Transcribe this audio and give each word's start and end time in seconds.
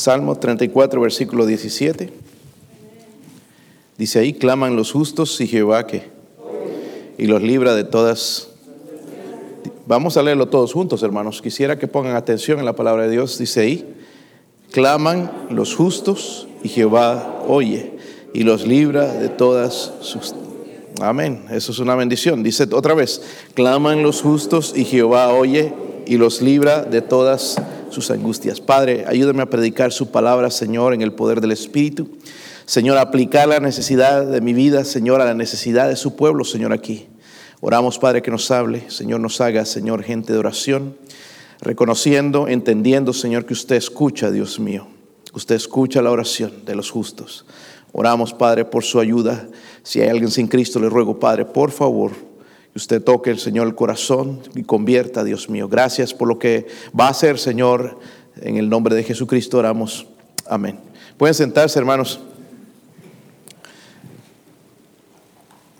Salmo 0.00 0.34
34, 0.34 0.98
versículo 0.98 1.44
17. 1.44 2.10
Dice 3.98 4.18
ahí, 4.18 4.32
claman 4.32 4.74
los 4.74 4.92
justos 4.92 5.38
y 5.42 5.46
Jehová 5.46 5.86
que 5.86 6.04
y 7.18 7.26
los 7.26 7.42
libra 7.42 7.74
de 7.74 7.84
todas. 7.84 8.48
Vamos 9.84 10.16
a 10.16 10.22
leerlo 10.22 10.48
todos 10.48 10.72
juntos, 10.72 11.02
hermanos. 11.02 11.42
Quisiera 11.42 11.78
que 11.78 11.86
pongan 11.86 12.16
atención 12.16 12.60
en 12.60 12.64
la 12.64 12.74
palabra 12.74 13.02
de 13.02 13.10
Dios. 13.10 13.36
Dice 13.36 13.60
ahí, 13.60 13.94
claman 14.72 15.30
los 15.50 15.74
justos 15.74 16.48
y 16.62 16.70
Jehová 16.70 17.44
oye 17.46 17.92
y 18.32 18.44
los 18.44 18.66
libra 18.66 19.12
de 19.12 19.28
todas 19.28 19.92
sus... 20.00 20.34
Amén. 21.02 21.44
Eso 21.50 21.72
es 21.72 21.78
una 21.78 21.94
bendición. 21.94 22.42
Dice 22.42 22.66
otra 22.72 22.94
vez, 22.94 23.20
claman 23.52 24.02
los 24.02 24.22
justos 24.22 24.72
y 24.74 24.86
Jehová 24.86 25.34
oye 25.34 25.74
y 26.06 26.16
los 26.16 26.40
libra 26.40 26.84
de 26.84 27.02
todas 27.02 27.42
sus 27.42 27.79
angustias. 28.10 28.60
Padre, 28.60 29.04
ayúdame 29.06 29.42
a 29.42 29.50
predicar 29.50 29.92
su 29.92 30.10
palabra, 30.10 30.50
Señor, 30.50 30.94
en 30.94 31.02
el 31.02 31.12
poder 31.12 31.40
del 31.40 31.52
Espíritu. 31.52 32.08
Señor, 32.66 32.98
aplicar 32.98 33.48
la 33.48 33.58
necesidad 33.58 34.24
de 34.24 34.40
mi 34.40 34.52
vida, 34.52 34.84
Señor, 34.84 35.20
a 35.20 35.24
la 35.24 35.34
necesidad 35.34 35.88
de 35.88 35.96
su 35.96 36.14
pueblo, 36.14 36.44
Señor, 36.44 36.72
aquí. 36.72 37.08
Oramos, 37.60 37.98
Padre, 37.98 38.22
que 38.22 38.30
nos 38.30 38.50
hable, 38.50 38.88
Señor, 38.90 39.20
nos 39.20 39.40
haga, 39.40 39.64
Señor, 39.64 40.04
gente 40.04 40.32
de 40.32 40.38
oración, 40.38 40.96
reconociendo, 41.60 42.46
entendiendo, 42.46 43.12
Señor, 43.12 43.44
que 43.44 43.54
usted 43.54 43.76
escucha, 43.76 44.30
Dios 44.30 44.60
mío. 44.60 44.86
Usted 45.34 45.56
escucha 45.56 46.00
la 46.00 46.10
oración 46.10 46.52
de 46.64 46.76
los 46.76 46.90
justos. 46.90 47.44
Oramos, 47.92 48.32
Padre, 48.32 48.64
por 48.64 48.84
su 48.84 49.00
ayuda. 49.00 49.48
Si 49.82 50.00
hay 50.00 50.08
alguien 50.08 50.30
sin 50.30 50.46
Cristo, 50.46 50.78
le 50.78 50.88
ruego, 50.88 51.18
Padre, 51.18 51.44
por 51.44 51.72
favor, 51.72 52.12
usted 52.74 53.02
toque 53.02 53.30
el 53.30 53.38
Señor 53.38 53.66
el 53.66 53.74
corazón 53.74 54.40
y 54.54 54.62
convierta, 54.62 55.24
Dios 55.24 55.48
mío. 55.48 55.68
Gracias 55.68 56.14
por 56.14 56.28
lo 56.28 56.38
que 56.38 56.66
va 56.98 57.06
a 57.06 57.10
hacer, 57.10 57.38
Señor. 57.38 57.98
En 58.40 58.56
el 58.56 58.68
nombre 58.68 58.94
de 58.94 59.02
Jesucristo 59.02 59.58
oramos. 59.58 60.06
Amén. 60.46 60.78
Pueden 61.16 61.34
sentarse, 61.34 61.78
hermanos. 61.78 62.20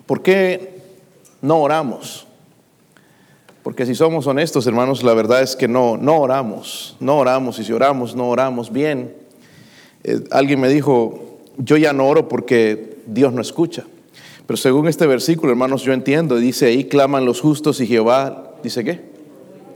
¿Por 0.05 0.21
qué 0.21 0.81
no 1.41 1.61
oramos? 1.61 2.27
Porque 3.63 3.85
si 3.85 3.95
somos 3.95 4.27
honestos, 4.27 4.65
hermanos, 4.67 5.03
la 5.03 5.13
verdad 5.13 5.41
es 5.41 5.55
que 5.55 5.67
no, 5.67 5.97
no 5.97 6.19
oramos. 6.19 6.97
No 6.99 7.17
oramos. 7.17 7.59
Y 7.59 7.63
si 7.63 7.71
oramos, 7.71 8.15
no 8.15 8.27
oramos 8.29 8.71
bien. 8.71 9.15
Eh, 10.03 10.23
alguien 10.31 10.59
me 10.59 10.67
dijo, 10.67 11.39
yo 11.57 11.77
ya 11.77 11.93
no 11.93 12.07
oro 12.07 12.27
porque 12.27 12.97
Dios 13.05 13.33
no 13.33 13.41
escucha. 13.41 13.85
Pero 14.47 14.57
según 14.57 14.87
este 14.87 15.07
versículo, 15.07 15.51
hermanos, 15.51 15.83
yo 15.83 15.93
entiendo, 15.93 16.35
dice 16.35 16.67
ahí 16.67 16.85
claman 16.85 17.25
los 17.25 17.41
justos 17.41 17.79
y 17.81 17.87
Jehová, 17.87 18.55
dice 18.63 18.83
qué? 18.83 19.01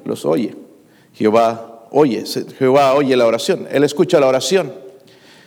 Los 0.04 0.26
oye. 0.26 0.56
Jehová 1.14 1.88
oye, 1.92 2.26
Jehová 2.58 2.94
oye 2.94 3.16
la 3.16 3.26
oración, 3.26 3.68
Él 3.72 3.84
escucha 3.84 4.20
la 4.20 4.28
oración. 4.28 4.74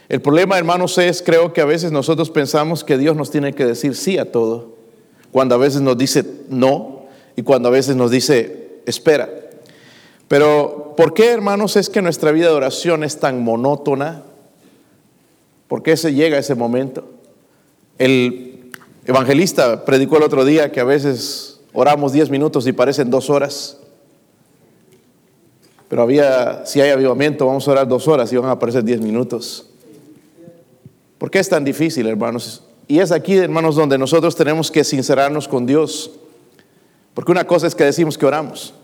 El 0.09 0.23
problema, 0.23 0.57
hermanos, 0.57 0.97
es, 0.97 1.23
creo 1.23 1.53
que 1.53 1.61
a 1.61 1.67
veces 1.67 1.93
nosotros 1.93 2.31
pensamos 2.31 2.83
que 2.83 2.97
Dios 2.97 3.15
nos 3.15 3.31
tiene 3.31 3.53
que 3.53 3.67
decir 3.67 3.95
sí 3.95 4.17
a 4.17 4.33
todo, 4.33 4.75
cuando 5.31 5.55
a 5.55 5.59
veces 5.59 5.83
nos 5.83 5.99
dice 5.99 6.25
no 6.49 7.03
y 7.37 7.43
cuando 7.43 7.69
a 7.69 7.73
veces 7.73 7.97
nos 7.97 8.11
dice 8.11 8.81
espera. 8.87 9.29
Pero, 10.27 10.95
¿por 10.97 11.13
qué, 11.13 11.29
hermanos, 11.29 11.77
es 11.77 11.91
que 11.91 12.01
nuestra 12.01 12.33
vida 12.33 12.47
de 12.47 12.55
oración 12.55 13.05
es 13.05 13.21
tan 13.21 13.45
monótona? 13.45 14.23
¿Por 15.69 15.83
qué 15.83 15.97
se 15.99 16.15
llega 16.15 16.39
a 16.39 16.41
ese 16.41 16.55
momento? 16.55 17.05
El 17.99 18.48
evangelista 19.09 19.87
predicó 19.87 20.19
el 20.19 20.23
otro 20.23 20.45
día 20.45 20.71
que 20.71 20.81
a 20.81 20.85
veces 20.85 21.61
oramos 21.73 22.13
10 22.13 22.29
minutos 22.29 22.67
y 22.67 22.73
parecen 22.73 23.09
dos 23.09 23.31
horas. 23.31 23.79
Pero 25.89 26.03
había, 26.03 26.67
si 26.67 26.83
hay 26.83 26.91
avivamiento, 26.91 27.47
vamos 27.47 27.67
a 27.67 27.71
orar 27.71 27.89
dos 27.89 28.07
horas 28.07 28.31
y 28.31 28.37
van 28.37 28.51
a 28.51 28.53
aparecer 28.53 28.85
10 28.85 29.01
minutos. 29.01 29.71
¿Por 31.17 31.31
qué 31.31 31.39
es 31.39 31.49
tan 31.49 31.65
difícil, 31.65 32.07
hermanos? 32.07 32.63
Y 32.87 32.99
es 32.99 33.11
aquí, 33.11 33.35
hermanos, 33.35 33.77
donde 33.77 33.97
nosotros 33.97 34.37
tenemos 34.37 34.71
que 34.71 34.85
sincerarnos 34.85 35.49
con 35.49 35.65
Dios. 35.65 36.11
Porque 37.15 37.33
una 37.33 37.47
cosa 37.47 37.67
es 37.67 37.75
que 37.75 37.85
decimos 37.85 38.19
que 38.19 38.27
oramos. 38.27 38.75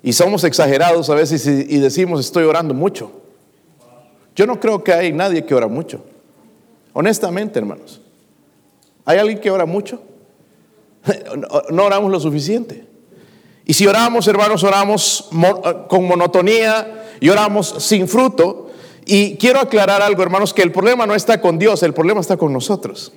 Y 0.00 0.12
somos 0.12 0.44
exagerados 0.44 1.10
a 1.10 1.14
veces 1.14 1.44
y 1.44 1.78
decimos 1.78 2.20
estoy 2.20 2.44
orando 2.44 2.72
mucho. 2.72 3.10
Yo 4.36 4.46
no 4.46 4.60
creo 4.60 4.84
que 4.84 4.92
hay 4.92 5.12
nadie 5.12 5.44
que 5.44 5.56
ora 5.56 5.66
mucho. 5.66 6.04
Honestamente, 6.92 7.58
hermanos. 7.58 8.00
¿Hay 9.04 9.18
alguien 9.18 9.40
que 9.40 9.50
ora 9.50 9.66
mucho? 9.66 10.02
No 11.70 11.84
oramos 11.84 12.10
lo 12.10 12.18
suficiente. 12.18 12.86
Y 13.66 13.74
si 13.74 13.86
oramos, 13.86 14.26
hermanos, 14.28 14.62
oramos 14.62 15.28
con 15.88 16.04
monotonía 16.04 17.06
y 17.20 17.28
oramos 17.28 17.74
sin 17.78 18.08
fruto. 18.08 18.70
Y 19.06 19.36
quiero 19.36 19.60
aclarar 19.60 20.02
algo, 20.02 20.22
hermanos, 20.22 20.52
que 20.54 20.62
el 20.62 20.72
problema 20.72 21.06
no 21.06 21.14
está 21.14 21.40
con 21.40 21.58
Dios, 21.58 21.82
el 21.82 21.94
problema 21.94 22.20
está 22.20 22.36
con 22.36 22.52
nosotros. 22.52 23.12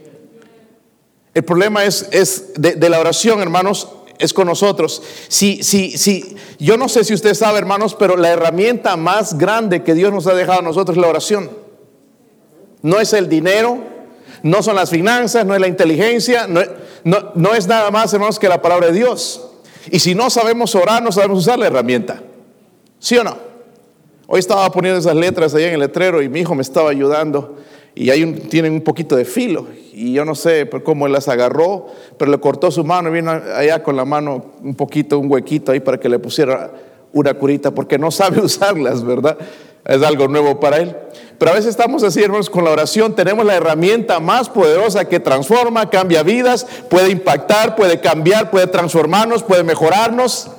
El 1.34 1.44
problema 1.44 1.86
es, 1.86 2.08
es 2.12 2.54
de, 2.56 2.76
de 2.76 2.90
la 2.90 3.00
oración, 3.00 3.42
hermanos, 3.42 3.90
es 4.20 4.34
con 4.34 4.48
nosotros. 4.48 5.02
Si, 5.28 5.64
si, 5.64 5.98
si, 5.98 6.36
yo 6.60 6.78
no 6.78 6.90
sé 6.90 7.04
si 7.04 7.14
usted 7.14 7.34
sabe, 7.34 7.60
hermanos, 7.60 7.96
pero 7.96 8.18
la 8.18 8.30
herramienta 8.30 8.96
más 8.98 9.38
grande 9.38 9.84
que 9.84 9.94
Dios 9.94 10.12
nos 10.12 10.28
ha 10.28 10.34
dejado 10.34 10.60
a 10.60 10.64
nosotros 10.64 10.98
es 10.98 11.02
la 11.02 11.10
oración. 11.10 11.50
No 12.82 13.00
es 13.00 13.14
el 13.14 13.30
dinero, 13.30 13.80
no 14.44 14.62
son 14.64 14.76
las 14.76 14.90
finanzas, 14.90 15.46
no 15.46 15.54
es 15.56 15.62
la 15.62 15.68
inteligencia, 15.68 16.48
no, 16.48 16.62
no, 17.04 17.32
no 17.36 17.54
es 17.54 17.68
nada 17.68 17.92
más, 17.92 18.14
hermanos, 18.14 18.40
que 18.40 18.50
la 18.50 18.62
palabra 18.62 18.88
de 18.88 18.94
Dios. 18.94 19.48
Y 19.90 20.00
si 20.00 20.16
no 20.16 20.30
sabemos 20.30 20.76
orar, 20.76 21.02
no 21.02 21.12
sabemos 21.12 21.40
usar 21.40 21.60
la 21.60 21.68
herramienta. 21.68 22.22
¿Sí 23.00 23.18
o 23.18 23.24
no? 23.24 23.38
Hoy 24.28 24.40
estaba 24.40 24.70
poniendo 24.72 25.00
esas 25.00 25.16
letras 25.16 25.56
ahí 25.56 25.64
en 25.64 25.76
el 25.76 25.80
letrero 25.80 26.22
y 26.22 26.28
mi 26.28 26.42
hijo 26.42 26.54
me 26.54 26.62
estaba 26.62 26.90
ayudando 26.90 27.58
y 27.96 28.10
ahí 28.10 28.32
tienen 28.50 28.74
un 28.74 28.82
poquito 28.82 29.16
de 29.16 29.26
filo. 29.26 29.68
Y 29.94 30.14
yo 30.14 30.26
no 30.26 30.36
sé 30.36 30.70
cómo 30.84 31.08
él 31.08 31.14
las 31.14 31.28
agarró, 31.28 31.88
pero 32.18 32.30
le 32.30 32.38
cortó 32.38 32.70
su 32.70 32.84
mano 32.84 33.10
y 33.10 33.14
vino 33.14 33.32
allá 33.32 33.82
con 33.82 33.96
la 33.96 34.06
mano 34.06 34.54
un 34.62 34.76
poquito, 34.76 35.18
un 35.18 35.32
huequito 35.32 35.72
ahí 35.72 35.80
para 35.80 36.00
que 36.00 36.10
le 36.10 36.20
pusiera 36.20 36.72
una 37.14 37.34
curita, 37.34 37.72
porque 37.72 37.98
no 37.98 38.12
sabe 38.12 38.42
usarlas, 38.44 39.04
¿verdad? 39.04 39.38
Es 39.88 40.04
algo 40.04 40.28
nuevo 40.28 40.60
para 40.60 40.78
él. 40.78 40.96
Pero 41.38 41.52
a 41.52 41.54
veces 41.54 41.70
estamos 41.70 42.04
así, 42.04 42.22
hermanos, 42.22 42.50
con 42.50 42.66
la 42.66 42.72
oración 42.72 43.16
tenemos 43.16 43.46
la 43.46 43.56
herramienta 43.56 44.20
más 44.20 44.50
poderosa 44.50 45.06
que 45.06 45.20
transforma, 45.20 45.90
cambia 45.90 46.24
vidas, 46.24 46.68
puede 46.90 47.10
impactar, 47.10 47.76
puede 47.76 48.02
cambiar, 48.02 48.52
puede 48.52 48.68
transformarnos, 48.68 49.44
puede 49.44 49.64
mejorarnos, 49.64 50.50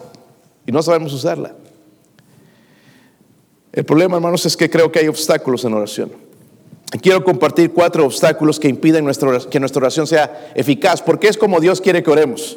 y 0.66 0.72
no 0.72 0.82
sabemos 0.82 1.12
usarla. 1.12 1.54
El 3.72 3.84
problema, 3.84 4.16
hermanos, 4.16 4.46
es 4.46 4.56
que 4.56 4.70
creo 4.70 4.90
que 4.90 5.00
hay 5.00 5.08
obstáculos 5.08 5.64
en 5.64 5.74
oración. 5.74 6.12
Quiero 7.02 7.22
compartir 7.22 7.72
cuatro 7.72 8.06
obstáculos 8.06 8.58
que 8.58 8.68
impiden 8.68 9.04
que 9.50 9.60
nuestra 9.60 9.80
oración 9.80 10.06
sea 10.06 10.52
eficaz, 10.54 11.02
porque 11.02 11.28
es 11.28 11.36
como 11.36 11.60
Dios 11.60 11.80
quiere 11.80 12.02
que 12.02 12.10
oremos. 12.10 12.56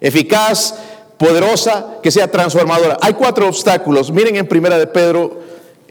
Eficaz, 0.00 0.76
poderosa, 1.18 1.98
que 2.02 2.10
sea 2.10 2.30
transformadora. 2.30 2.98
Hay 3.00 3.14
cuatro 3.14 3.48
obstáculos. 3.48 4.12
Miren 4.12 4.36
en 4.36 4.46
Primera 4.46 4.78
de 4.78 4.86
Pedro, 4.86 5.40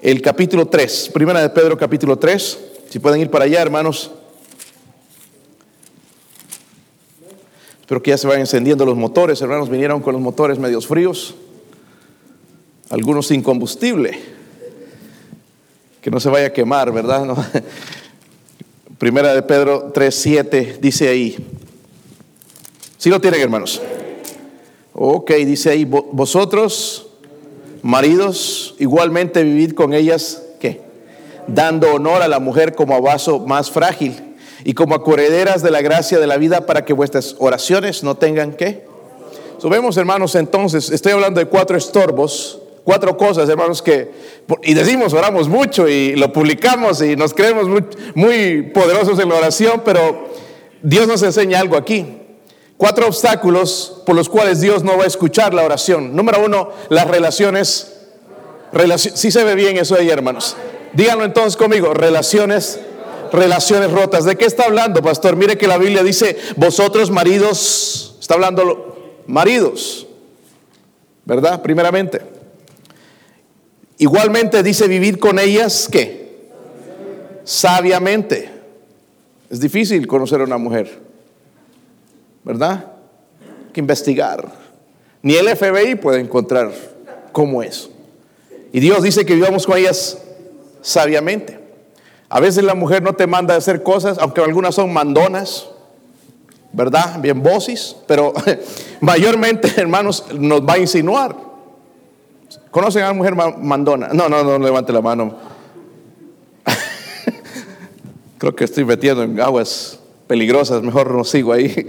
el 0.03 0.21
capítulo 0.21 0.67
3. 0.67 1.11
Primera 1.13 1.41
de 1.41 1.49
Pedro, 1.49 1.77
capítulo 1.77 2.19
3. 2.19 2.59
Si 2.89 2.99
pueden 2.99 3.21
ir 3.21 3.31
para 3.31 3.45
allá, 3.45 3.61
hermanos. 3.61 4.11
Espero 7.79 8.03
que 8.03 8.11
ya 8.11 8.17
se 8.17 8.27
vayan 8.27 8.41
encendiendo 8.41 8.85
los 8.85 8.97
motores. 8.97 9.41
Hermanos, 9.41 9.69
vinieron 9.69 10.01
con 10.01 10.11
los 10.11 10.21
motores 10.21 10.59
medios 10.59 10.87
fríos. 10.87 11.35
Algunos 12.89 13.27
sin 13.27 13.41
combustible 13.41 14.19
que 16.01 16.11
no 16.11 16.19
se 16.19 16.27
vaya 16.27 16.47
a 16.47 16.53
quemar, 16.53 16.91
¿verdad? 16.91 17.25
Primera 18.97 19.33
de 19.33 19.41
Pedro 19.41 19.93
3.7 19.93 20.79
dice 20.79 21.07
ahí. 21.07 21.37
¿Sí 22.97 23.09
lo 23.09 23.21
tienen, 23.21 23.39
hermanos? 23.39 23.81
Ok, 24.91 25.31
dice 25.31 25.69
ahí, 25.69 25.85
vosotros, 25.85 27.07
maridos, 27.83 28.73
igualmente 28.79 29.43
vivid 29.43 29.73
con 29.73 29.93
ellas, 29.93 30.41
¿qué? 30.59 30.81
Dando 31.47 31.93
honor 31.93 32.23
a 32.23 32.27
la 32.27 32.39
mujer 32.39 32.73
como 32.73 32.95
a 32.95 32.99
vaso 32.99 33.39
más 33.39 33.69
frágil 33.69 34.35
y 34.63 34.73
como 34.73 34.95
acorrederas 34.95 35.61
de 35.61 35.69
la 35.69 35.81
gracia 35.81 36.19
de 36.19 36.25
la 36.25 36.37
vida 36.37 36.65
para 36.65 36.83
que 36.85 36.93
vuestras 36.93 37.35
oraciones 37.37 38.03
no 38.03 38.15
tengan, 38.15 38.53
¿qué? 38.53 38.85
Subemos, 39.59 39.97
hermanos, 39.97 40.33
entonces, 40.33 40.89
estoy 40.89 41.11
hablando 41.11 41.39
de 41.39 41.45
cuatro 41.45 41.77
estorbos 41.77 42.59
cuatro 42.83 43.17
cosas, 43.17 43.47
hermanos, 43.49 43.81
que, 43.81 44.11
y 44.63 44.73
decimos, 44.73 45.13
oramos 45.13 45.47
mucho 45.47 45.87
y 45.87 46.15
lo 46.15 46.33
publicamos 46.33 47.01
y 47.01 47.15
nos 47.15 47.33
creemos 47.33 47.67
muy, 48.15 48.63
poderosos 48.73 49.19
en 49.19 49.29
la 49.29 49.35
oración, 49.35 49.81
pero 49.85 50.27
Dios 50.81 51.07
nos 51.07 51.23
enseña 51.23 51.59
algo 51.59 51.77
aquí. 51.77 52.19
Cuatro 52.77 53.07
obstáculos 53.07 54.01
por 54.05 54.15
los 54.15 54.29
cuales 54.29 54.61
Dios 54.61 54.83
no 54.83 54.97
va 54.97 55.05
a 55.05 55.07
escuchar 55.07 55.53
la 55.53 55.63
oración. 55.63 56.15
Número 56.15 56.43
uno, 56.43 56.69
las 56.89 57.07
relaciones. 57.07 57.93
sí 58.97 59.31
se 59.31 59.43
ve 59.43 59.55
bien 59.55 59.77
eso 59.77 59.95
ahí, 59.95 60.09
hermanos. 60.09 60.55
Díganlo 60.93 61.25
entonces 61.25 61.57
conmigo, 61.57 61.93
relaciones 61.93 62.79
relaciones 63.31 63.91
rotas. 63.91 64.25
¿De 64.25 64.35
qué 64.35 64.45
está 64.45 64.65
hablando, 64.65 65.01
pastor? 65.01 65.35
Mire 65.35 65.57
que 65.57 65.67
la 65.67 65.79
Biblia 65.79 66.03
dice, 66.03 66.37
vosotros 66.55 67.09
maridos, 67.09 68.15
está 68.19 68.35
hablando 68.35 69.21
maridos, 69.25 70.05
¿verdad? 71.25 71.63
Primeramente. 71.63 72.21
Igualmente 73.97 74.61
dice 74.61 74.87
vivir 74.87 75.17
con 75.17 75.39
ellas, 75.39 75.87
¿qué? 75.91 76.23
sabiamente. 77.43 78.49
Es 79.49 79.59
difícil 79.59 80.07
conocer 80.07 80.41
a 80.41 80.45
una 80.45 80.57
mujer, 80.57 80.99
¿verdad? 82.43 82.91
Que 83.73 83.79
investigar. 83.79 84.47
Ni 85.21 85.35
el 85.35 85.47
FBI 85.47 85.95
puede 85.95 86.19
encontrar 86.19 86.71
cómo 87.31 87.63
es. 87.63 87.89
Y 88.71 88.79
Dios 88.79 89.03
dice 89.03 89.25
que 89.25 89.35
vivamos 89.35 89.65
con 89.65 89.77
ellas 89.77 90.17
sabiamente. 90.81 91.59
A 92.29 92.39
veces 92.39 92.63
la 92.63 92.73
mujer 92.73 93.03
no 93.03 93.13
te 93.13 93.27
manda 93.27 93.53
a 93.53 93.57
hacer 93.57 93.83
cosas, 93.83 94.17
aunque 94.17 94.41
algunas 94.41 94.75
son 94.75 94.91
mandonas, 94.91 95.69
¿verdad? 96.71 97.19
Bien 97.19 97.41
vocis, 97.41 97.95
pero 98.07 98.33
mayormente, 99.01 99.71
hermanos, 99.77 100.25
nos 100.33 100.61
va 100.61 100.73
a 100.73 100.79
insinuar. 100.79 101.35
¿Conocen 102.71 103.03
a 103.03 103.11
una 103.11 103.13
mujer 103.13 103.35
mandona? 103.35 104.09
No, 104.13 104.27
no, 104.29 104.43
no, 104.43 104.57
levante 104.57 104.91
la 104.91 105.01
mano. 105.01 105.35
Creo 108.39 108.55
que 108.55 108.63
estoy 108.63 108.83
metiendo 108.83 109.21
en 109.21 109.39
aguas 109.39 109.99
peligrosas, 110.25 110.81
mejor 110.81 111.11
no 111.11 111.23
sigo 111.23 111.53
ahí. 111.53 111.87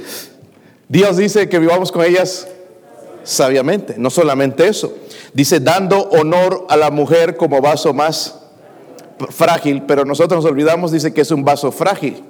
Dios 0.89 1.17
dice 1.17 1.49
que 1.49 1.59
vivamos 1.59 1.91
con 1.91 2.05
ellas 2.05 2.47
sabiamente, 3.23 3.95
no 3.97 4.11
solamente 4.11 4.69
eso. 4.69 4.95
Dice, 5.33 5.61
dando 5.61 6.09
honor 6.11 6.67
a 6.69 6.77
la 6.77 6.91
mujer 6.91 7.37
como 7.37 7.61
vaso 7.61 7.93
más 7.93 8.37
frágil, 9.31 9.83
pero 9.83 10.05
nosotros 10.05 10.43
nos 10.43 10.51
olvidamos, 10.51 10.93
dice 10.93 11.13
que 11.13 11.23
es 11.23 11.31
un 11.31 11.45
vaso 11.45 11.73
frágil. 11.73 12.23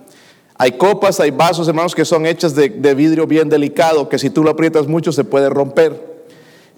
Hay 0.56 0.72
copas, 0.72 1.18
hay 1.18 1.32
vasos, 1.32 1.66
hermanos, 1.66 1.94
que 1.94 2.04
son 2.04 2.26
hechas 2.26 2.54
de, 2.54 2.68
vidrio 2.94 3.26
bien 3.26 3.48
delicado, 3.48 4.08
que 4.08 4.18
si 4.18 4.30
tú 4.30 4.44
lo 4.44 4.50
aprietas 4.50 4.86
mucho 4.86 5.10
se 5.10 5.24
puede 5.24 5.50
romper, 5.50 6.24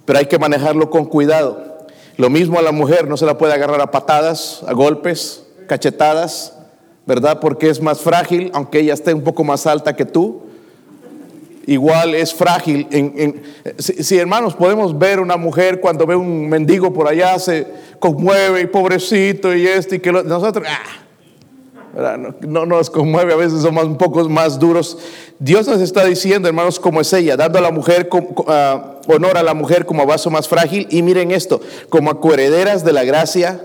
pero 0.05 0.19
hay 0.19 0.25
que 0.25 0.39
manejarlo 0.39 0.89
con 0.89 1.05
cuidado. 1.05 1.77
Lo 2.17 2.31
mismo 2.31 2.57
a 2.57 2.63
la 2.63 2.71
mujer, 2.71 3.07
no 3.07 3.17
se 3.17 3.27
la 3.27 3.37
puede 3.37 3.53
agarrar 3.53 3.79
a 3.81 3.91
patadas, 3.91 4.63
a 4.65 4.73
golpes, 4.73 5.43
cachetadas, 5.67 6.53
¿verdad? 7.05 7.39
Porque 7.39 7.69
es 7.69 7.79
más 7.79 8.01
frágil, 8.01 8.49
aunque 8.53 8.79
ella 8.79 8.95
esté 8.95 9.13
un 9.13 9.21
poco 9.21 9.43
más 9.43 9.67
alta 9.67 9.95
que 9.95 10.05
tú. 10.05 10.46
Igual 11.67 12.15
es 12.15 12.33
frágil. 12.33 12.87
Si, 13.77 14.17
hermanos 14.17 14.55
podemos 14.55 14.97
ver 14.97 15.19
una 15.19 15.35
mujer 15.35 15.81
cuando 15.81 16.05
ve 16.05 16.15
un 16.15 16.47
mendigo 16.47 16.93
por 16.93 17.09
allá, 17.09 17.37
se 17.39 17.67
conmueve 17.99 18.61
y 18.61 18.67
pobrecito 18.67 19.53
y 19.53 19.67
este 19.67 19.97
y 19.97 19.99
que 19.99 20.13
nosotros, 20.13 20.65
ah, 20.65 22.17
no, 22.39 22.65
nos 22.65 22.89
conmueve, 22.89 23.33
a 23.33 23.35
veces 23.35 23.63
somos 23.63 23.83
un 23.83 23.97
poco 23.97 24.27
más 24.29 24.57
duros. 24.57 24.97
Dios 25.39 25.67
nos 25.67 25.81
está 25.81 26.05
diciendo, 26.05 26.47
hermanos, 26.47 26.79
como 26.79 27.01
es 27.01 27.11
ella, 27.11 27.35
dando 27.35 27.59
a 27.59 27.61
la 27.61 27.71
mujer 27.71 28.07
ah, 28.47 29.01
honor 29.09 29.37
a 29.37 29.43
la 29.43 29.53
mujer 29.53 29.85
como 29.85 30.05
vaso 30.05 30.29
más 30.29 30.47
frágil. 30.47 30.87
Y 30.89 31.01
miren 31.01 31.31
esto, 31.31 31.59
como 31.89 32.09
acuerederas 32.09 32.85
de 32.85 32.93
la 32.93 33.03
gracia. 33.03 33.61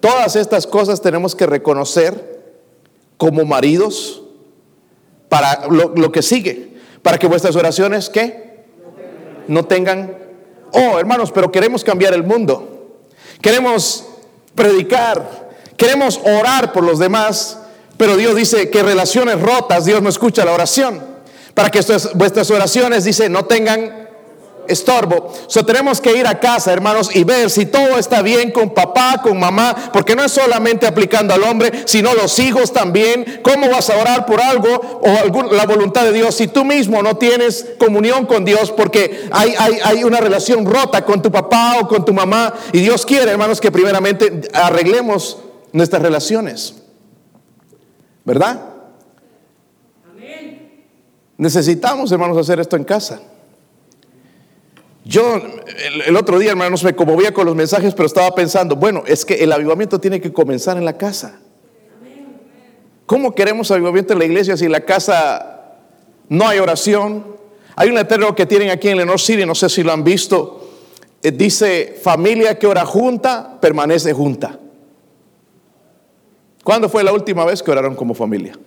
Todas 0.00 0.36
estas 0.36 0.66
cosas 0.66 1.00
tenemos 1.00 1.34
que 1.34 1.46
reconocer 1.46 2.42
como 3.16 3.46
maridos 3.46 4.22
para 5.28 5.66
lo, 5.68 6.12
que 6.12 6.22
sigue, 6.22 6.76
para 7.02 7.18
que 7.18 7.26
vuestras 7.26 7.56
oraciones, 7.56 8.08
¿qué? 8.08 8.64
No 9.46 9.64
tengan, 9.64 10.16
oh 10.72 10.98
hermanos, 10.98 11.32
pero 11.32 11.50
queremos 11.50 11.84
cambiar 11.84 12.14
el 12.14 12.24
mundo. 12.24 13.00
Queremos 13.40 14.06
predicar, 14.54 15.48
Queremos 15.78 16.20
orar 16.24 16.72
por 16.72 16.82
los 16.82 16.98
demás, 16.98 17.56
pero 17.96 18.16
Dios 18.16 18.34
dice 18.34 18.68
que 18.68 18.82
relaciones 18.82 19.40
rotas, 19.40 19.84
Dios 19.84 20.02
no 20.02 20.08
escucha 20.08 20.44
la 20.44 20.52
oración. 20.52 21.00
Para 21.54 21.70
que 21.70 21.80
vuestras 22.14 22.50
oraciones, 22.50 23.04
dice, 23.04 23.28
no 23.28 23.44
tengan 23.44 24.07
estorbo. 24.68 25.32
So, 25.46 25.64
tenemos 25.64 26.00
que 26.00 26.16
ir 26.16 26.26
a 26.26 26.38
casa, 26.38 26.72
hermanos, 26.72 27.14
y 27.14 27.24
ver 27.24 27.50
si 27.50 27.66
todo 27.66 27.98
está 27.98 28.22
bien 28.22 28.50
con 28.50 28.70
papá, 28.70 29.20
con 29.22 29.38
mamá, 29.38 29.90
porque 29.92 30.14
no 30.14 30.24
es 30.24 30.32
solamente 30.32 30.86
aplicando 30.86 31.34
al 31.34 31.42
hombre, 31.42 31.82
sino 31.86 32.14
los 32.14 32.38
hijos 32.38 32.72
también. 32.72 33.40
¿Cómo 33.42 33.68
vas 33.68 33.90
a 33.90 33.98
orar 33.98 34.26
por 34.26 34.40
algo 34.40 35.00
o 35.02 35.52
la 35.52 35.66
voluntad 35.66 36.04
de 36.04 36.12
Dios 36.12 36.34
si 36.34 36.48
tú 36.48 36.64
mismo 36.64 37.02
no 37.02 37.16
tienes 37.16 37.66
comunión 37.78 38.26
con 38.26 38.44
Dios 38.44 38.70
porque 38.70 39.28
hay, 39.30 39.54
hay, 39.58 39.78
hay 39.82 40.04
una 40.04 40.20
relación 40.20 40.64
rota 40.64 41.04
con 41.04 41.22
tu 41.22 41.30
papá 41.30 41.78
o 41.80 41.88
con 41.88 42.04
tu 42.04 42.12
mamá? 42.12 42.54
Y 42.72 42.80
Dios 42.80 43.04
quiere, 43.04 43.30
hermanos, 43.30 43.60
que 43.60 43.72
primeramente 43.72 44.42
arreglemos 44.52 45.38
nuestras 45.72 46.02
relaciones. 46.02 46.74
¿Verdad? 48.24 48.68
Necesitamos, 51.38 52.10
hermanos, 52.10 52.36
hacer 52.36 52.58
esto 52.58 52.76
en 52.76 52.82
casa. 52.82 53.20
Yo 55.08 55.40
el, 56.06 56.16
otro 56.16 56.38
día, 56.38 56.50
hermanos, 56.50 56.84
me 56.84 56.94
conmovía 56.94 57.32
con 57.32 57.46
los 57.46 57.56
mensajes, 57.56 57.94
pero 57.94 58.06
estaba 58.06 58.34
pensando, 58.34 58.76
bueno, 58.76 59.04
es 59.06 59.24
que 59.24 59.42
el 59.42 59.50
avivamiento 59.50 59.98
tiene 59.98 60.20
que 60.20 60.34
comenzar 60.34 60.76
en 60.76 60.84
la 60.84 60.98
casa. 60.98 61.40
¿Cómo 63.06 63.34
queremos 63.34 63.70
avivamiento 63.70 64.12
en 64.12 64.18
la 64.18 64.26
iglesia 64.26 64.54
si 64.58 64.66
en 64.66 64.72
la 64.72 64.82
casa 64.82 65.78
no 66.28 66.46
hay 66.46 66.58
oración? 66.58 67.24
Hay 67.74 67.88
un 67.88 67.94
letrero 67.94 68.34
que 68.34 68.44
tienen 68.44 68.68
aquí 68.68 68.90
en 68.90 68.98
Lenore 68.98 69.18
City, 69.18 69.46
no 69.46 69.54
sé 69.54 69.70
si 69.70 69.82
lo 69.82 69.92
han 69.92 70.04
visto. 70.04 70.68
Eh, 71.22 71.30
dice, 71.30 71.98
familia 72.02 72.58
que 72.58 72.66
ora 72.66 72.84
junta, 72.84 73.58
permanece 73.62 74.12
junta. 74.12 74.58
¿Cuándo 76.62 76.90
fue 76.90 77.02
la 77.02 77.14
última 77.14 77.46
vez 77.46 77.62
que 77.62 77.70
oraron 77.70 77.94
como 77.94 78.12
familia? 78.12 78.58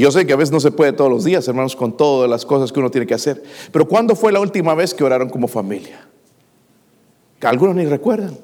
Yo 0.00 0.10
sé 0.10 0.26
que 0.26 0.32
a 0.32 0.36
veces 0.36 0.52
no 0.52 0.58
se 0.58 0.72
puede 0.72 0.92
todos 0.92 1.10
los 1.10 1.22
días, 1.22 1.46
hermanos, 1.46 1.76
con 1.76 1.96
todas 1.96 2.28
las 2.28 2.44
cosas 2.44 2.72
que 2.72 2.80
uno 2.80 2.90
tiene 2.90 3.06
que 3.06 3.14
hacer. 3.14 3.42
Pero 3.70 3.86
¿cuándo 3.86 4.16
fue 4.16 4.32
la 4.32 4.40
última 4.40 4.74
vez 4.74 4.92
que 4.92 5.04
oraron 5.04 5.30
como 5.30 5.46
familia? 5.46 6.08
Que 7.38 7.46
algunos 7.46 7.76
ni 7.76 7.86
recuerdan. 7.86 8.36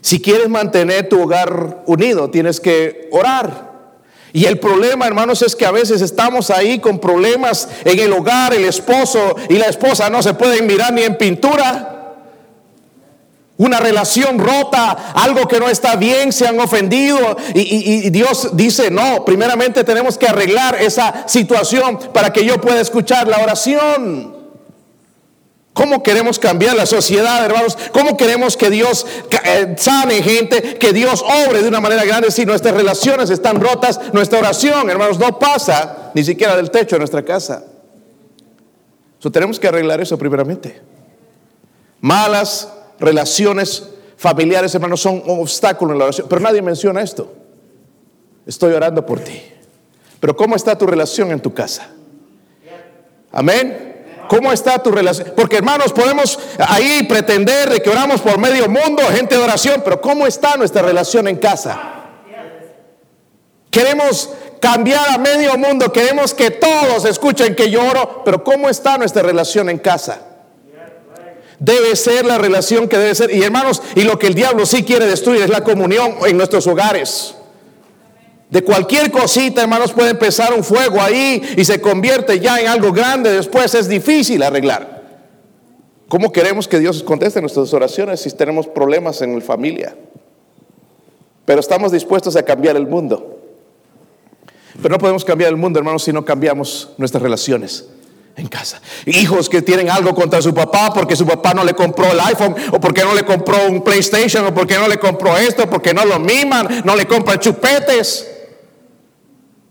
Si 0.00 0.20
quieres 0.20 0.48
mantener 0.48 1.08
tu 1.08 1.22
hogar 1.22 1.84
unido, 1.86 2.28
tienes 2.28 2.60
que 2.60 3.08
orar. 3.12 3.66
Y 4.32 4.46
el 4.46 4.58
problema, 4.58 5.06
hermanos, 5.06 5.42
es 5.42 5.54
que 5.54 5.64
a 5.64 5.70
veces 5.70 6.02
estamos 6.02 6.50
ahí 6.50 6.80
con 6.80 6.98
problemas 6.98 7.68
en 7.84 8.00
el 8.00 8.12
hogar, 8.12 8.52
el 8.52 8.64
esposo 8.64 9.36
y 9.48 9.54
la 9.54 9.66
esposa 9.66 10.10
no 10.10 10.24
se 10.24 10.34
pueden 10.34 10.66
mirar 10.66 10.92
ni 10.92 11.02
en 11.02 11.16
pintura 11.16 11.95
una 13.58 13.78
relación 13.80 14.38
rota, 14.38 15.12
algo 15.14 15.48
que 15.48 15.58
no 15.58 15.68
está 15.68 15.96
bien, 15.96 16.32
se 16.32 16.46
han 16.46 16.60
ofendido 16.60 17.36
y, 17.54 18.10
Dios 18.10 18.50
dice, 18.52 18.90
no, 18.90 19.24
primeramente 19.24 19.84
tenemos 19.84 20.18
que 20.18 20.26
arreglar 20.26 20.76
esa 20.80 21.26
situación 21.26 21.98
para 22.12 22.32
que 22.32 22.44
yo 22.44 22.60
pueda 22.60 22.80
escuchar 22.80 23.26
la 23.28 23.38
oración. 23.38 24.36
¿Cómo 25.72 26.02
queremos 26.02 26.38
cambiar 26.38 26.74
la 26.74 26.86
sociedad, 26.86 27.44
hermanos? 27.44 27.76
¿Cómo 27.92 28.16
queremos 28.16 28.56
que 28.56 28.70
Dios 28.70 29.06
eh, 29.44 29.74
sane 29.76 30.22
gente, 30.22 30.78
que 30.78 30.94
Dios 30.94 31.22
obre 31.46 31.60
de 31.60 31.68
una 31.68 31.80
manera 31.80 32.04
grande 32.04 32.30
si 32.30 32.46
nuestras 32.46 32.74
relaciones 32.74 33.28
están 33.28 33.60
rotas? 33.60 34.00
Nuestra 34.14 34.38
oración, 34.38 34.88
hermanos, 34.88 35.18
no 35.18 35.38
pasa 35.38 36.12
ni 36.14 36.24
siquiera 36.24 36.56
del 36.56 36.70
techo 36.70 36.96
de 36.96 37.00
nuestra 37.00 37.22
casa. 37.22 37.62
Tenemos 39.32 39.58
que 39.58 39.68
arreglar 39.68 40.00
eso 40.00 40.18
primeramente. 40.18 40.80
Malas 42.00 42.68
relaciones 42.98 43.88
familiares, 44.16 44.74
hermanos, 44.74 45.00
son 45.00 45.22
un 45.26 45.40
obstáculo 45.40 45.92
en 45.92 45.98
la 45.98 46.04
oración. 46.06 46.26
Pero 46.28 46.40
nadie 46.40 46.62
menciona 46.62 47.02
esto. 47.02 47.32
Estoy 48.46 48.72
orando 48.72 49.04
por 49.04 49.20
ti. 49.20 49.42
Pero 50.20 50.36
¿cómo 50.36 50.56
está 50.56 50.76
tu 50.76 50.86
relación 50.86 51.30
en 51.30 51.40
tu 51.40 51.52
casa? 51.52 51.88
Amén. 53.32 53.94
¿Cómo 54.28 54.52
está 54.52 54.78
tu 54.82 54.90
relación? 54.90 55.32
Porque 55.36 55.56
hermanos, 55.56 55.92
podemos 55.92 56.38
ahí 56.58 57.04
pretender 57.04 57.70
de 57.70 57.80
que 57.80 57.90
oramos 57.90 58.20
por 58.20 58.38
medio 58.38 58.68
mundo, 58.68 59.02
gente 59.12 59.36
de 59.36 59.42
oración, 59.42 59.82
pero 59.84 60.00
¿cómo 60.00 60.26
está 60.26 60.56
nuestra 60.56 60.82
relación 60.82 61.28
en 61.28 61.36
casa? 61.36 61.78
Queremos 63.70 64.30
cambiar 64.60 65.10
a 65.10 65.18
medio 65.18 65.56
mundo, 65.58 65.92
queremos 65.92 66.32
que 66.32 66.50
todos 66.50 67.04
escuchen 67.04 67.54
que 67.54 67.70
yo 67.70 67.84
oro, 67.84 68.22
pero 68.24 68.42
¿cómo 68.42 68.68
está 68.68 68.96
nuestra 68.96 69.22
relación 69.22 69.68
en 69.68 69.78
casa? 69.78 70.20
Debe 71.58 71.96
ser 71.96 72.26
la 72.26 72.38
relación 72.38 72.88
que 72.88 72.98
debe 72.98 73.14
ser. 73.14 73.34
Y 73.34 73.42
hermanos, 73.42 73.82
y 73.94 74.02
lo 74.02 74.18
que 74.18 74.26
el 74.26 74.34
diablo 74.34 74.66
sí 74.66 74.82
quiere 74.82 75.06
destruir 75.06 75.42
es 75.42 75.50
la 75.50 75.64
comunión 75.64 76.16
en 76.26 76.36
nuestros 76.36 76.66
hogares. 76.66 77.34
De 78.50 78.62
cualquier 78.62 79.10
cosita, 79.10 79.62
hermanos, 79.62 79.92
puede 79.92 80.10
empezar 80.10 80.52
un 80.52 80.62
fuego 80.62 81.00
ahí 81.00 81.42
y 81.56 81.64
se 81.64 81.80
convierte 81.80 82.38
ya 82.38 82.60
en 82.60 82.68
algo 82.68 82.92
grande. 82.92 83.32
Después 83.32 83.74
es 83.74 83.88
difícil 83.88 84.42
arreglar. 84.42 84.96
¿Cómo 86.08 86.30
queremos 86.30 86.68
que 86.68 86.78
Dios 86.78 87.02
conteste 87.02 87.40
nuestras 87.40 87.72
oraciones 87.72 88.20
si 88.20 88.30
tenemos 88.30 88.68
problemas 88.68 89.22
en 89.22 89.34
la 89.34 89.40
familia? 89.40 89.96
Pero 91.44 91.60
estamos 91.60 91.90
dispuestos 91.90 92.36
a 92.36 92.42
cambiar 92.44 92.76
el 92.76 92.86
mundo. 92.86 93.40
Pero 94.80 94.90
no 94.90 94.98
podemos 94.98 95.24
cambiar 95.24 95.50
el 95.50 95.56
mundo, 95.56 95.78
hermanos, 95.78 96.04
si 96.04 96.12
no 96.12 96.24
cambiamos 96.24 96.90
nuestras 96.98 97.22
relaciones 97.22 97.86
en 98.36 98.48
casa. 98.48 98.80
Hijos 99.06 99.48
que 99.48 99.62
tienen 99.62 99.90
algo 99.90 100.14
contra 100.14 100.42
su 100.42 100.52
papá 100.52 100.92
porque 100.92 101.16
su 101.16 101.26
papá 101.26 101.54
no 101.54 101.64
le 101.64 101.74
compró 101.74 102.12
el 102.12 102.20
iPhone 102.20 102.54
o 102.72 102.78
porque 102.78 103.02
no 103.02 103.14
le 103.14 103.24
compró 103.24 103.66
un 103.68 103.82
PlayStation 103.82 104.44
o 104.46 104.54
porque 104.54 104.76
no 104.76 104.86
le 104.88 104.98
compró 104.98 105.36
esto, 105.36 105.68
porque 105.68 105.94
no 105.94 106.04
lo 106.04 106.18
miman, 106.18 106.82
no 106.84 106.94
le 106.94 107.06
compran 107.06 107.38
chupetes. 107.38 108.30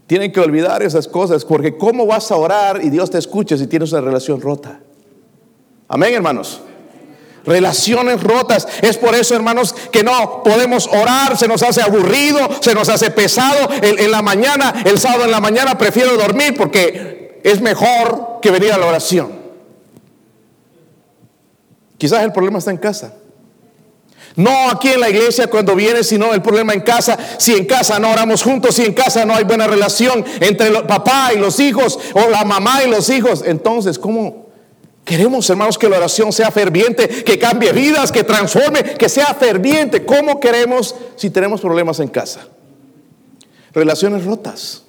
Tienen 0.08 0.32
que 0.32 0.40
olvidar 0.40 0.84
esas 0.84 1.08
cosas 1.08 1.46
porque 1.46 1.78
¿cómo 1.78 2.06
vas 2.06 2.32
a 2.32 2.36
orar 2.36 2.84
y 2.84 2.90
Dios 2.90 3.10
te 3.10 3.18
escucha 3.18 3.58
si 3.58 3.68
tienes 3.68 3.92
una 3.92 4.02
relación 4.02 4.42
rota? 4.42 4.80
Amén, 5.88 6.14
hermanos. 6.14 6.62
Relaciones 7.46 8.24
rotas. 8.24 8.68
Es 8.82 8.98
por 8.98 9.14
eso, 9.14 9.36
hermanos, 9.36 9.76
que 9.92 10.04
no 10.04 10.42
podemos 10.44 10.88
orar. 10.88 11.38
Se 11.38 11.48
nos 11.48 11.62
hace 11.62 11.82
aburrido, 11.82 12.40
se 12.60 12.74
nos 12.74 12.90
hace 12.90 13.12
pesado. 13.12 13.70
En, 13.82 14.10
la 14.12 14.24
mañana, 14.24 14.74
el 14.84 15.00
sábado 15.00 15.26
en 15.26 15.32
la 15.32 15.40
mañana, 15.40 15.78
prefiero 15.78 16.18
dormir 16.18 16.56
porque 16.58 17.25
es 17.46 17.62
mejor 17.62 18.40
que 18.42 18.50
venir 18.50 18.74
a 18.74 18.78
la 18.80 18.88
oración. 18.88 19.32
Quizás 21.96 22.24
el 22.24 22.32
problema 22.32 22.58
está 22.58 22.72
en 22.72 22.78
casa. 22.78 23.14
No 24.36 24.72
aquí 24.72 24.90
en 24.90 25.00
la 25.00 25.12
iglesia 25.12 25.46
cuando 25.48 25.75
viene, 25.75 26.04
sino 26.04 26.34
el 26.34 26.42
problema 26.42 26.74
en 26.74 26.82
casa. 26.82 27.16
Si 27.38 27.54
en 27.54 27.66
casa 27.66 28.00
no 28.00 28.12
oramos 28.12 28.42
juntos, 28.42 28.74
si 28.74 28.84
en 28.84 28.94
casa 28.94 29.25
no 29.25 29.36
hay 29.36 29.44
buena 29.44 29.68
relación 29.68 30.25
entre 30.40 30.70
el 30.70 30.88
papá 30.88 31.34
y 31.36 31.38
los 31.38 31.60
hijos 31.60 32.00
o 32.16 32.28
la 32.32 32.44
mamá 32.46 32.84
y 32.84 32.90
los 32.90 33.12
hijos, 33.12 33.44
entonces, 33.46 34.00
¿cómo 34.00 34.48
queremos, 35.06 35.48
hermanos, 35.48 35.78
que 35.78 35.88
la 35.88 35.98
oración 35.98 36.34
sea 36.34 36.50
ferviente, 36.50 37.08
que 37.08 37.38
cambie 37.38 37.72
vidas, 37.74 38.12
que 38.12 38.24
transforme, 38.24 38.82
que 38.82 39.08
sea 39.08 39.36
ferviente? 39.36 40.04
¿Cómo 40.04 40.40
queremos 40.40 40.96
si 41.16 41.30
tenemos 41.30 41.62
problemas 41.62 42.00
en 42.00 42.08
casa? 42.08 42.48
Relaciones 43.72 44.25
rotas. 44.25 44.85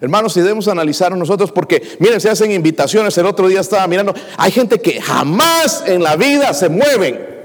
Hermanos, 0.00 0.32
si 0.32 0.40
debemos 0.40 0.68
analizar 0.68 1.16
nosotros, 1.16 1.50
porque 1.50 1.82
miren, 1.98 2.20
se 2.20 2.30
hacen 2.30 2.52
invitaciones. 2.52 3.18
El 3.18 3.26
otro 3.26 3.48
día 3.48 3.60
estaba 3.60 3.86
mirando, 3.86 4.14
hay 4.36 4.52
gente 4.52 4.80
que 4.80 5.00
jamás 5.00 5.82
en 5.86 6.02
la 6.02 6.16
vida 6.16 6.54
se 6.54 6.68
mueven 6.68 7.38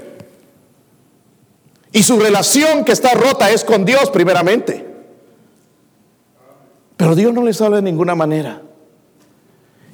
y 1.94 2.02
su 2.02 2.18
relación 2.18 2.84
que 2.84 2.90
está 2.90 3.14
rota 3.14 3.52
es 3.52 3.62
con 3.62 3.84
Dios 3.84 4.10
primeramente. 4.10 4.84
Pero 6.96 7.14
Dios 7.14 7.32
no 7.32 7.44
les 7.44 7.60
habla 7.60 7.76
de 7.76 7.82
ninguna 7.82 8.16
manera. 8.16 8.62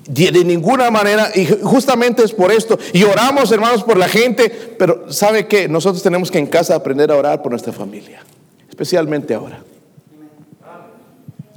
De, 0.07 0.33
ninguna 0.43 0.91
manera. 0.91 1.31
Y 1.35 1.47
justamente 1.63 2.25
es 2.25 2.33
por 2.33 2.53
esto. 2.53 2.79
Y 2.95 3.05
oramos, 3.05 3.53
hermanos, 3.53 3.85
por 3.85 3.99
la 3.99 4.09
gente. 4.09 4.49
Pero 4.79 5.13
¿sabe 5.13 5.47
qué? 5.47 5.69
Nosotros 5.69 6.03
tenemos 6.03 6.31
que 6.31 6.39
en 6.39 6.47
casa 6.47 6.75
aprender 6.75 7.11
a 7.11 7.17
orar 7.17 7.43
por 7.43 7.53
nuestra 7.53 7.75
familia. 7.75 8.25
Especialmente 8.71 9.35
ahora. 9.35 9.63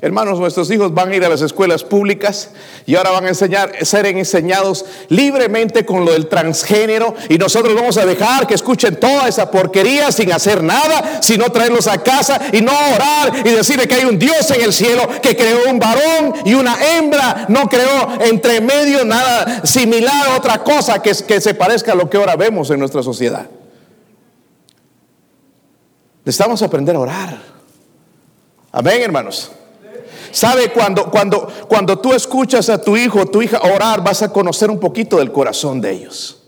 Hermanos, 0.03 0.37
nuestros 0.37 0.69
hijos 0.69 0.93
van 0.93 1.13
a 1.13 1.15
ir 1.15 1.23
a 1.23 1.29
las 1.29 1.41
escuelas 1.41 1.81
públicas 1.85 2.49
y 2.85 2.95
ahora 2.95 3.11
van 3.11 3.23
a 3.23 3.29
enseñar, 3.29 3.71
ser 3.85 4.05
enseñados 4.05 4.83
libremente 5.07 5.85
con 5.85 6.03
lo 6.03 6.11
del 6.11 6.27
transgénero 6.27 7.15
y 7.29 7.37
nosotros 7.37 7.73
vamos 7.73 7.95
a 7.95 8.05
dejar 8.05 8.45
que 8.45 8.53
escuchen 8.53 8.97
toda 8.97 9.29
esa 9.29 9.49
porquería 9.49 10.11
sin 10.11 10.33
hacer 10.33 10.61
nada, 10.61 11.21
sino 11.21 11.49
traerlos 11.53 11.87
a 11.87 12.03
casa 12.03 12.37
y 12.51 12.59
no 12.59 12.73
orar 12.73 13.47
y 13.47 13.51
decirle 13.51 13.87
que 13.87 13.95
hay 13.95 14.03
un 14.03 14.19
Dios 14.19 14.51
en 14.51 14.59
el 14.59 14.73
cielo 14.73 15.07
que 15.21 15.37
creó 15.37 15.71
un 15.71 15.79
varón 15.79 16.33
y 16.43 16.53
una 16.53 16.75
hembra, 16.97 17.45
no 17.47 17.69
creó 17.69 18.09
entre 18.19 18.59
medio 18.59 19.05
nada 19.05 19.61
similar 19.63 20.31
a 20.31 20.35
otra 20.35 20.65
cosa 20.65 21.01
que, 21.01 21.13
que 21.25 21.39
se 21.39 21.53
parezca 21.53 21.93
a 21.93 21.95
lo 21.95 22.09
que 22.09 22.17
ahora 22.17 22.35
vemos 22.35 22.69
en 22.71 22.79
nuestra 22.79 23.03
sociedad. 23.03 23.47
Necesitamos 26.25 26.61
aprender 26.61 26.93
a 26.93 26.99
orar. 26.99 27.41
Amén, 28.73 29.01
hermanos. 29.01 29.49
¿Sabe? 30.33 30.71
Cuando, 30.71 31.11
cuando, 31.11 31.47
cuando 31.67 31.99
tú 31.99 32.11
escuchas 32.11 32.67
a 32.69 32.81
tu 32.81 32.97
hijo 32.97 33.21
o 33.21 33.25
tu 33.27 33.43
hija 33.43 33.61
orar, 33.61 34.03
vas 34.03 34.23
a 34.23 34.33
conocer 34.33 34.71
un 34.71 34.79
poquito 34.79 35.17
del 35.17 35.31
corazón 35.31 35.79
de 35.79 35.91
ellos. 35.91 36.41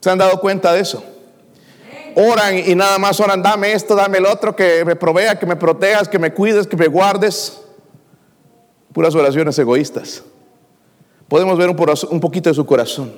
¿Se 0.00 0.10
han 0.10 0.18
dado 0.18 0.40
cuenta 0.40 0.72
de 0.72 0.80
eso? 0.80 1.04
Oran 2.16 2.58
y 2.58 2.74
nada 2.74 2.98
más 2.98 3.20
oran, 3.20 3.40
dame 3.42 3.72
esto, 3.72 3.94
dame 3.94 4.18
el 4.18 4.26
otro, 4.26 4.56
que 4.56 4.84
me 4.84 4.96
provea, 4.96 5.38
que 5.38 5.46
me 5.46 5.54
protejas, 5.54 6.08
que 6.08 6.18
me 6.18 6.34
cuides, 6.34 6.66
que 6.66 6.76
me 6.76 6.88
guardes. 6.88 7.62
Puras 8.92 9.14
oraciones 9.14 9.56
egoístas. 9.60 10.24
Podemos 11.28 11.56
ver 11.56 11.70
un, 11.70 12.20
poquito 12.20 12.50
de 12.50 12.54
su 12.54 12.66
corazón. 12.66 13.14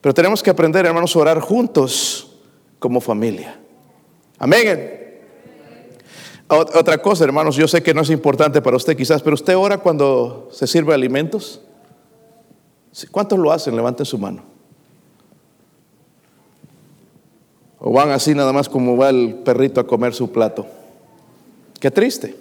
Pero 0.00 0.14
tenemos 0.14 0.42
que 0.42 0.48
aprender, 0.48 0.86
hermanos, 0.86 1.14
a 1.14 1.18
orar 1.18 1.38
juntos 1.38 2.32
como 2.78 2.98
familia. 3.02 3.60
Amén. 4.38 4.99
Otra 6.52 7.00
cosa, 7.00 7.22
hermanos, 7.22 7.54
yo 7.54 7.68
sé 7.68 7.80
que 7.80 7.94
no 7.94 8.00
es 8.02 8.10
importante 8.10 8.60
para 8.60 8.76
usted 8.76 8.96
quizás, 8.96 9.22
pero 9.22 9.34
usted 9.34 9.56
ora 9.56 9.78
cuando 9.78 10.48
se 10.50 10.66
sirve 10.66 10.92
alimentos. 10.92 11.60
¿Cuántos 13.12 13.38
lo 13.38 13.52
hacen? 13.52 13.76
Levanten 13.76 14.04
su 14.04 14.18
mano. 14.18 14.42
O 17.78 17.92
van 17.92 18.10
así 18.10 18.34
nada 18.34 18.52
más 18.52 18.68
como 18.68 18.96
va 18.96 19.10
el 19.10 19.34
perrito 19.44 19.80
a 19.80 19.86
comer 19.86 20.12
su 20.12 20.32
plato. 20.32 20.66
Qué 21.78 21.92
triste. 21.92 22.36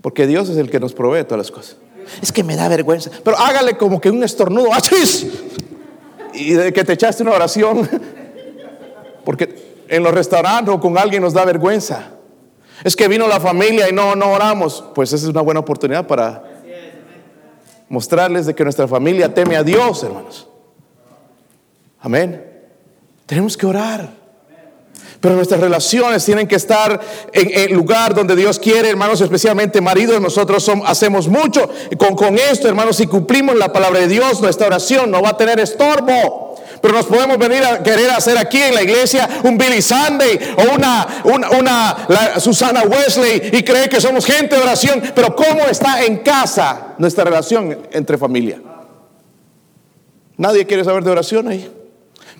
Porque 0.00 0.26
Dios 0.26 0.48
es 0.48 0.56
el 0.56 0.70
que 0.70 0.80
nos 0.80 0.94
provee 0.94 1.24
todas 1.24 1.38
las 1.38 1.50
cosas. 1.50 1.76
Es 2.22 2.32
que 2.32 2.42
me 2.42 2.56
da 2.56 2.68
vergüenza. 2.68 3.10
Pero 3.22 3.36
hágale 3.36 3.76
como 3.76 4.00
que 4.00 4.10
un 4.10 4.24
estornudo. 4.24 4.72
¡Achis! 4.72 5.26
Y 6.32 6.52
de 6.54 6.72
que 6.72 6.84
te 6.84 6.94
echaste 6.94 7.22
una 7.22 7.32
oración. 7.32 7.86
Porque 9.26 9.68
en 9.88 10.02
los 10.02 10.12
restaurantes 10.12 10.74
o 10.74 10.80
con 10.80 10.96
alguien 10.98 11.22
nos 11.22 11.32
da 11.32 11.44
vergüenza. 11.44 12.10
Es 12.84 12.94
que 12.94 13.08
vino 13.08 13.26
la 13.26 13.40
familia 13.40 13.88
y 13.88 13.92
no, 13.92 14.14
no 14.14 14.30
oramos. 14.32 14.84
Pues 14.94 15.12
esa 15.12 15.24
es 15.24 15.30
una 15.30 15.40
buena 15.40 15.60
oportunidad 15.60 16.06
para 16.06 16.44
mostrarles 17.88 18.46
de 18.46 18.54
que 18.54 18.62
nuestra 18.62 18.86
familia 18.86 19.32
teme 19.32 19.56
a 19.56 19.62
Dios, 19.62 20.02
hermanos. 20.02 20.48
Amén. 22.00 22.44
Tenemos 23.26 23.56
que 23.56 23.66
orar. 23.66 24.18
Pero 25.20 25.34
nuestras 25.34 25.60
relaciones 25.60 26.24
tienen 26.24 26.46
que 26.46 26.54
estar 26.54 27.00
en 27.32 27.50
el 27.52 27.72
lugar 27.76 28.14
donde 28.14 28.36
Dios 28.36 28.58
quiere, 28.58 28.88
hermanos, 28.88 29.20
especialmente 29.20 29.80
maridos. 29.80 30.20
Nosotros 30.20 30.70
hacemos 30.86 31.26
mucho 31.26 31.68
con, 31.98 32.14
con 32.14 32.38
esto, 32.38 32.68
hermanos. 32.68 32.96
Si 32.96 33.06
cumplimos 33.08 33.56
la 33.56 33.72
palabra 33.72 34.00
de 34.00 34.06
Dios, 34.06 34.40
nuestra 34.40 34.68
oración 34.68 35.10
no 35.10 35.20
va 35.20 35.30
a 35.30 35.36
tener 35.36 35.58
estorbo. 35.58 36.47
Pero 36.80 36.94
nos 36.94 37.06
podemos 37.06 37.38
venir 37.38 37.62
a 37.64 37.82
querer 37.82 38.10
hacer 38.10 38.38
aquí 38.38 38.60
en 38.60 38.74
la 38.74 38.82
iglesia 38.82 39.28
un 39.44 39.58
Billy 39.58 39.82
Sunday 39.82 40.38
o 40.56 40.74
una, 40.74 41.22
una, 41.24 42.40
Susana 42.40 42.82
Wesley 42.82 43.50
y 43.52 43.62
creer 43.62 43.88
que 43.88 44.00
somos 44.00 44.24
gente 44.24 44.56
de 44.56 44.62
oración. 44.62 45.02
Pero 45.14 45.34
¿cómo 45.34 45.62
está 45.62 46.04
en 46.04 46.18
casa 46.18 46.94
nuestra 46.98 47.24
relación 47.24 47.86
entre 47.90 48.18
familia? 48.18 48.60
Nadie 50.36 50.66
quiere 50.66 50.84
saber 50.84 51.02
de 51.02 51.10
oración 51.10 51.48
ahí. 51.48 51.70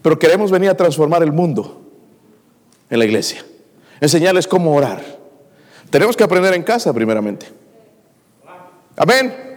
Pero 0.02 0.18
queremos 0.18 0.50
venir 0.50 0.70
a 0.70 0.76
transformar 0.76 1.22
el 1.22 1.32
mundo 1.32 1.82
en 2.88 2.98
la 2.98 3.04
iglesia. 3.04 3.44
Enseñarles 4.00 4.46
cómo 4.46 4.74
orar. 4.74 5.02
Tenemos 5.90 6.16
que 6.16 6.22
aprender 6.22 6.54
en 6.54 6.62
casa 6.62 6.92
primeramente. 6.92 7.46
Amén 8.96 9.47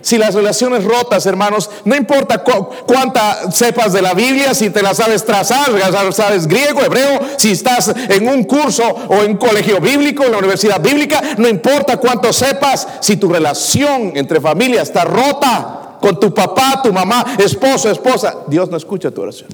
si 0.00 0.16
las 0.16 0.34
relaciones 0.34 0.84
rotas, 0.84 1.26
hermanos, 1.26 1.70
no 1.84 1.96
importa 1.96 2.42
cuánta 2.42 3.50
sepas 3.50 3.92
de 3.92 4.02
la 4.02 4.14
Biblia, 4.14 4.54
si 4.54 4.70
te 4.70 4.82
la 4.82 4.94
sabes 4.94 5.24
trazar, 5.24 5.70
sabes 6.12 6.46
griego, 6.46 6.80
hebreo, 6.82 7.20
si 7.36 7.52
estás 7.52 7.92
en 8.08 8.28
un 8.28 8.44
curso 8.44 8.84
o 8.84 9.22
en 9.22 9.32
un 9.32 9.36
colegio 9.36 9.80
bíblico, 9.80 10.24
en 10.24 10.32
la 10.32 10.38
universidad 10.38 10.80
bíblica, 10.80 11.20
no 11.38 11.48
importa 11.48 11.96
cuánto 11.98 12.32
sepas, 12.32 12.86
si 13.00 13.16
tu 13.16 13.28
relación 13.28 14.12
entre 14.16 14.40
familia 14.40 14.82
está 14.82 15.04
rota 15.04 15.98
con 16.00 16.18
tu 16.20 16.32
papá, 16.32 16.80
tu 16.82 16.92
mamá, 16.92 17.24
esposo, 17.38 17.90
esposa, 17.90 18.38
Dios 18.46 18.70
no 18.70 18.76
escucha 18.76 19.10
tu 19.10 19.22
oración. 19.22 19.48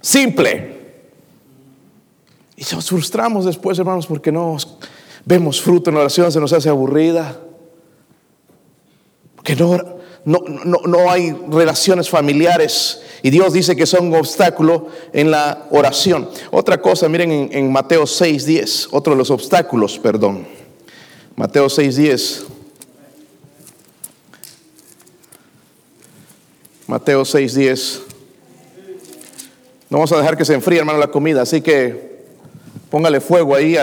Simple. 0.00 0.80
Y 2.56 2.64
nos 2.74 2.88
frustramos 2.88 3.44
después, 3.44 3.78
hermanos, 3.78 4.06
porque 4.06 4.32
no 4.32 4.56
vemos 5.24 5.60
fruto 5.60 5.90
en 5.90 5.94
la 5.94 6.02
oración, 6.02 6.32
se 6.32 6.40
nos 6.40 6.52
hace 6.52 6.68
aburrida 6.68 7.36
que 9.42 9.56
no, 9.56 9.78
no, 10.24 10.40
no, 10.64 11.10
hay 11.10 11.32
relaciones 11.48 12.08
familiares 12.08 13.02
y 13.22 13.30
Dios 13.30 13.52
dice 13.52 13.74
que 13.74 13.86
son 13.86 14.08
un 14.08 14.14
obstáculo 14.14 14.88
en 15.12 15.30
la 15.30 15.66
oración. 15.70 16.28
Otra 16.50 16.80
cosa, 16.80 17.08
miren 17.08 17.32
en, 17.32 17.48
en 17.52 17.72
Mateo 17.72 18.04
6.10, 18.04 18.88
otro 18.92 19.14
de 19.14 19.18
los 19.18 19.30
obstáculos, 19.30 19.98
perdón. 19.98 20.46
Mateo 21.34 21.66
6.10. 21.66 22.44
Mateo 26.86 27.22
6.10. 27.22 28.00
No 29.88 29.98
vamos 29.98 30.12
a 30.12 30.18
dejar 30.18 30.36
que 30.36 30.44
se 30.44 30.54
enfríe, 30.54 30.78
hermano, 30.78 30.98
la 30.98 31.10
comida, 31.10 31.42
así 31.42 31.60
que 31.60 32.22
póngale 32.90 33.20
fuego 33.20 33.54
ahí. 33.54 33.76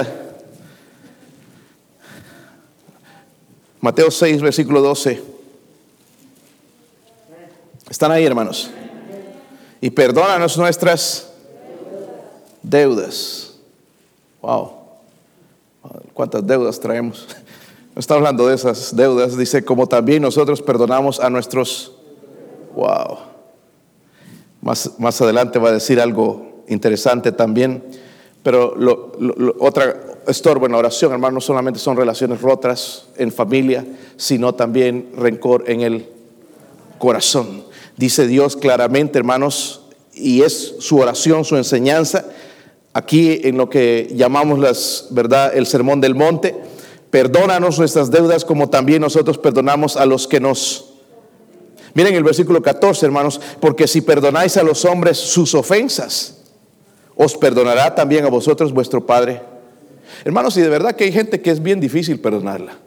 Mateo 3.81 4.11
6, 4.11 4.41
versículo 4.41 4.81
12. 4.81 5.38
¿Están 7.89 8.11
ahí, 8.11 8.23
hermanos? 8.23 8.69
Y 9.81 9.89
perdónanos 9.89 10.57
nuestras 10.57 11.31
deudas. 12.61 13.55
Wow. 14.41 14.73
¿Cuántas 16.13 16.45
deudas 16.45 16.79
traemos? 16.79 17.27
No 17.95 17.99
está 17.99 18.13
hablando 18.13 18.47
de 18.47 18.55
esas 18.55 18.95
deudas. 18.95 19.35
Dice, 19.35 19.65
como 19.65 19.87
también 19.87 20.21
nosotros 20.21 20.61
perdonamos 20.61 21.19
a 21.19 21.29
nuestros... 21.29 21.91
Wow. 22.73 23.17
Más, 24.61 24.91
más 24.99 25.19
adelante 25.19 25.59
va 25.59 25.69
a 25.69 25.71
decir 25.73 25.99
algo 25.99 26.63
interesante 26.69 27.33
también. 27.33 27.83
Pero 28.43 28.73
lo, 28.77 29.11
otra 29.59 29.99
estorbo 30.27 30.65
en 30.67 30.71
la 30.73 30.77
oración, 30.77 31.11
hermano, 31.11 31.35
no 31.35 31.41
solamente 31.41 31.79
son 31.79 31.97
relaciones 31.97 32.41
rotas 32.41 33.07
en 33.17 33.33
familia, 33.33 33.85
sino 34.15 34.53
también 34.53 35.09
rencor 35.17 35.65
en 35.67 35.81
el 35.81 36.07
corazón. 36.99 37.63
Dice 37.99 38.27
Dios 38.27 38.55
claramente, 38.55 39.19
hermanos, 39.19 39.81
y 40.13 40.43
es 40.43 40.75
su 40.79 40.99
oración, 40.99 41.43
su 41.43 41.57
enseñanza, 41.57 42.23
aquí 42.93 43.41
en 43.43 43.57
lo 43.57 43.69
que 43.69 44.09
llamamos 44.15 44.57
las, 44.57 45.07
¿verdad? 45.11 45.51
el 45.53 45.67
sermón 45.67 45.99
del 45.99 46.15
monte. 46.15 46.55
Perdónanos 47.09 47.77
nuestras 47.77 48.09
deudas 48.09 48.45
como 48.45 48.69
también 48.69 49.01
nosotros 49.01 49.37
perdonamos 49.37 49.97
a 49.97 50.05
los 50.05 50.29
que 50.29 50.39
nos... 50.39 50.93
Miren 51.93 52.15
el 52.15 52.23
versículo 52.23 52.61
14, 52.61 53.05
hermanos, 53.05 53.41
porque 53.59 53.85
si 53.85 53.99
perdonáis 53.99 54.55
a 54.55 54.63
los 54.63 54.85
hombres 54.85 55.17
sus 55.17 55.53
ofensas, 55.53 56.37
os 57.17 57.35
perdonará 57.35 57.95
también 57.95 58.23
a 58.23 58.29
vosotros 58.29 58.71
vuestro 58.71 59.05
Padre. 59.05 59.41
Hermanos, 60.23 60.55
y 60.55 60.61
de 60.61 60.69
verdad 60.69 60.95
que 60.95 61.03
hay 61.03 61.11
gente 61.11 61.41
que 61.41 61.51
es 61.51 61.61
bien 61.61 61.81
difícil 61.81 62.21
perdonarla. 62.21 62.77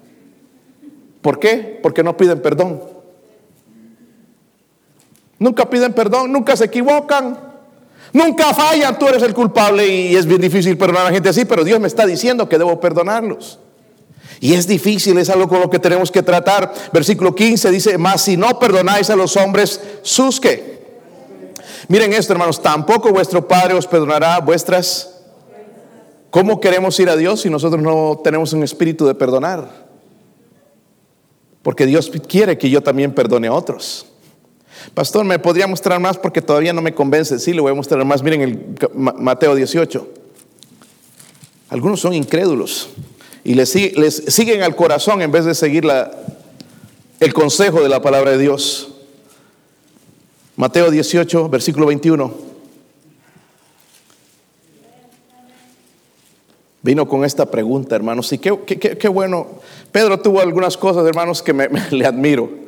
¿Por 1.20 1.38
qué? 1.38 1.78
Porque 1.82 2.02
no 2.02 2.16
piden 2.16 2.40
perdón. 2.40 2.91
Nunca 5.42 5.68
piden 5.68 5.92
perdón, 5.92 6.30
nunca 6.30 6.56
se 6.56 6.66
equivocan, 6.66 7.36
nunca 8.12 8.54
fallan, 8.54 8.96
tú 8.96 9.08
eres 9.08 9.24
el 9.24 9.34
culpable 9.34 9.84
y 9.88 10.14
es 10.14 10.24
bien 10.24 10.40
difícil 10.40 10.78
perdonar 10.78 11.02
a 11.02 11.04
la 11.06 11.10
gente 11.10 11.30
así, 11.30 11.44
pero 11.44 11.64
Dios 11.64 11.80
me 11.80 11.88
está 11.88 12.06
diciendo 12.06 12.48
que 12.48 12.58
debo 12.58 12.78
perdonarlos. 12.78 13.58
Y 14.38 14.54
es 14.54 14.68
difícil, 14.68 15.18
es 15.18 15.30
algo 15.30 15.48
con 15.48 15.58
lo 15.58 15.68
que 15.68 15.80
tenemos 15.80 16.12
que 16.12 16.22
tratar. 16.22 16.72
Versículo 16.92 17.34
15 17.34 17.72
dice, 17.72 17.98
mas 17.98 18.22
si 18.22 18.36
no 18.36 18.56
perdonáis 18.60 19.10
a 19.10 19.16
los 19.16 19.36
hombres, 19.36 19.80
sus 20.02 20.38
que. 20.38 20.80
Miren 21.88 22.12
esto, 22.12 22.34
hermanos, 22.34 22.62
tampoco 22.62 23.10
vuestro 23.10 23.48
Padre 23.48 23.74
os 23.74 23.88
perdonará 23.88 24.38
vuestras. 24.38 25.24
¿Cómo 26.30 26.60
queremos 26.60 27.00
ir 27.00 27.10
a 27.10 27.16
Dios 27.16 27.40
si 27.40 27.50
nosotros 27.50 27.82
no 27.82 28.20
tenemos 28.22 28.52
un 28.52 28.62
espíritu 28.62 29.06
de 29.06 29.16
perdonar? 29.16 29.68
Porque 31.62 31.84
Dios 31.84 32.12
quiere 32.28 32.56
que 32.56 32.70
yo 32.70 32.80
también 32.80 33.12
perdone 33.12 33.48
a 33.48 33.52
otros. 33.52 34.06
Pastor, 34.94 35.24
¿me 35.24 35.38
podría 35.38 35.66
mostrar 35.66 36.00
más 36.00 36.18
porque 36.18 36.42
todavía 36.42 36.72
no 36.72 36.82
me 36.82 36.94
convence? 36.94 37.38
Sí, 37.38 37.52
le 37.52 37.60
voy 37.60 37.72
a 37.72 37.74
mostrar 37.74 38.04
más. 38.04 38.22
Miren 38.22 38.42
el 38.42 38.76
Mateo 38.94 39.54
18. 39.54 40.08
Algunos 41.70 42.00
son 42.00 42.12
incrédulos 42.12 42.90
y 43.44 43.54
les, 43.54 43.70
siguen 43.70 44.62
al 44.62 44.76
corazón 44.76 45.22
en 45.22 45.32
vez 45.32 45.44
de 45.44 45.54
seguir 45.54 45.86
el 47.20 47.34
consejo 47.34 47.82
de 47.82 47.88
la 47.88 48.02
palabra 48.02 48.32
de 48.32 48.38
Dios. 48.38 48.92
Mateo 50.56 50.90
18, 50.90 51.48
versículo 51.48 51.86
21. 51.86 52.52
Vino 56.82 57.06
con 57.08 57.24
esta 57.24 57.46
pregunta, 57.46 57.94
hermanos, 57.94 58.32
y 58.32 58.38
qué, 58.38 58.58
qué, 58.66 59.08
bueno. 59.08 59.46
Pedro 59.92 60.18
tuvo 60.18 60.40
algunas 60.40 60.76
cosas, 60.76 61.06
hermanos, 61.06 61.40
que 61.42 61.52
me, 61.52 61.68
le 61.90 62.04
admiro. 62.04 62.61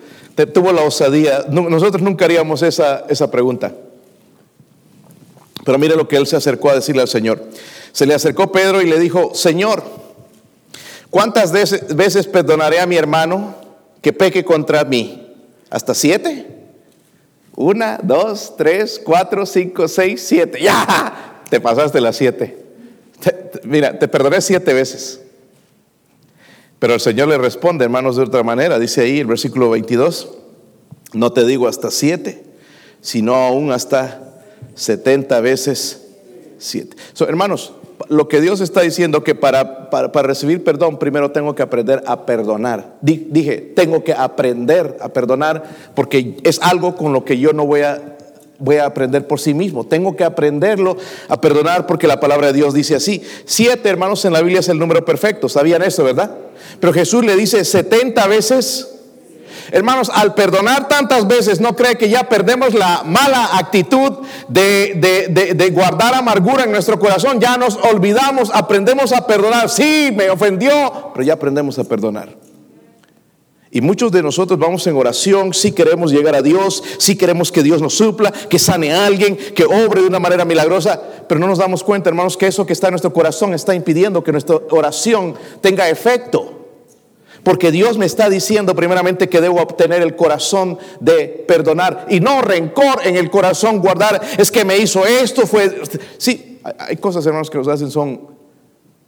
Tuvo 0.52 0.72
la 0.72 0.82
osadía. 0.82 1.44
Nosotros 1.48 2.02
nunca 2.02 2.24
haríamos 2.24 2.62
esa, 2.62 3.04
esa 3.08 3.30
pregunta. 3.30 3.72
Pero 5.64 5.78
mire 5.78 5.96
lo 5.96 6.08
que 6.08 6.16
él 6.16 6.26
se 6.26 6.36
acercó 6.36 6.70
a 6.70 6.74
decirle 6.74 7.02
al 7.02 7.08
Señor. 7.08 7.42
Se 7.92 8.06
le 8.06 8.14
acercó 8.14 8.52
Pedro 8.52 8.82
y 8.82 8.86
le 8.86 8.98
dijo, 8.98 9.34
Señor, 9.34 9.82
¿cuántas 11.10 11.52
veces 11.52 12.26
perdonaré 12.26 12.80
a 12.80 12.86
mi 12.86 12.96
hermano 12.96 13.54
que 14.02 14.12
peque 14.12 14.44
contra 14.44 14.84
mí? 14.84 15.32
¿Hasta 15.70 15.94
siete? 15.94 16.46
Una, 17.56 18.00
dos, 18.02 18.54
tres, 18.56 19.00
cuatro, 19.02 19.46
cinco, 19.46 19.88
seis, 19.88 20.24
siete. 20.26 20.58
Ya, 20.62 21.42
te 21.48 21.60
pasaste 21.60 22.00
las 22.00 22.16
siete. 22.16 22.58
mira, 23.62 23.98
te 23.98 24.08
perdoné 24.08 24.40
siete 24.40 24.72
veces. 24.74 25.20
Pero 26.84 26.92
el 26.92 27.00
Señor 27.00 27.28
le 27.28 27.38
responde, 27.38 27.82
hermanos, 27.82 28.16
de 28.16 28.24
otra 28.24 28.42
manera. 28.42 28.78
Dice 28.78 29.00
ahí 29.00 29.18
el 29.18 29.26
versículo 29.26 29.70
22, 29.70 30.34
no 31.14 31.32
te 31.32 31.46
digo 31.46 31.66
hasta 31.66 31.90
siete, 31.90 32.44
sino 33.00 33.34
aún 33.36 33.72
hasta 33.72 34.20
setenta 34.74 35.40
veces 35.40 36.08
siete. 36.58 36.94
hermanos, 37.26 37.72
lo 38.10 38.28
que 38.28 38.42
Dios 38.42 38.60
está 38.60 38.82
diciendo 38.82 39.24
que 39.24 39.34
para, 39.34 39.88
para, 39.88 40.22
recibir 40.24 40.62
perdón 40.62 40.98
primero 40.98 41.30
tengo 41.30 41.54
que 41.54 41.62
aprender 41.62 42.04
a 42.06 42.26
perdonar. 42.26 42.98
Dije, 43.00 43.72
tengo 43.74 44.04
que 44.04 44.12
aprender 44.12 44.98
a 45.00 45.08
perdonar 45.08 45.62
porque 45.94 46.36
es 46.42 46.60
algo 46.60 46.96
con 46.96 47.14
lo 47.14 47.24
que 47.24 47.38
yo 47.38 47.54
no 47.54 47.64
voy 47.64 47.80
a, 47.80 48.13
voy 48.58 48.76
a 48.76 48.86
aprender 48.86 49.26
por 49.26 49.40
sí 49.40 49.54
mismo. 49.54 49.84
Tengo 49.84 50.16
que 50.16 50.24
aprenderlo 50.24 50.96
a 51.28 51.40
perdonar 51.40 51.86
porque 51.86 52.06
la 52.06 52.20
palabra 52.20 52.48
de 52.48 52.52
Dios 52.54 52.74
dice 52.74 52.94
así. 52.94 53.22
Siete 53.44 53.88
hermanos 53.88 54.24
en 54.24 54.32
la 54.32 54.40
Biblia 54.40 54.60
es 54.60 54.68
el 54.68 54.78
número 54.78 55.04
perfecto. 55.04 55.48
¿Sabían 55.48 55.82
eso, 55.82 56.04
verdad? 56.04 56.30
Pero 56.80 56.92
Jesús 56.92 57.24
le 57.24 57.36
dice 57.36 57.64
70 57.64 58.26
veces. 58.26 58.90
Hermanos, 59.70 60.10
al 60.12 60.34
perdonar 60.34 60.88
tantas 60.88 61.26
veces, 61.26 61.60
¿no 61.60 61.74
cree 61.74 61.96
que 61.96 62.08
ya 62.08 62.28
perdemos 62.28 62.74
la 62.74 63.02
mala 63.04 63.56
actitud 63.56 64.18
de, 64.48 65.70
guardar 65.72 66.14
amargura 66.14 66.64
en 66.64 66.72
nuestro 66.72 66.98
corazón? 66.98 67.40
Ya 67.40 67.56
nos 67.56 67.76
olvidamos, 67.76 68.50
aprendemos 68.52 69.12
a 69.12 69.26
perdonar. 69.26 69.70
Sí, 69.70 70.12
me 70.14 70.30
ofendió, 70.30 71.10
pero 71.14 71.24
ya 71.24 71.34
aprendemos 71.34 71.78
a 71.78 71.84
perdonar. 71.84 72.43
Y 73.74 73.80
muchos 73.80 74.12
de 74.12 74.22
nosotros 74.22 74.56
vamos 74.56 74.86
en 74.86 74.96
oración, 74.96 75.52
si 75.52 75.72
queremos 75.72 76.12
llegar 76.12 76.36
a 76.36 76.42
Dios, 76.42 76.80
si 76.98 77.16
queremos 77.16 77.50
que 77.50 77.60
Dios 77.60 77.82
nos 77.82 77.94
supla, 77.94 78.30
que 78.30 78.60
sane 78.60 78.92
a 78.92 79.04
alguien, 79.04 79.36
que 79.36 79.64
obre 79.64 80.02
de 80.02 80.06
una 80.06 80.20
manera 80.20 80.44
milagrosa, 80.44 81.02
pero 81.28 81.40
no 81.40 81.48
nos 81.48 81.58
damos 81.58 81.82
cuenta, 81.82 82.08
hermanos, 82.08 82.36
que 82.36 82.46
eso 82.46 82.64
que 82.64 82.72
está 82.72 82.86
en 82.86 82.92
nuestro 82.92 83.12
corazón 83.12 83.52
está 83.52 83.74
impidiendo 83.74 84.22
que 84.22 84.30
nuestra 84.30 84.60
oración 84.70 85.34
tenga 85.60 85.90
efecto. 85.90 86.68
Porque 87.42 87.72
Dios 87.72 87.98
me 87.98 88.06
está 88.06 88.30
diciendo 88.30 88.76
primeramente 88.76 89.28
que 89.28 89.40
debo 89.40 89.60
obtener 89.60 90.02
el 90.02 90.14
corazón 90.14 90.78
de 91.00 91.44
perdonar 91.48 92.06
y 92.08 92.20
no 92.20 92.42
rencor 92.42 93.00
en 93.02 93.16
el 93.16 93.28
corazón 93.28 93.80
guardar. 93.80 94.20
Es 94.38 94.52
que 94.52 94.64
me 94.64 94.78
hizo 94.78 95.04
esto, 95.04 95.48
fue... 95.48 95.82
Sí, 96.18 96.60
hay 96.78 96.96
cosas, 96.98 97.26
hermanos, 97.26 97.50
que 97.50 97.58
nos 97.58 97.66
hacen 97.66 97.90
son, 97.90 98.20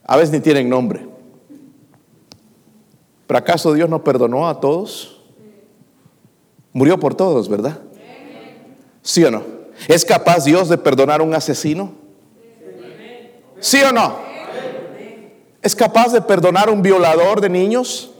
a 0.05 0.17
veces 0.17 0.33
ni 0.33 0.41
tienen 0.41 0.69
nombre. 0.69 1.16
¿Pero 3.27 3.39
acaso 3.39 3.73
Dios 3.73 3.89
no 3.89 4.05
perdonó 4.05 4.49
a 4.49 4.61
todos? 4.61 5.21
Murió 6.73 6.99
por 6.99 7.15
todos, 7.15 7.49
¿verdad? 7.49 7.79
¿Sí 9.03 9.25
o 9.25 9.31
no? 9.31 9.43
¿Es 9.89 10.05
capaz 10.05 10.45
Dios 10.45 10.69
de 10.69 10.79
perdonar 10.79 11.21
a 11.21 11.25
un 11.25 11.35
asesino? 11.35 11.93
¿Sí 13.61 13.79
o 13.83 13.93
no? 13.93 14.17
¿Es 15.63 15.75
capaz 15.75 16.13
de 16.13 16.21
perdonar 16.21 16.69
a 16.69 16.73
un 16.73 16.83
violador 16.83 17.41
de 17.41 17.49
niños? 17.49 18.11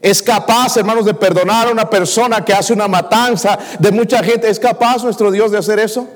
Es 0.00 0.22
capaz, 0.22 0.76
hermanos, 0.76 1.04
de 1.04 1.14
perdonar 1.14 1.68
a 1.68 1.70
una 1.70 1.88
persona 1.88 2.44
que 2.44 2.52
hace 2.52 2.72
una 2.72 2.88
matanza 2.88 3.58
de 3.78 3.92
mucha 3.92 4.22
gente. 4.22 4.48
¿Es 4.48 4.58
capaz 4.58 5.04
nuestro 5.04 5.30
Dios 5.30 5.52
de 5.52 5.58
hacer 5.58 5.78
eso? 5.78 6.08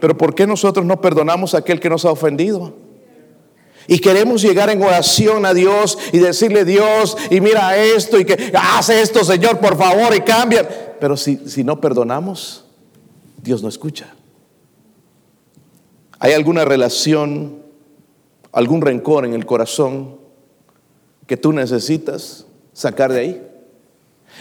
Pero 0.00 0.16
¿por 0.16 0.34
qué 0.34 0.46
nosotros 0.46 0.86
no 0.86 1.00
perdonamos 1.00 1.54
a 1.54 1.58
aquel 1.58 1.80
que 1.80 1.90
nos 1.90 2.04
ha 2.04 2.10
ofendido? 2.10 2.83
Y 3.86 3.98
queremos 3.98 4.42
llegar 4.42 4.70
en 4.70 4.82
oración 4.82 5.46
a 5.46 5.54
Dios 5.54 5.98
y 6.12 6.18
decirle, 6.18 6.64
Dios, 6.64 7.16
y 7.30 7.40
mira 7.40 7.76
esto, 7.76 8.18
y 8.18 8.24
que 8.24 8.52
hace 8.54 9.00
esto, 9.00 9.24
Señor, 9.24 9.58
por 9.60 9.76
favor, 9.76 10.14
y 10.14 10.20
cambia. 10.20 10.96
Pero 11.00 11.16
si, 11.16 11.36
si 11.48 11.64
no 11.64 11.80
perdonamos, 11.80 12.64
Dios 13.42 13.62
no 13.62 13.68
escucha. 13.68 14.14
¿Hay 16.18 16.32
alguna 16.32 16.64
relación, 16.64 17.62
algún 18.52 18.80
rencor 18.80 19.26
en 19.26 19.34
el 19.34 19.44
corazón 19.44 20.16
que 21.26 21.36
tú 21.36 21.52
necesitas? 21.52 22.46
sacar 22.74 23.12
de 23.12 23.20
ahí. 23.20 23.50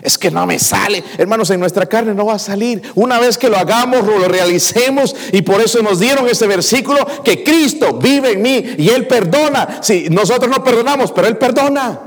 Es 0.01 0.17
que 0.17 0.31
no 0.31 0.45
me 0.45 0.59
sale. 0.59 1.03
Hermanos, 1.17 1.49
en 1.51 1.59
nuestra 1.59 1.85
carne 1.85 2.13
no 2.13 2.25
va 2.25 2.33
a 2.33 2.39
salir. 2.39 2.81
Una 2.95 3.19
vez 3.19 3.37
que 3.37 3.49
lo 3.49 3.57
hagamos, 3.57 4.05
lo 4.05 4.27
realicemos. 4.27 5.15
Y 5.31 5.41
por 5.43 5.61
eso 5.61 5.81
nos 5.81 5.99
dieron 5.99 6.27
ese 6.27 6.47
versículo 6.47 7.05
que 7.23 7.43
Cristo 7.43 7.93
vive 7.93 8.31
en 8.31 8.41
mí 8.41 8.75
y 8.77 8.89
Él 8.89 9.07
perdona. 9.07 9.79
Si 9.81 10.09
nosotros 10.09 10.49
no 10.49 10.63
perdonamos, 10.63 11.11
pero 11.11 11.27
Él 11.27 11.37
perdona. 11.37 11.99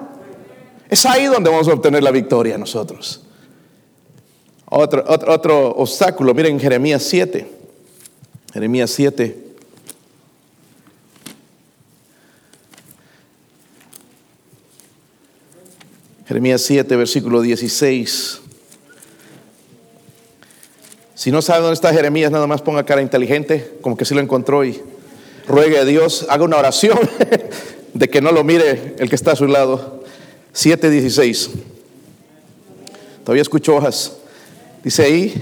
Es 0.89 1.07
ahí 1.07 1.27
donde 1.27 1.51
vamos 1.51 1.69
a 1.69 1.73
obtener 1.73 2.03
la 2.03 2.11
victoria 2.11 2.59
nosotros. 2.59 3.23
Otro, 4.69 5.05
otro, 5.07 5.33
otro 5.33 5.69
obstáculo, 5.71 6.35
miren 6.35 6.59
Jeremías 6.59 7.03
7. 7.05 7.49
Jeremías 8.53 8.91
7. 8.91 9.46
Jeremías 16.27 16.63
7, 16.63 16.97
versículo 16.97 17.41
16. 17.41 18.41
Si 21.15 21.31
no 21.31 21.41
sabe 21.41 21.61
dónde 21.61 21.75
está 21.75 21.93
Jeremías, 21.93 22.33
nada 22.33 22.49
más 22.49 22.63
ponga 22.63 22.85
cara 22.85 23.01
inteligente, 23.01 23.75
como 23.81 23.97
que 23.97 24.05
sí 24.05 24.13
lo 24.13 24.21
encontró 24.21 24.65
y 24.65 24.83
ruegue 25.47 25.79
a 25.79 25.85
Dios, 25.85 26.27
haga 26.29 26.43
una 26.43 26.57
oración 26.57 26.99
de 27.95 28.09
que 28.09 28.21
no 28.21 28.33
lo 28.33 28.43
mire 28.43 28.97
el 28.99 29.09
que 29.09 29.15
está 29.15 29.33
a 29.33 29.37
su 29.37 29.47
lado. 29.47 30.03
7:16. 30.53 31.51
Todavía 33.25 33.43
escucho 33.43 33.77
hojas. 33.77 34.13
Dice 34.83 35.05
ahí, 35.05 35.41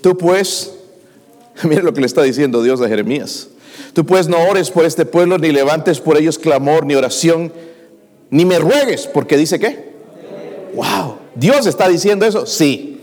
tú 0.00 0.16
pues, 0.16 0.74
mire 1.64 1.82
lo 1.82 1.92
que 1.92 2.00
le 2.00 2.06
está 2.06 2.22
diciendo 2.22 2.62
Dios 2.62 2.80
a 2.80 2.88
Jeremías. 2.88 3.48
Tú 3.94 4.06
pues 4.06 4.28
no 4.28 4.38
ores 4.48 4.70
por 4.70 4.84
este 4.84 5.06
pueblo, 5.06 5.38
ni 5.38 5.50
levantes 5.50 6.00
por 6.00 6.16
ellos 6.16 6.38
clamor, 6.38 6.86
ni 6.86 6.94
oración 6.94 7.52
ni 8.32 8.44
me 8.44 8.58
ruegues, 8.58 9.06
porque 9.06 9.36
dice 9.36 9.60
qué. 9.60 9.92
Wow, 10.74 11.18
Dios 11.36 11.66
está 11.66 11.88
diciendo 11.88 12.26
eso. 12.26 12.44
Sí. 12.46 13.00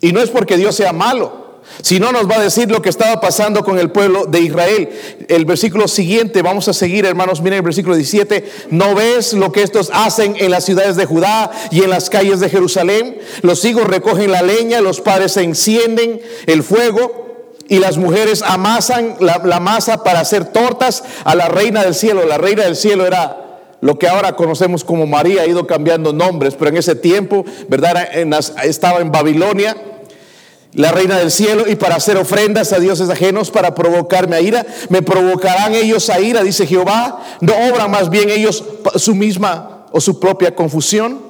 Y 0.00 0.12
no 0.12 0.20
es 0.20 0.30
porque 0.30 0.56
Dios 0.56 0.76
sea 0.76 0.92
malo, 0.92 1.40
si 1.82 1.98
no, 1.98 2.12
nos 2.12 2.28
va 2.28 2.36
a 2.36 2.42
decir 2.42 2.70
lo 2.70 2.82
que 2.82 2.90
estaba 2.90 3.20
pasando 3.20 3.64
con 3.64 3.78
el 3.78 3.90
pueblo 3.90 4.26
de 4.26 4.40
Israel. 4.40 4.90
El 5.28 5.44
versículo 5.44 5.88
siguiente, 5.88 6.42
vamos 6.42 6.68
a 6.68 6.72
seguir, 6.72 7.06
hermanos, 7.06 7.40
miren 7.40 7.58
el 7.58 7.62
versículo 7.62 7.96
17. 7.96 8.44
¿No 8.70 8.94
ves 8.94 9.32
lo 9.32 9.50
que 9.52 9.62
estos 9.62 9.90
hacen 9.92 10.34
en 10.38 10.50
las 10.50 10.64
ciudades 10.64 10.96
de 10.96 11.06
Judá 11.06 11.50
y 11.70 11.82
en 11.82 11.90
las 11.90 12.10
calles 12.10 12.40
de 12.40 12.50
Jerusalén? 12.50 13.18
Los 13.42 13.64
hijos 13.64 13.86
recogen 13.86 14.30
la 14.30 14.42
leña, 14.42 14.80
los 14.80 15.00
padres 15.00 15.36
encienden 15.36 16.20
el 16.46 16.62
fuego 16.62 17.54
y 17.68 17.78
las 17.78 17.96
mujeres 17.96 18.42
amasan 18.42 19.16
la, 19.20 19.40
la 19.44 19.60
masa 19.60 20.02
para 20.02 20.20
hacer 20.20 20.46
tortas 20.46 21.04
a 21.24 21.34
la 21.34 21.48
reina 21.48 21.82
del 21.82 21.94
cielo. 21.94 22.26
La 22.26 22.36
reina 22.36 22.64
del 22.64 22.76
cielo 22.76 23.06
era 23.06 23.49
lo 23.80 23.98
que 23.98 24.08
ahora 24.08 24.36
conocemos 24.36 24.84
como 24.84 25.06
María, 25.06 25.42
ha 25.42 25.46
ido 25.46 25.66
cambiando 25.66 26.12
nombres, 26.12 26.54
pero 26.54 26.70
en 26.70 26.76
ese 26.76 26.94
tiempo, 26.94 27.44
¿verdad? 27.68 28.08
estaba 28.64 29.00
en 29.00 29.10
Babilonia 29.10 29.76
la 30.72 30.92
reina 30.92 31.18
del 31.18 31.30
cielo, 31.30 31.64
y 31.68 31.74
para 31.74 31.96
hacer 31.96 32.16
ofrendas 32.16 32.72
a 32.72 32.78
dioses 32.78 33.10
ajenos 33.10 33.50
para 33.50 33.74
provocarme 33.74 34.36
a 34.36 34.40
ira. 34.40 34.64
Me 34.88 35.02
provocarán 35.02 35.74
ellos 35.74 36.08
a 36.10 36.20
ira, 36.20 36.42
dice 36.42 36.66
Jehová. 36.66 37.20
No 37.40 37.54
obran 37.68 37.90
más 37.90 38.08
bien 38.08 38.30
ellos 38.30 38.62
su 38.96 39.14
misma 39.14 39.86
o 39.90 40.00
su 40.00 40.20
propia 40.20 40.54
confusión. 40.54 41.29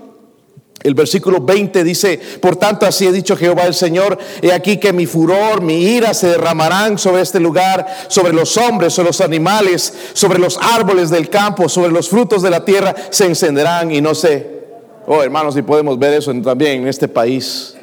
El 0.82 0.94
versículo 0.94 1.40
20 1.40 1.84
dice, 1.84 2.18
por 2.40 2.56
tanto 2.56 2.86
así 2.86 3.06
he 3.06 3.12
dicho 3.12 3.36
Jehová 3.36 3.64
el 3.64 3.74
Señor, 3.74 4.16
he 4.40 4.50
aquí 4.50 4.78
que 4.78 4.94
mi 4.94 5.04
furor, 5.04 5.60
mi 5.60 5.82
ira 5.82 6.14
se 6.14 6.28
derramarán 6.28 6.96
sobre 6.96 7.20
este 7.20 7.38
lugar, 7.38 7.86
sobre 8.08 8.32
los 8.32 8.56
hombres, 8.56 8.94
sobre 8.94 9.08
los 9.08 9.20
animales, 9.20 9.92
sobre 10.14 10.38
los 10.38 10.58
árboles 10.58 11.10
del 11.10 11.28
campo, 11.28 11.68
sobre 11.68 11.92
los 11.92 12.08
frutos 12.08 12.40
de 12.40 12.48
la 12.48 12.64
tierra, 12.64 12.94
se 13.10 13.26
encenderán 13.26 13.90
y 13.90 14.00
no 14.00 14.14
sé. 14.14 14.60
Oh 15.06 15.22
hermanos, 15.22 15.54
si 15.54 15.60
podemos 15.60 15.98
ver 15.98 16.14
eso 16.14 16.32
también 16.40 16.82
en 16.82 16.88
este 16.88 17.08
país 17.08 17.76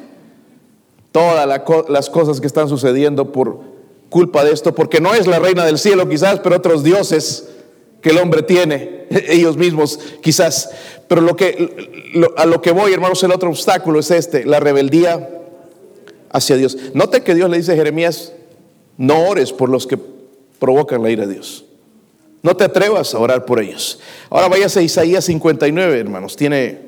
todas 1.12 1.46
las 1.88 2.10
cosas 2.10 2.40
que 2.40 2.46
están 2.48 2.68
sucediendo 2.68 3.30
por 3.30 3.60
culpa 4.10 4.44
de 4.44 4.52
esto, 4.52 4.74
porque 4.74 5.00
no 5.00 5.14
es 5.14 5.26
la 5.26 5.38
reina 5.38 5.64
del 5.64 5.78
cielo 5.78 6.08
quizás, 6.08 6.40
pero 6.40 6.56
otros 6.56 6.82
dioses 6.82 7.48
que 8.00 8.10
el 8.10 8.18
hombre 8.18 8.42
tiene, 8.42 9.06
ellos 9.28 9.56
mismos 9.56 9.98
quizás. 10.22 10.70
Pero 11.08 11.20
lo 11.20 11.36
que, 11.36 12.14
a 12.36 12.46
lo 12.46 12.60
que 12.60 12.70
voy, 12.70 12.92
hermanos, 12.92 13.22
el 13.22 13.32
otro 13.32 13.50
obstáculo 13.50 14.00
es 14.00 14.10
este, 14.10 14.44
la 14.44 14.60
rebeldía 14.60 15.28
hacia 16.30 16.56
Dios. 16.56 16.76
Note 16.94 17.22
que 17.22 17.34
Dios 17.34 17.48
le 17.50 17.56
dice 17.56 17.72
a 17.72 17.76
Jeremías, 17.76 18.32
no 18.96 19.26
ores 19.26 19.52
por 19.52 19.68
los 19.68 19.86
que 19.86 19.98
provocan 20.58 21.02
la 21.02 21.10
ira 21.10 21.26
de 21.26 21.34
Dios. 21.34 21.64
No 22.42 22.56
te 22.56 22.64
atrevas 22.64 23.14
a 23.14 23.18
orar 23.18 23.44
por 23.44 23.60
ellos. 23.60 24.00
Ahora 24.30 24.48
váyase 24.48 24.80
a 24.80 24.82
Isaías 24.82 25.24
59, 25.24 25.98
hermanos. 25.98 26.36
Tiene 26.36 26.78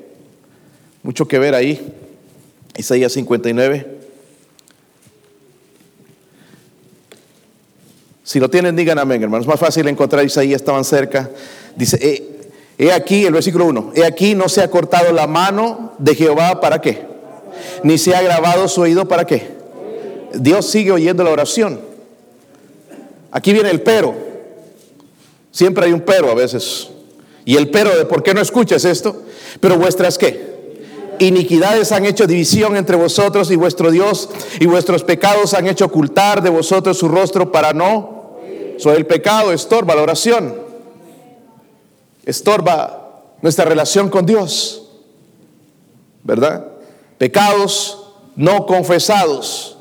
mucho 1.03 1.27
que 1.27 1.39
ver 1.39 1.55
ahí. 1.55 1.93
Isaías 2.77 3.11
59. 3.13 4.00
Si 8.31 8.39
lo 8.39 8.49
tienen, 8.49 8.77
digan 8.77 8.97
amén, 8.97 9.21
hermanos. 9.21 9.43
Es 9.43 9.49
más 9.49 9.59
fácil 9.59 9.89
encontrar 9.89 10.23
Isaías, 10.23 10.61
estaban 10.61 10.85
cerca. 10.85 11.29
Dice, 11.75 12.31
he, 12.77 12.89
aquí, 12.93 13.25
el 13.25 13.33
versículo 13.33 13.65
1, 13.65 13.91
he 13.93 14.05
aquí 14.05 14.35
no 14.35 14.47
se 14.47 14.61
ha 14.61 14.69
cortado 14.69 15.11
la 15.11 15.27
mano 15.27 15.95
de 15.97 16.15
Jehová 16.15 16.61
para 16.61 16.79
qué, 16.79 17.05
ni 17.83 17.97
se 17.97 18.15
ha 18.15 18.21
grabado 18.21 18.69
su 18.69 18.79
oído 18.79 19.05
para 19.05 19.25
qué. 19.25 19.49
Dios 20.33 20.65
sigue 20.65 20.93
oyendo 20.93 21.25
la 21.25 21.31
oración. 21.31 21.81
Aquí 23.31 23.51
viene 23.51 23.69
el 23.69 23.81
pero. 23.81 24.15
Siempre 25.51 25.87
hay 25.87 25.91
un 25.91 25.99
pero 25.99 26.31
a 26.31 26.33
veces. 26.33 26.87
Y 27.43 27.57
el 27.57 27.69
pero 27.69 27.97
de 27.97 28.05
por 28.05 28.23
qué 28.23 28.33
no 28.33 28.39
escuchas 28.39 28.85
esto. 28.85 29.23
Pero 29.59 29.77
vuestras 29.77 30.17
qué? 30.17 30.51
iniquidades 31.19 31.91
han 31.91 32.05
hecho 32.05 32.25
división 32.25 32.77
entre 32.77 32.95
vosotros 32.95 33.51
y 33.51 33.55
vuestro 33.55 33.91
Dios, 33.91 34.29
y 34.59 34.65
vuestros 34.65 35.03
pecados 35.03 35.53
han 35.53 35.67
hecho 35.67 35.85
ocultar 35.85 36.41
de 36.41 36.49
vosotros 36.49 36.97
su 36.97 37.09
rostro 37.09 37.51
para 37.51 37.73
no. 37.73 38.10
El 38.85 39.05
pecado 39.05 39.53
estorba 39.53 39.95
la 39.95 40.01
oración, 40.01 40.55
estorba 42.25 43.23
nuestra 43.41 43.65
relación 43.65 44.09
con 44.09 44.25
Dios, 44.25 44.89
¿verdad? 46.23 46.65
Pecados 47.17 48.13
no 48.35 48.65
confesados 48.65 49.77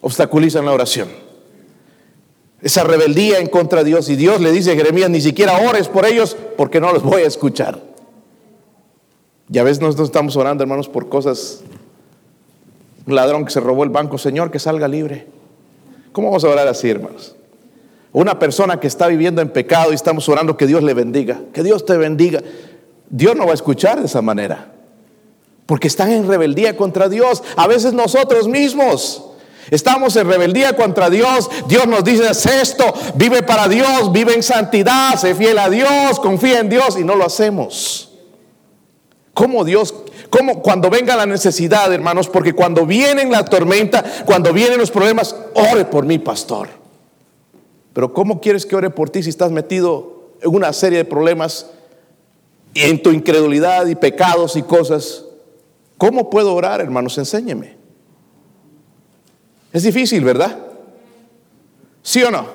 obstaculizan 0.00 0.64
la 0.64 0.72
oración. 0.72 1.08
Esa 2.60 2.82
rebeldía 2.82 3.38
en 3.38 3.46
contra 3.46 3.84
de 3.84 3.90
Dios. 3.90 4.08
Y 4.08 4.16
Dios 4.16 4.40
le 4.40 4.50
dice 4.50 4.72
a 4.72 4.74
Jeremías, 4.74 5.10
ni 5.10 5.20
siquiera 5.20 5.58
ores 5.68 5.88
por 5.88 6.06
ellos 6.06 6.36
porque 6.56 6.80
no 6.80 6.92
los 6.92 7.02
voy 7.02 7.22
a 7.22 7.26
escuchar. 7.26 7.80
Y 9.50 9.58
a 9.58 9.62
veces 9.62 9.80
nosotros 9.80 10.08
estamos 10.08 10.36
orando, 10.36 10.62
hermanos, 10.62 10.88
por 10.88 11.08
cosas. 11.08 11.62
Un 13.06 13.14
ladrón 13.14 13.44
que 13.44 13.52
se 13.52 13.60
robó 13.60 13.84
el 13.84 13.90
banco, 13.90 14.18
Señor, 14.18 14.50
que 14.50 14.58
salga 14.58 14.88
libre. 14.88 15.26
¿Cómo 16.12 16.28
vamos 16.28 16.44
a 16.44 16.48
orar 16.48 16.68
así, 16.68 16.90
hermanos? 16.90 17.37
Una 18.18 18.36
persona 18.36 18.80
que 18.80 18.88
está 18.88 19.06
viviendo 19.06 19.40
en 19.40 19.48
pecado 19.48 19.92
y 19.92 19.94
estamos 19.94 20.28
orando 20.28 20.56
que 20.56 20.66
Dios 20.66 20.82
le 20.82 20.92
bendiga, 20.92 21.38
que 21.52 21.62
Dios 21.62 21.86
te 21.86 21.96
bendiga. 21.96 22.40
Dios 23.08 23.36
no 23.36 23.44
va 23.44 23.52
a 23.52 23.54
escuchar 23.54 24.00
de 24.00 24.06
esa 24.06 24.22
manera, 24.22 24.72
porque 25.66 25.86
están 25.86 26.10
en 26.10 26.26
rebeldía 26.26 26.76
contra 26.76 27.08
Dios. 27.08 27.44
A 27.54 27.68
veces 27.68 27.92
nosotros 27.92 28.48
mismos 28.48 29.22
estamos 29.70 30.16
en 30.16 30.26
rebeldía 30.26 30.74
contra 30.74 31.10
Dios. 31.10 31.48
Dios 31.68 31.86
nos 31.86 32.02
dice, 32.02 32.26
haz 32.26 32.44
esto, 32.46 32.92
vive 33.14 33.44
para 33.44 33.68
Dios, 33.68 34.10
vive 34.10 34.34
en 34.34 34.42
santidad, 34.42 35.14
sé 35.14 35.36
fiel 35.36 35.56
a 35.56 35.70
Dios, 35.70 36.18
confía 36.18 36.58
en 36.58 36.68
Dios 36.68 36.98
y 36.98 37.04
no 37.04 37.14
lo 37.14 37.24
hacemos. 37.24 38.10
¿Cómo 39.32 39.64
Dios, 39.64 39.94
cómo 40.28 40.60
cuando 40.60 40.90
venga 40.90 41.14
la 41.14 41.26
necesidad, 41.26 41.92
hermanos? 41.92 42.28
Porque 42.28 42.52
cuando 42.52 42.84
viene 42.84 43.24
la 43.26 43.44
tormenta, 43.44 44.04
cuando 44.26 44.52
vienen 44.52 44.78
los 44.78 44.90
problemas, 44.90 45.36
ore 45.54 45.84
por 45.84 46.04
mí, 46.04 46.18
pastor. 46.18 46.87
Pero 47.92 48.12
¿cómo 48.12 48.40
quieres 48.40 48.66
que 48.66 48.76
ore 48.76 48.90
por 48.90 49.10
ti 49.10 49.22
si 49.22 49.30
estás 49.30 49.50
metido 49.50 50.32
en 50.40 50.54
una 50.54 50.72
serie 50.72 50.98
de 50.98 51.04
problemas 51.04 51.70
y 52.74 52.82
en 52.82 53.02
tu 53.02 53.10
incredulidad 53.10 53.86
y 53.86 53.94
pecados 53.94 54.56
y 54.56 54.62
cosas? 54.62 55.24
¿Cómo 55.96 56.30
puedo 56.30 56.54
orar, 56.54 56.80
hermanos? 56.80 57.18
Enséñeme. 57.18 57.76
Es 59.72 59.82
difícil, 59.82 60.24
¿verdad? 60.24 60.58
¿Sí 62.02 62.22
o 62.22 62.30
no? 62.30 62.46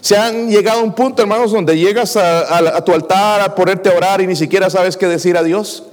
Se 0.00 0.16
han 0.16 0.48
llegado 0.48 0.80
a 0.80 0.82
un 0.82 0.94
punto, 0.94 1.22
hermanos, 1.22 1.52
donde 1.52 1.78
llegas 1.78 2.16
a, 2.16 2.82
tu 2.84 2.92
altar 2.92 3.42
a 3.42 3.54
ponerte 3.54 3.90
a 3.90 3.96
orar 3.96 4.20
y 4.20 4.26
ni 4.26 4.34
siquiera 4.34 4.70
sabes 4.70 4.96
qué 4.96 5.06
decir 5.06 5.36
a 5.36 5.42
Dios. 5.42 5.84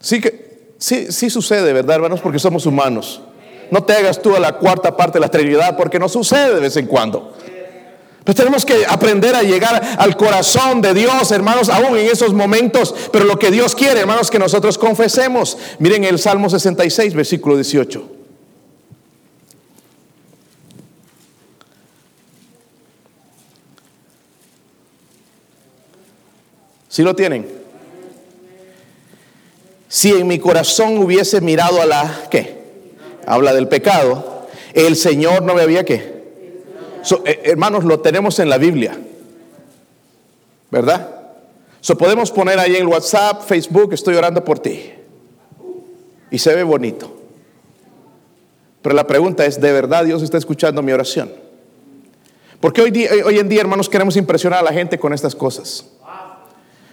Sí 0.00 0.20
que 0.20 0.74
sí, 0.78 1.10
sí 1.10 1.30
sucede, 1.30 1.72
¿verdad, 1.72 1.96
hermanos? 1.96 2.20
Porque 2.20 2.38
somos 2.38 2.66
humanos. 2.66 3.22
No 3.70 3.82
te 3.84 3.94
hagas 3.94 4.20
tú 4.22 4.34
a 4.36 4.40
la 4.40 4.52
cuarta 4.52 4.96
parte 4.96 5.14
de 5.18 5.20
la 5.20 5.30
Trinidad 5.30 5.76
porque 5.76 5.98
no 5.98 6.08
sucede 6.08 6.54
de 6.54 6.60
vez 6.60 6.76
en 6.76 6.86
cuando. 6.86 7.34
Pero 8.26 8.34
tenemos 8.34 8.64
que 8.64 8.84
aprender 8.84 9.36
a 9.36 9.42
llegar 9.42 9.80
al 9.98 10.16
corazón 10.16 10.82
de 10.82 10.92
Dios, 10.94 11.30
hermanos, 11.30 11.68
aún 11.68 11.96
en 11.96 12.06
esos 12.06 12.34
momentos. 12.34 12.92
Pero 13.12 13.24
lo 13.24 13.38
que 13.38 13.52
Dios 13.52 13.76
quiere, 13.76 14.00
hermanos, 14.00 14.32
que 14.32 14.38
nosotros 14.40 14.78
confesemos. 14.78 15.56
Miren 15.78 16.02
el 16.02 16.18
Salmo 16.18 16.50
66, 16.50 17.14
versículo 17.14 17.54
18. 17.54 18.16
Si 26.88 27.02
lo 27.02 27.14
tienen? 27.14 27.46
Si 29.86 30.10
en 30.10 30.26
mi 30.26 30.38
corazón 30.38 30.98
hubiese 30.98 31.40
mirado 31.40 31.80
a 31.80 31.86
la, 31.86 32.26
¿qué? 32.28 32.55
Habla 33.26 33.52
del 33.52 33.68
pecado. 33.68 34.46
El 34.72 34.96
Señor 34.96 35.42
no 35.42 35.54
me 35.54 35.62
había, 35.62 35.84
¿qué? 35.84 36.16
Eh, 37.24 37.40
hermanos, 37.44 37.84
lo 37.84 38.00
tenemos 38.00 38.38
en 38.38 38.48
la 38.48 38.58
Biblia. 38.58 38.98
¿Verdad? 40.70 41.10
So, 41.80 41.96
podemos 41.96 42.30
poner 42.30 42.58
ahí 42.58 42.76
en 42.76 42.86
WhatsApp, 42.86 43.42
Facebook, 43.42 43.92
estoy 43.92 44.16
orando 44.16 44.44
por 44.44 44.58
ti. 44.58 44.92
Y 46.30 46.38
se 46.38 46.54
ve 46.54 46.62
bonito. 46.62 47.12
Pero 48.82 48.94
la 48.94 49.06
pregunta 49.06 49.46
es, 49.46 49.60
¿de 49.60 49.72
verdad 49.72 50.04
Dios 50.04 50.22
está 50.22 50.38
escuchando 50.38 50.82
mi 50.82 50.92
oración? 50.92 51.32
Porque 52.60 52.82
hoy, 52.82 52.90
día, 52.90 53.10
hoy 53.24 53.38
en 53.38 53.48
día, 53.48 53.60
hermanos, 53.60 53.88
queremos 53.88 54.16
impresionar 54.16 54.60
a 54.60 54.62
la 54.62 54.72
gente 54.72 54.98
con 54.98 55.12
estas 55.12 55.34
cosas. 55.34 55.86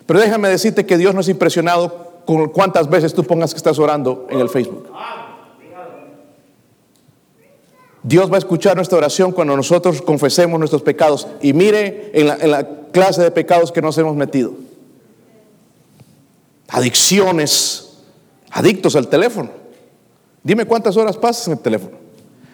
Pero 0.06 0.20
déjame 0.20 0.50
decirte 0.50 0.86
que 0.86 0.98
Dios 0.98 1.16
no 1.16 1.22
es 1.22 1.30
impresionado 1.30 2.22
con 2.26 2.50
cuántas 2.50 2.90
veces 2.90 3.14
tú 3.14 3.24
pongas 3.24 3.54
que 3.54 3.58
estás 3.58 3.80
orando 3.80 4.28
en 4.30 4.40
el 4.40 4.50
Facebook. 4.50 4.88
Dios 8.04 8.30
va 8.30 8.36
a 8.36 8.40
escuchar 8.40 8.76
nuestra 8.76 8.98
oración 8.98 9.32
cuando 9.32 9.56
nosotros 9.56 10.02
confesemos 10.02 10.60
nuestros 10.60 10.82
pecados. 10.82 11.26
Y 11.42 11.54
mire 11.54 12.12
en 12.14 12.52
la, 12.52 12.68
clase 12.92 13.24
de 13.24 13.32
pecados 13.32 13.72
que 13.72 13.82
nos 13.82 13.98
hemos 13.98 14.16
metido. 14.16 14.54
Adicciones, 16.68 17.98
adictos 18.52 18.96
al 18.96 19.08
teléfono. 19.08 19.50
Dime 20.44 20.66
cuántas 20.66 20.98
horas 20.98 21.18
pasas 21.18 21.48
en 21.48 21.54
el 21.54 21.60
teléfono. 21.60 21.98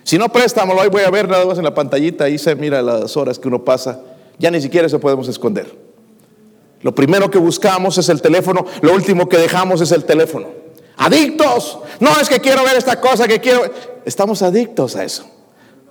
Si 0.04 0.18
no, 0.18 0.30
préstamelo, 0.30 0.80
ahí 0.80 0.90
voy 0.90 1.04
a 1.04 1.10
ver 1.10 1.28
nada 1.28 1.46
más 1.46 1.58
en 1.58 1.64
la 1.64 1.74
pantallita, 1.74 2.24
ahí 2.26 2.38
se 2.38 2.56
mira 2.56 2.82
las 2.82 3.18
horas 3.18 3.38
que 3.38 3.48
uno 3.48 3.66
pasa. 3.66 4.00
Ya 4.38 4.50
ni 4.50 4.62
siquiera 4.62 4.88
eso 4.88 5.00
podemos 5.00 5.28
esconder. 5.28 5.76
Lo 6.82 6.96
primero 6.96 7.30
que 7.30 7.38
buscamos 7.38 7.98
es 7.98 8.08
el 8.08 8.22
teléfono, 8.22 8.66
lo 8.82 8.94
último 8.94 9.28
que 9.28 9.38
dejamos 9.38 9.82
es 9.82 9.92
el 9.92 10.06
teléfono. 10.06 10.48
Adictos. 10.96 11.80
No 12.00 12.12
es 12.20 12.30
que 12.30 12.40
quiero 12.40 12.64
ver 12.64 12.78
esta 12.78 13.02
cosa, 13.02 13.28
que 13.28 13.40
quiero... 13.40 13.64
Estamos 14.06 14.42
adictos 14.42 14.96
a 14.96 15.04
eso. 15.04 15.26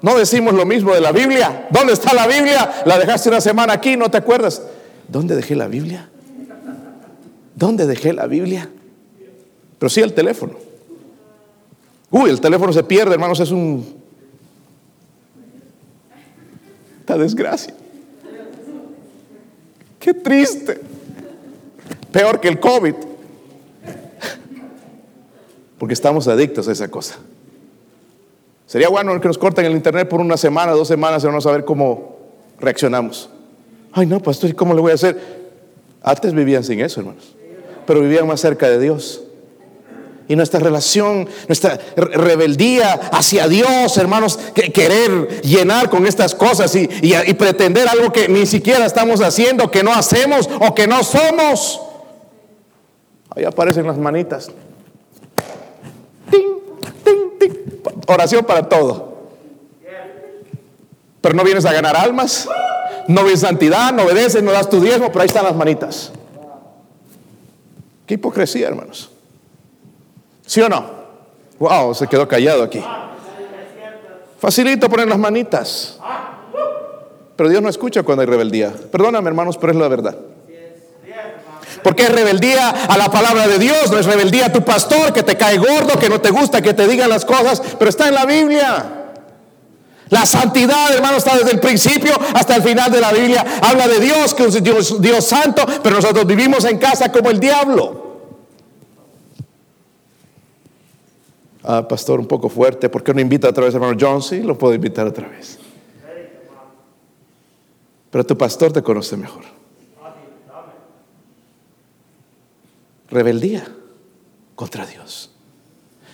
No 0.00 0.16
decimos 0.16 0.54
lo 0.54 0.64
mismo 0.64 0.94
de 0.94 1.00
la 1.00 1.12
Biblia. 1.12 1.68
¿Dónde 1.70 1.92
está 1.92 2.14
la 2.14 2.26
Biblia? 2.26 2.82
La 2.84 2.98
dejaste 2.98 3.28
una 3.28 3.40
semana 3.40 3.72
aquí, 3.72 3.96
¿no 3.96 4.10
te 4.10 4.18
acuerdas? 4.18 4.62
¿Dónde 5.08 5.34
dejé 5.34 5.56
la 5.56 5.66
Biblia? 5.66 6.08
¿Dónde 7.54 7.86
dejé 7.86 8.12
la 8.12 8.26
Biblia? 8.26 8.70
Pero 9.78 9.90
sí 9.90 10.00
el 10.00 10.12
teléfono. 10.12 10.54
Uy, 12.10 12.30
el 12.30 12.40
teléfono 12.40 12.72
se 12.72 12.84
pierde, 12.84 13.14
hermanos, 13.14 13.40
es 13.40 13.50
un... 13.50 13.98
Esta 17.00 17.18
desgracia. 17.18 17.74
Qué 19.98 20.14
triste. 20.14 20.80
Peor 22.12 22.40
que 22.40 22.48
el 22.48 22.60
COVID. 22.60 22.94
Porque 25.78 25.94
estamos 25.94 26.28
adictos 26.28 26.68
a 26.68 26.72
esa 26.72 26.88
cosa. 26.88 27.18
Sería 28.68 28.90
bueno 28.90 29.18
que 29.18 29.26
nos 29.26 29.38
corten 29.38 29.64
el 29.64 29.72
internet 29.72 30.06
por 30.10 30.20
una 30.20 30.36
semana, 30.36 30.72
dos 30.72 30.88
semanas, 30.88 31.24
y 31.24 31.26
vamos 31.26 31.46
a 31.46 31.52
ver 31.52 31.64
cómo 31.64 32.18
reaccionamos. 32.60 33.30
Ay, 33.92 34.04
no, 34.04 34.20
pastor, 34.20 34.50
¿y 34.50 34.52
cómo 34.52 34.74
le 34.74 34.82
voy 34.82 34.92
a 34.92 34.94
hacer? 34.94 35.18
Antes 36.02 36.34
vivían 36.34 36.62
sin 36.62 36.78
eso, 36.80 37.00
hermanos. 37.00 37.34
Pero 37.86 38.02
vivían 38.02 38.26
más 38.26 38.42
cerca 38.42 38.68
de 38.68 38.78
Dios. 38.78 39.22
Y 40.28 40.36
nuestra 40.36 40.60
relación, 40.60 41.26
nuestra 41.46 41.78
rebeldía 41.96 42.92
hacia 43.10 43.48
Dios, 43.48 43.96
hermanos, 43.96 44.38
que 44.54 44.70
querer 44.70 45.40
llenar 45.40 45.88
con 45.88 46.06
estas 46.06 46.34
cosas 46.34 46.74
y, 46.76 46.90
y 47.00 47.34
pretender 47.34 47.88
algo 47.88 48.12
que 48.12 48.28
ni 48.28 48.44
siquiera 48.44 48.84
estamos 48.84 49.22
haciendo, 49.22 49.70
que 49.70 49.82
no 49.82 49.94
hacemos 49.94 50.46
o 50.60 50.74
que 50.74 50.86
no 50.86 51.02
somos. 51.02 51.80
Ahí 53.34 53.46
aparecen 53.46 53.86
las 53.86 53.96
manitas. 53.96 54.50
Oración 58.08 58.44
para 58.44 58.66
todo. 58.66 59.18
Pero 61.20 61.34
no 61.34 61.44
vienes 61.44 61.66
a 61.66 61.72
ganar 61.74 61.94
almas, 61.94 62.48
no 63.06 63.22
vienes 63.22 63.40
santidad, 63.40 63.92
no 63.92 64.04
obedeces, 64.04 64.42
no 64.42 64.50
das 64.50 64.70
tu 64.70 64.80
diezmo, 64.80 65.08
pero 65.08 65.20
ahí 65.20 65.26
están 65.26 65.44
las 65.44 65.54
manitas. 65.54 66.10
Qué 68.06 68.14
hipocresía, 68.14 68.68
hermanos. 68.68 69.10
¿Sí 70.46 70.62
o 70.62 70.70
no? 70.70 70.86
Wow, 71.58 71.94
se 71.94 72.06
quedó 72.06 72.26
callado 72.26 72.62
aquí. 72.62 72.82
Facilito 74.38 74.88
poner 74.88 75.06
las 75.06 75.18
manitas. 75.18 75.98
Pero 77.36 77.50
Dios 77.50 77.60
no 77.60 77.68
escucha 77.68 78.02
cuando 78.04 78.22
hay 78.22 78.26
rebeldía. 78.26 78.72
Perdóname, 78.90 79.28
hermanos, 79.28 79.58
pero 79.58 79.72
es 79.72 79.78
la 79.78 79.88
verdad. 79.88 80.16
Porque 81.82 82.04
es 82.04 82.12
rebeldía 82.12 82.68
a 82.70 82.96
la 82.96 83.10
palabra 83.10 83.46
de 83.46 83.58
Dios, 83.58 83.90
no 83.90 83.98
es 83.98 84.06
rebeldía 84.06 84.46
a 84.46 84.52
tu 84.52 84.62
pastor 84.62 85.12
que 85.12 85.22
te 85.22 85.36
cae 85.36 85.58
gordo, 85.58 85.98
que 85.98 86.08
no 86.08 86.20
te 86.20 86.30
gusta 86.30 86.62
que 86.62 86.74
te 86.74 86.86
digan 86.86 87.10
las 87.10 87.24
cosas, 87.24 87.62
pero 87.78 87.88
está 87.88 88.08
en 88.08 88.14
la 88.14 88.26
Biblia. 88.26 88.98
La 90.10 90.24
santidad, 90.24 90.92
hermano, 90.94 91.18
está 91.18 91.36
desde 91.36 91.50
el 91.52 91.60
principio 91.60 92.12
hasta 92.34 92.56
el 92.56 92.62
final 92.62 92.90
de 92.90 93.00
la 93.00 93.12
Biblia. 93.12 93.44
Habla 93.62 93.88
de 93.88 94.00
Dios, 94.00 94.34
que 94.34 94.44
es 94.44 94.62
Dios, 94.62 95.24
santo, 95.24 95.66
pero 95.82 95.96
nosotros 95.96 96.26
vivimos 96.26 96.64
en 96.64 96.78
casa 96.78 97.12
como 97.12 97.30
el 97.30 97.38
diablo. 97.38 98.06
Ah, 101.62 101.86
pastor, 101.86 102.18
un 102.18 102.26
poco 102.26 102.48
fuerte. 102.48 102.88
¿Por 102.88 103.02
qué 103.02 103.12
no 103.12 103.20
invita 103.20 103.48
otra 103.48 103.64
vez 103.64 103.74
hermano 103.74 103.96
John? 104.00 104.22
Sí, 104.22 104.40
lo 104.40 104.56
puedo 104.56 104.72
invitar 104.72 105.06
otra 105.06 105.28
vez. 105.28 105.58
Pero 108.10 108.24
tu 108.24 108.38
pastor 108.38 108.72
te 108.72 108.82
conoce 108.82 109.18
mejor. 109.18 109.57
Rebeldía 113.10 113.68
contra 114.54 114.86
Dios. 114.86 115.30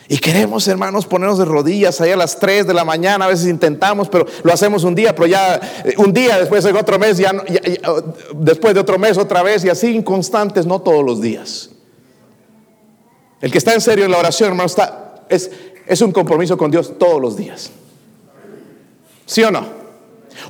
Y 0.07 0.19
queremos, 0.19 0.69
hermanos, 0.69 1.07
ponernos 1.07 1.39
de 1.39 1.47
rodillas 1.47 2.01
ahí 2.01 2.11
a 2.11 2.17
las 2.17 2.39
3 2.39 2.67
de 2.67 2.75
la 2.75 2.85
mañana. 2.85 3.25
A 3.25 3.29
veces 3.29 3.49
intentamos, 3.49 4.09
pero 4.09 4.27
lo 4.43 4.53
hacemos 4.53 4.85
un 4.85 4.95
día, 4.95 5.15
pero 5.15 5.27
ya 5.27 5.57
eh, 5.85 5.95
un 5.97 6.13
día, 6.13 6.39
después 6.39 6.63
de 6.63 6.73
otro 6.73 6.99
mes, 6.99 7.17
ya, 7.17 7.33
después 8.35 8.75
de 8.75 8.81
otro 8.81 8.99
mes 8.99 9.17
otra 9.17 9.43
vez, 9.43 9.65
y 9.65 9.71
así 9.71 9.95
inconstantes, 9.95 10.67
no 10.67 10.83
todos 10.83 11.03
los 11.03 11.23
días. 11.23 11.71
El 13.41 13.51
que 13.51 13.59
está 13.59 13.73
en 13.73 13.81
serio 13.81 14.05
en 14.05 14.11
la 14.11 14.19
oración, 14.19 14.51
hermano, 14.51 14.67
está, 14.67 15.25
es, 15.31 15.51
es 15.87 16.01
un 16.03 16.13
compromiso 16.13 16.59
con 16.59 16.71
Dios 16.71 16.99
todos 16.99 17.21
los 17.21 17.37
días. 17.37 17.71
¿Sí 19.25 19.43
o 19.43 19.51
no? 19.51 19.67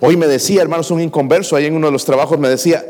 Hoy 0.01 0.17
me 0.17 0.27
decía, 0.27 0.63
hermanos, 0.63 0.91
un 0.91 1.01
inconverso 1.01 1.55
ahí 1.55 1.67
en 1.67 1.77
uno 1.77 1.87
de 1.87 1.93
los 1.93 2.05
trabajos, 2.05 2.41
me 2.41 2.49
decía, 2.49 2.85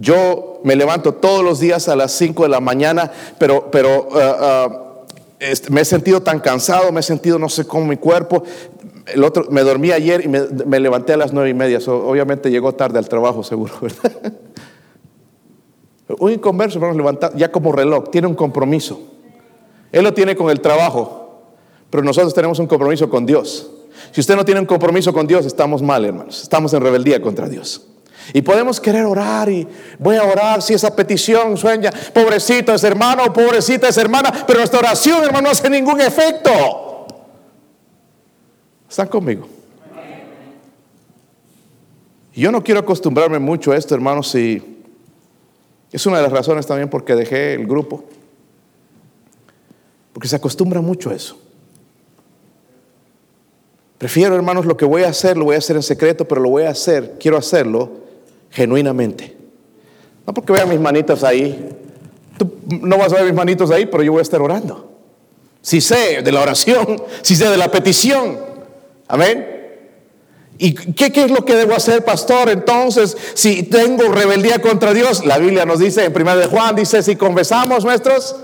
yo 0.00 0.60
me 0.64 0.76
levanto 0.76 1.14
todos 1.14 1.44
los 1.44 1.60
días 1.60 1.88
a 1.88 1.94
las 1.94 2.12
5 2.12 2.44
de 2.44 2.48
la 2.48 2.60
mañana, 2.60 3.12
pero, 3.38 3.70
pero 3.70 4.08
uh, 4.08 4.72
uh, 4.72 4.90
este, 5.38 5.70
me 5.70 5.82
he 5.82 5.84
sentido 5.84 6.22
tan 6.22 6.40
cansado, 6.40 6.90
me 6.90 7.00
he 7.00 7.02
sentido 7.02 7.38
no 7.38 7.50
sé 7.50 7.66
cómo 7.66 7.84
mi 7.84 7.98
cuerpo. 7.98 8.42
El 9.06 9.22
otro, 9.24 9.46
me 9.50 9.62
dormí 9.62 9.90
ayer 9.90 10.24
y 10.24 10.28
me, 10.28 10.80
levanté 10.80 11.12
a 11.12 11.16
las 11.18 11.32
nueve 11.34 11.50
y 11.50 11.54
media. 11.54 11.78
obviamente 11.86 12.50
llegó 12.50 12.74
tarde 12.74 12.98
al 12.98 13.08
trabajo, 13.08 13.42
seguro, 13.42 13.74
¿verdad? 13.82 14.32
Un 16.18 16.32
inconverso, 16.32 16.80
vamos 16.80 16.94
a 16.94 16.98
levantar 16.98 17.36
ya 17.36 17.52
como 17.52 17.70
reloj, 17.70 18.10
tiene 18.10 18.26
un 18.26 18.34
compromiso. 18.34 19.00
Él 19.92 20.04
lo 20.04 20.14
tiene 20.14 20.34
con 20.34 20.50
el 20.50 20.60
trabajo, 20.60 21.42
pero 21.90 22.02
nosotros 22.02 22.32
tenemos 22.32 22.58
un 22.58 22.66
compromiso 22.66 23.10
con 23.10 23.26
Dios. 23.26 23.70
Si 24.12 24.20
usted 24.20 24.34
no 24.34 24.46
tiene 24.46 24.60
un 24.60 24.66
compromiso 24.66 25.12
con 25.12 25.26
Dios, 25.26 25.44
estamos 25.44 25.82
mal, 25.82 26.04
hermanos. 26.06 26.42
Estamos 26.42 26.72
en 26.72 26.80
rebeldía 26.80 27.20
contra 27.20 27.48
Dios. 27.48 27.89
Y 28.32 28.42
podemos 28.42 28.80
querer 28.80 29.04
orar 29.04 29.48
y 29.48 29.66
voy 29.98 30.16
a 30.16 30.24
orar 30.24 30.62
si 30.62 30.74
esa 30.74 30.94
petición 30.94 31.56
sueña, 31.56 31.90
pobrecito 32.12 32.72
es 32.74 32.84
hermano, 32.84 33.32
pobrecita 33.32 33.88
es 33.88 33.96
hermana, 33.96 34.44
pero 34.46 34.58
nuestra 34.60 34.78
oración, 34.78 35.24
hermano, 35.24 35.42
no 35.42 35.50
hace 35.50 35.68
ningún 35.68 36.00
efecto. 36.00 37.06
¿Están 38.88 39.08
conmigo? 39.08 39.48
Yo 42.34 42.52
no 42.52 42.62
quiero 42.62 42.80
acostumbrarme 42.80 43.38
mucho 43.38 43.72
a 43.72 43.76
esto, 43.76 43.94
hermanos, 43.94 44.34
y 44.34 44.62
es 45.92 46.06
una 46.06 46.18
de 46.18 46.22
las 46.22 46.32
razones 46.32 46.66
también 46.66 46.88
porque 46.88 47.14
dejé 47.14 47.54
el 47.54 47.66
grupo. 47.66 48.04
Porque 50.12 50.28
se 50.28 50.36
acostumbra 50.36 50.80
mucho 50.80 51.10
a 51.10 51.14
eso. 51.14 51.38
Prefiero, 53.98 54.34
hermanos, 54.34 54.64
lo 54.64 54.76
que 54.76 54.86
voy 54.86 55.02
a 55.02 55.08
hacer, 55.08 55.36
lo 55.36 55.44
voy 55.44 55.56
a 55.56 55.58
hacer 55.58 55.76
en 55.76 55.82
secreto, 55.82 56.26
pero 56.26 56.40
lo 56.40 56.48
voy 56.48 56.62
a 56.62 56.70
hacer, 56.70 57.16
quiero 57.20 57.36
hacerlo 57.36 57.99
genuinamente. 58.50 59.36
No 60.26 60.34
porque 60.34 60.52
vean 60.52 60.68
mis 60.68 60.80
manitas 60.80 61.24
ahí. 61.24 61.70
Tú 62.36 62.52
no 62.68 62.98
vas 62.98 63.12
a 63.12 63.16
ver 63.16 63.24
mis 63.24 63.34
manitos 63.34 63.70
ahí, 63.70 63.86
pero 63.86 64.02
yo 64.02 64.12
voy 64.12 64.20
a 64.20 64.22
estar 64.22 64.40
orando. 64.40 64.90
Si 65.62 65.80
sé 65.80 66.22
de 66.22 66.32
la 66.32 66.40
oración, 66.40 67.02
si 67.22 67.36
sé 67.36 67.48
de 67.48 67.56
la 67.56 67.70
petición. 67.70 68.38
Amén. 69.08 69.58
¿Y 70.58 70.74
qué, 70.74 71.10
qué, 71.10 71.24
es 71.24 71.30
lo 71.30 71.44
que 71.44 71.54
debo 71.54 71.74
hacer, 71.74 72.04
pastor? 72.04 72.50
Entonces, 72.50 73.16
si 73.34 73.62
tengo 73.62 74.12
rebeldía 74.12 74.60
contra 74.60 74.92
Dios, 74.92 75.24
la 75.24 75.38
Biblia 75.38 75.64
nos 75.64 75.78
dice 75.78 76.04
en 76.04 76.14
1 76.14 76.36
de 76.36 76.46
Juan, 76.46 76.76
dice, 76.76 77.02
si 77.02 77.16
confesamos 77.16 77.82
nuestros, 77.82 78.36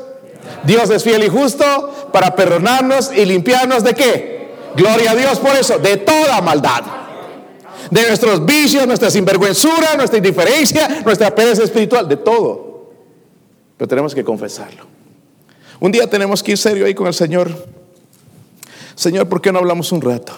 Dios 0.65 0.89
es 0.89 1.05
fiel 1.05 1.25
y 1.25 1.29
justo 1.29 2.09
para 2.15 2.35
perdonarnos 2.35 3.13
y 3.15 3.27
limpiarnos 3.27 3.85
de 3.85 3.93
qué? 3.93 4.49
Gloria 4.75 5.11
a 5.11 5.15
Dios 5.15 5.39
por 5.39 5.55
eso, 5.57 5.79
de 5.79 5.99
toda 5.99 6.41
maldad 6.41 7.06
de 7.91 8.07
nuestros 8.07 8.45
vicios, 8.45 8.87
nuestra 8.87 9.11
sinvergüenzura, 9.11 9.97
nuestra 9.97 10.19
indiferencia, 10.19 11.03
nuestra 11.05 11.35
pereza 11.35 11.65
espiritual, 11.65 12.09
de 12.09 12.17
todo. 12.17 12.91
Pero 13.77 13.89
tenemos 13.89 14.15
que 14.15 14.25
confesarlo. 14.25 14.85
Un 15.79 15.93
día 15.93 16.09
tenemos 16.09 16.43
que 16.43 16.53
ir 16.53 16.59
serio 16.59 16.87
ahí 16.87 16.95
con 16.95 17.07
el 17.07 17.15
Señor. 17.15 17.51
Señor, 18.95 19.29
¿por 19.29 19.41
qué 19.41 19.53
no 19.53 19.59
hablamos 19.59 19.93
un 19.93 20.01
rato? 20.01 20.33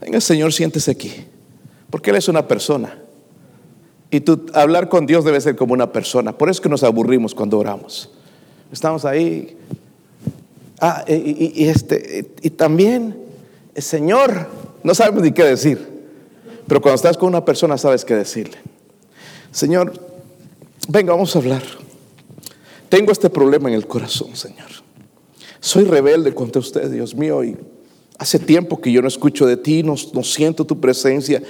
Venga, 0.00 0.20
Señor, 0.20 0.52
siéntese 0.52 0.90
aquí. 0.90 1.26
Porque 1.90 2.10
Él 2.10 2.16
es 2.16 2.28
una 2.28 2.46
persona. 2.46 2.98
Y 4.10 4.20
tú, 4.20 4.46
hablar 4.52 4.90
con 4.90 5.06
Dios 5.06 5.24
debe 5.24 5.40
ser 5.40 5.56
como 5.56 5.72
una 5.72 5.90
persona. 5.92 6.36
Por 6.36 6.50
eso 6.50 6.58
es 6.58 6.60
que 6.60 6.68
nos 6.68 6.82
aburrimos 6.82 7.34
cuando 7.34 7.58
oramos. 7.58 8.10
Estamos 8.70 9.04
ahí. 9.06 9.56
Ah, 10.78 11.04
y, 11.06 11.64
este, 11.66 12.32
y 12.42 12.50
también, 12.50 13.16
Señor, 13.76 14.48
no 14.82 14.94
sabemos 14.94 15.22
ni 15.22 15.32
qué 15.32 15.44
decir. 15.44 15.91
Pero 16.72 16.80
cuando 16.80 16.94
estás 16.96 17.18
con 17.18 17.28
una 17.28 17.44
persona 17.44 17.76
sabes 17.76 18.02
qué 18.02 18.14
decirle. 18.14 18.56
Señor, 19.50 19.92
venga, 20.88 21.12
vamos 21.12 21.36
a 21.36 21.38
hablar. 21.38 21.62
Tengo 22.88 23.12
este 23.12 23.28
problema 23.28 23.68
en 23.68 23.74
el 23.74 23.86
corazón, 23.86 24.34
Señor. 24.34 24.70
Soy 25.60 25.84
rebelde 25.84 26.34
contra 26.34 26.60
usted, 26.60 26.90
Dios 26.90 27.14
mío, 27.14 27.44
y 27.44 27.58
hace 28.16 28.38
tiempo 28.38 28.80
que 28.80 28.90
yo 28.90 29.02
no 29.02 29.08
escucho 29.08 29.44
de 29.44 29.58
ti, 29.58 29.82
no, 29.82 29.98
siento 30.24 30.64
tu 30.64 30.80
presencia, 30.80 31.42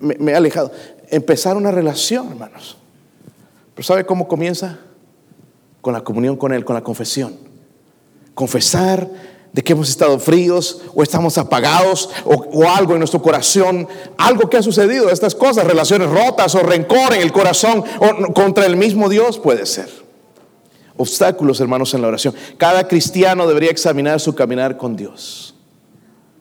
me, 0.00 0.16
me 0.18 0.32
he 0.32 0.34
alejado. 0.34 0.72
Empezar 1.08 1.56
una 1.56 1.70
relación, 1.70 2.26
hermanos. 2.26 2.78
Pero 3.76 3.86
¿sabe 3.86 4.06
cómo 4.06 4.26
comienza? 4.26 4.80
Con 5.80 5.92
la 5.92 6.02
comunión 6.02 6.36
con 6.36 6.52
Él, 6.52 6.64
con 6.64 6.74
la 6.74 6.82
confesión. 6.82 7.36
Confesar 8.34 9.08
de 9.52 9.62
que 9.62 9.72
hemos 9.72 9.88
estado 9.88 10.18
fríos 10.18 10.82
o 10.94 11.02
estamos 11.02 11.38
apagados 11.38 12.10
o, 12.24 12.68
algo 12.68 12.92
en 12.92 12.98
nuestro 12.98 13.22
corazón, 13.22 13.88
algo 14.16 14.48
que 14.50 14.56
ha 14.56 14.62
sucedido, 14.62 15.10
estas 15.10 15.34
cosas, 15.34 15.66
relaciones 15.66 16.10
rotas 16.10 16.54
o 16.54 16.60
rencor 16.60 17.14
en 17.14 17.22
el 17.22 17.32
corazón 17.32 17.82
o 17.98 18.32
contra 18.34 18.66
el 18.66 18.76
mismo 18.76 19.08
Dios 19.08 19.38
puede 19.38 19.66
ser. 19.66 19.88
obstáculos, 20.96 21.60
hermanos, 21.60 21.94
en 21.94 22.02
la 22.02 22.08
oración. 22.08 22.34
Cada 22.56 22.88
cristiano 22.88 23.46
debería 23.46 23.70
examinar 23.70 24.18
su 24.18 24.34
caminar 24.34 24.76
con 24.76 24.96
Dios. 24.96 25.54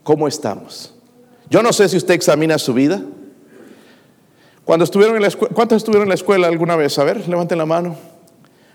¿Cómo 0.04 0.28
estamos? 0.28 0.96
Yo 1.50 1.62
no 1.62 1.72
sé 1.72 1.88
si 1.88 1.98
usted 1.98 2.16
examina 2.16 2.58
su 2.58 2.74
vida. 2.74 3.02
Cuando 4.66 4.84
estuvieron 4.84 5.16
en 5.16 5.22
la 5.22 5.28
escuela, 5.28 5.54
¿cuántos 5.54 5.78
estuvieron 5.78 6.04
en 6.04 6.10
la 6.10 6.16
escuela 6.16 6.48
alguna 6.48 6.76
vez? 6.76 6.98
A 6.98 7.04
ver, 7.04 7.28
levanten 7.30 7.58
la 7.58 7.66
mano. 7.66 7.96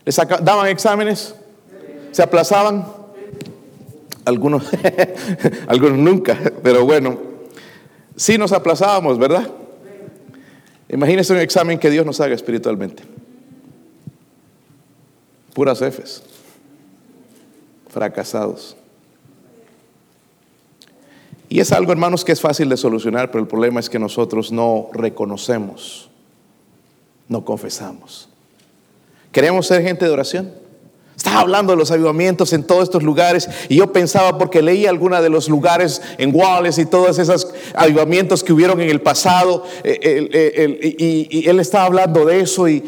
¿Les 0.05 0.17
daban 0.17 0.69
exámenes? 0.69 1.35
¿Se 2.13 2.23
aplazaban? 2.23 3.02
Algunos, 4.25 4.65
algunos 5.67 5.99
nunca, 5.99 6.39
pero 6.63 6.85
bueno, 6.85 7.19
sí 8.17 8.39
nos 8.39 8.53
aplazábamos, 8.53 9.19
¿verdad? 9.19 9.51
Imagínense 10.89 11.33
un 11.33 11.41
examen 11.41 11.79
que 11.79 11.91
Dios 11.91 12.05
nos 12.07 12.21
haga 12.21 12.35
espiritualmente. 12.35 13.03
Puras 15.55 15.81
Fs. 15.81 16.23
Fracasados. 17.89 18.77
Y 21.49 21.61
es 21.61 21.73
algo, 21.73 21.93
hermanos, 21.93 22.25
que 22.25 22.33
es 22.33 22.41
fácil 22.41 22.69
de 22.69 22.79
solucionar, 22.79 23.31
pero 23.31 23.43
el 23.43 23.49
problema 23.49 23.81
es 23.81 23.91
que 23.91 23.99
nosotros 23.99 24.53
no 24.53 24.89
reconocemos, 24.95 26.09
no 27.29 27.45
confesamos. 27.45 28.31
¿Queremos 29.33 29.67
ser 29.67 29.83
gente 29.83 30.07
de 30.07 30.11
oración? 30.11 30.62
Estaba 31.23 31.43
hablando 31.43 31.73
de 31.73 31.77
los 31.77 31.93
avivamientos 31.93 32.53
en 32.53 32.65
todos 32.65 32.83
estos 32.83 33.05
lugares 33.05 33.49
y 33.69 33.77
yo 33.77 33.93
pensaba 33.93 34.39
porque 34.39 34.61
leí 34.61 34.87
algunos 34.87 35.23
de 35.23 35.29
los 35.31 35.49
lugares 35.49 36.03
en 36.19 36.35
Wallace 36.35 36.83
y 36.83 36.87
todos 36.87 37.17
esos 37.17 37.47
avivamientos 37.77 38.43
que 38.43 38.53
hubieron 38.53 38.81
en 38.81 38.91
el 38.91 39.01
pasado 39.01 39.63
eh, 39.85 41.29
y, 41.31 41.49
él 41.49 41.61
estaba 41.61 41.85
hablando 41.85 42.25
de 42.25 42.41
eso 42.41 42.69
y, 42.69 42.83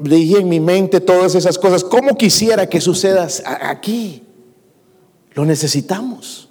veía 0.00 0.38
en 0.38 0.48
mi 0.48 0.60
mente 0.60 1.02
todas 1.02 1.34
esas 1.34 1.58
cosas. 1.58 1.84
¿Cómo 1.84 2.16
quisiera 2.16 2.66
que 2.70 2.80
suceda 2.80 3.28
aquí? 3.44 4.22
Lo 5.34 5.44
necesitamos. 5.44 6.48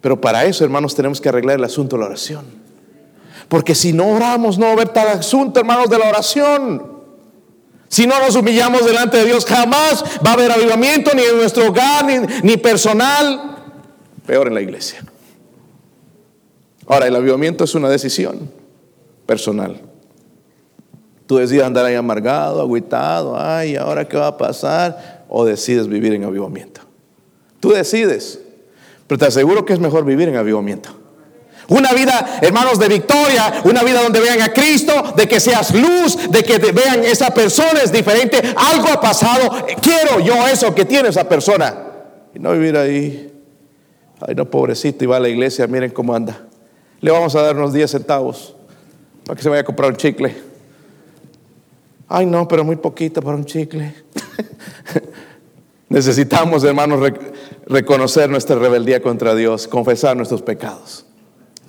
Pero 0.00 0.18
para 0.18 0.46
eso, 0.46 0.64
hermanos, 0.64 0.94
tenemos 0.94 1.20
que 1.20 1.28
arreglar 1.28 1.58
el 1.58 1.64
asunto 1.64 1.96
de 1.96 2.00
la 2.00 2.06
oración. 2.06 2.46
Porque 3.48 3.74
si 3.74 3.92
no 3.92 4.08
oramos, 4.08 4.56
no 4.56 4.64
va 4.64 4.70
a 4.70 4.72
haber 4.72 4.88
tal 4.88 5.08
asunto, 5.08 5.60
hermanos, 5.60 5.90
de 5.90 5.98
la 5.98 6.08
oración. 6.08 6.97
Si 7.88 8.06
no 8.06 8.18
nos 8.20 8.36
humillamos 8.36 8.84
delante 8.84 9.16
de 9.16 9.24
Dios, 9.24 9.46
jamás 9.46 10.04
va 10.24 10.30
a 10.30 10.34
haber 10.34 10.52
avivamiento 10.52 11.12
ni 11.14 11.22
en 11.22 11.36
nuestro 11.36 11.68
hogar, 11.68 12.04
ni, 12.42 12.56
personal, 12.58 13.56
peor 14.26 14.48
en 14.48 14.54
la 14.54 14.60
iglesia. 14.60 15.02
Ahora, 16.86 17.06
el 17.06 17.16
avivamiento 17.16 17.64
es 17.64 17.74
una 17.74 17.88
decisión 17.88 18.50
personal. 19.26 19.80
Tú 21.26 21.36
decides 21.36 21.64
andar 21.64 21.84
ahí 21.84 21.94
amargado, 21.94 22.60
agüitado, 22.60 23.38
ay, 23.38 23.76
¿ahora 23.76 24.06
qué 24.06 24.16
va 24.16 24.28
a 24.28 24.36
pasar? 24.38 25.24
O 25.28 25.44
decides 25.44 25.86
vivir 25.86 26.14
en 26.14 26.24
avivamiento. 26.24 26.82
Tú 27.60 27.70
decides, 27.70 28.40
pero 29.06 29.18
te 29.18 29.26
aseguro 29.26 29.64
que 29.64 29.72
es 29.72 29.80
mejor 29.80 30.04
vivir 30.04 30.28
en 30.28 30.36
avivamiento. 30.36 30.97
Una 31.68 31.92
vida, 31.92 32.38
hermanos, 32.40 32.78
de 32.78 32.88
victoria, 32.88 33.60
una 33.64 33.82
vida 33.82 34.02
donde 34.02 34.20
vean 34.20 34.40
a 34.40 34.54
Cristo, 34.54 35.12
de 35.14 35.28
que 35.28 35.38
seas 35.38 35.74
luz, 35.74 36.30
de 36.30 36.42
que 36.42 36.56
vean 36.72 37.04
esa 37.04 37.30
persona 37.30 37.80
es 37.84 37.92
diferente, 37.92 38.40
algo 38.56 38.88
ha 38.88 38.98
pasado, 38.98 39.66
quiero 39.82 40.18
yo 40.20 40.48
eso 40.48 40.74
que 40.74 40.86
tiene 40.86 41.10
esa 41.10 41.28
persona. 41.28 41.76
Y 42.34 42.38
no 42.38 42.52
vivir 42.52 42.74
ahí, 42.74 43.30
ay 44.26 44.34
no, 44.34 44.48
pobrecito, 44.48 45.04
y 45.04 45.06
va 45.06 45.18
a 45.18 45.20
la 45.20 45.28
iglesia, 45.28 45.66
miren 45.66 45.90
cómo 45.90 46.14
anda. 46.14 46.46
Le 47.02 47.10
vamos 47.10 47.36
a 47.36 47.42
dar 47.42 47.54
unos 47.54 47.74
10 47.74 47.90
centavos 47.90 48.54
para 49.26 49.36
que 49.36 49.42
se 49.42 49.50
vaya 49.50 49.60
a 49.60 49.64
comprar 49.64 49.90
un 49.90 49.96
chicle. 49.98 50.34
Ay 52.08 52.24
no, 52.24 52.48
pero 52.48 52.64
muy 52.64 52.76
poquito 52.76 53.20
para 53.20 53.36
un 53.36 53.44
chicle. 53.44 53.94
Necesitamos, 55.90 56.64
hermanos, 56.64 57.12
reconocer 57.66 58.30
nuestra 58.30 58.56
rebeldía 58.56 59.02
contra 59.02 59.34
Dios, 59.34 59.68
confesar 59.68 60.16
nuestros 60.16 60.40
pecados 60.40 61.04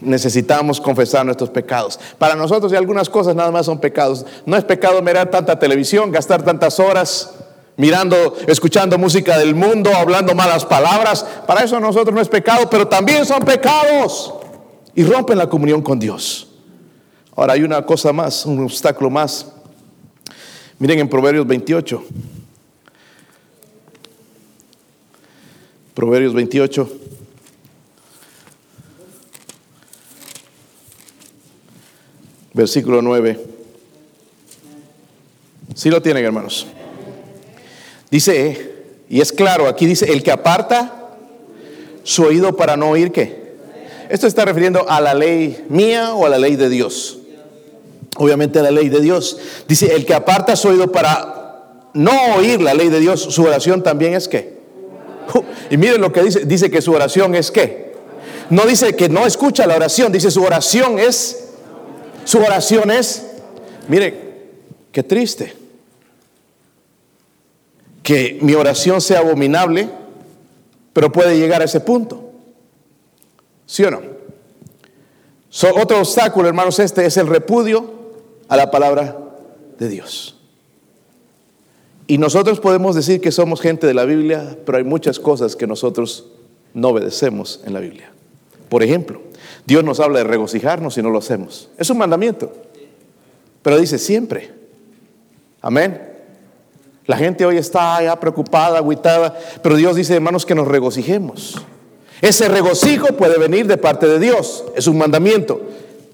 necesitamos 0.01 0.79
confesar 0.79 1.25
nuestros 1.25 1.49
pecados. 1.49 1.99
Para 2.17 2.35
nosotros 2.35 2.71
y 2.71 2.75
algunas 2.75 3.09
cosas 3.09 3.35
nada 3.35 3.51
más 3.51 3.65
son 3.65 3.79
pecados. 3.79 4.25
No 4.45 4.55
es 4.55 4.63
pecado 4.63 5.01
mirar 5.01 5.29
tanta 5.29 5.59
televisión, 5.59 6.11
gastar 6.11 6.43
tantas 6.43 6.79
horas 6.79 7.35
mirando, 7.77 8.35
escuchando 8.47 8.97
música 8.97 9.37
del 9.37 9.55
mundo, 9.55 9.89
hablando 9.95 10.35
malas 10.35 10.65
palabras. 10.65 11.25
Para 11.47 11.63
eso 11.63 11.79
nosotros 11.79 12.13
no 12.13 12.21
es 12.21 12.27
pecado, 12.27 12.69
pero 12.69 12.87
también 12.87 13.25
son 13.25 13.39
pecados 13.43 14.33
y 14.95 15.03
rompen 15.03 15.37
la 15.37 15.47
comunión 15.47 15.81
con 15.81 15.99
Dios. 15.99 16.47
Ahora 17.35 17.53
hay 17.53 17.63
una 17.63 17.85
cosa 17.85 18.11
más, 18.11 18.45
un 18.45 18.63
obstáculo 18.63 19.09
más. 19.09 19.47
Miren 20.77 20.99
en 20.99 21.09
Proverbios 21.09 21.47
28. 21.47 22.03
Proverbios 25.93 26.33
28. 26.33 26.89
Versículo 32.59 33.01
9. 33.01 33.39
Si 35.75 35.89
lo 35.89 36.01
tienen, 36.01 36.25
hermanos. 36.25 36.67
Dice, 38.11 38.73
y 39.07 39.21
es 39.21 39.31
claro, 39.31 39.67
aquí 39.67 39.85
dice, 39.85 40.11
el 40.11 40.23
que 40.23 40.31
aparta 40.31 41.15
su 42.03 42.23
oído 42.23 42.57
para 42.57 42.75
no 42.75 42.89
oír 42.89 43.13
qué. 43.13 43.53
Esto 44.09 44.27
está 44.27 44.43
refiriendo 44.43 44.89
a 44.89 44.99
la 44.99 45.13
ley 45.13 45.63
mía 45.69 46.13
o 46.13 46.25
a 46.25 46.29
la 46.29 46.37
ley 46.37 46.57
de 46.57 46.67
Dios. 46.67 47.19
Obviamente 48.17 48.59
a 48.59 48.63
la 48.63 48.71
ley 48.71 48.89
de 48.89 48.99
Dios. 48.99 49.37
Dice, 49.67 49.95
el 49.95 50.05
que 50.05 50.13
aparta 50.13 50.57
su 50.57 50.67
oído 50.67 50.91
para 50.91 51.87
no 51.93 52.35
oír 52.35 52.61
la 52.61 52.73
ley 52.73 52.89
de 52.89 52.99
Dios, 52.99 53.21
su 53.21 53.43
oración 53.43 53.83
también 53.83 54.15
es 54.15 54.27
qué. 54.27 54.59
Y 55.69 55.77
miren 55.77 56.01
lo 56.01 56.11
que 56.11 56.23
dice, 56.23 56.43
dice 56.45 56.69
que 56.69 56.81
su 56.81 56.91
oración 56.91 57.35
es 57.35 57.51
qué. 57.51 57.93
No 58.49 58.65
dice 58.65 58.97
que 58.97 59.07
no 59.07 59.25
escucha 59.25 59.65
la 59.65 59.75
oración, 59.77 60.11
dice 60.11 60.29
su 60.29 60.43
oración 60.43 60.99
es 60.99 61.48
su 62.29 62.37
oración 62.37 62.91
es, 62.91 63.25
mire, 63.87 64.13
qué 64.91 65.01
triste. 65.01 65.51
Que 68.03 68.37
mi 68.39 68.53
oración 68.53 69.01
sea 69.01 69.21
abominable, 69.21 69.89
pero 70.93 71.11
puede 71.11 71.39
llegar 71.39 71.63
a 71.63 71.65
ese 71.65 71.79
punto. 71.79 72.31
¿Sí 73.65 73.83
o 73.83 73.89
no? 73.89 74.01
otro 75.75 76.01
obstáculo, 76.01 76.47
hermanos, 76.47 76.77
este 76.77 77.03
es 77.03 77.17
el 77.17 77.25
repudio 77.25 77.93
a 78.47 78.55
la 78.55 78.69
palabra 78.69 79.17
de 79.79 79.89
Dios. 79.89 80.35
Y 82.05 82.19
nosotros 82.19 82.59
podemos 82.59 82.95
decir 82.95 83.21
que 83.21 83.31
somos 83.31 83.59
gente 83.59 83.87
de 83.87 83.95
la 83.95 84.05
Biblia, 84.05 84.55
pero 84.67 84.77
hay 84.77 84.83
muchas 84.83 85.19
cosas 85.19 85.55
que 85.55 85.65
nosotros 85.65 86.27
no 86.75 86.89
obedecemos 86.89 87.61
en 87.65 87.73
la 87.73 87.79
Biblia. 87.79 88.11
Por 88.69 88.83
ejemplo, 88.83 89.19
Dios 89.69 89.83
nos 89.83 89.99
habla 89.99 90.17
de 90.17 90.23
regocijarnos 90.23 90.97
y 90.97 91.03
no 91.03 91.11
lo 91.11 91.19
hacemos. 91.19 91.69
Es 91.77 91.91
un 91.91 91.99
mandamiento. 91.99 92.51
Pero 93.61 93.77
dice 93.77 93.99
siempre. 93.99 94.51
Amén. 95.61 96.09
La 97.05 97.15
gente 97.17 97.45
hoy 97.45 97.57
está 97.57 98.01
ya 98.01 98.19
preocupada, 98.19 98.79
agüitada, 98.79 99.37
pero 99.61 99.75
Dios 99.75 99.95
dice, 99.95 100.15
hermanos, 100.15 100.47
que 100.47 100.55
nos 100.55 100.67
regocijemos. 100.67 101.61
Ese 102.19 102.49
regocijo 102.49 103.09
puede 103.15 103.37
venir 103.37 103.67
de 103.67 103.77
parte 103.77 104.07
de 104.07 104.17
Dios, 104.17 104.65
es 104.75 104.87
un 104.87 104.97
mandamiento, 104.97 105.61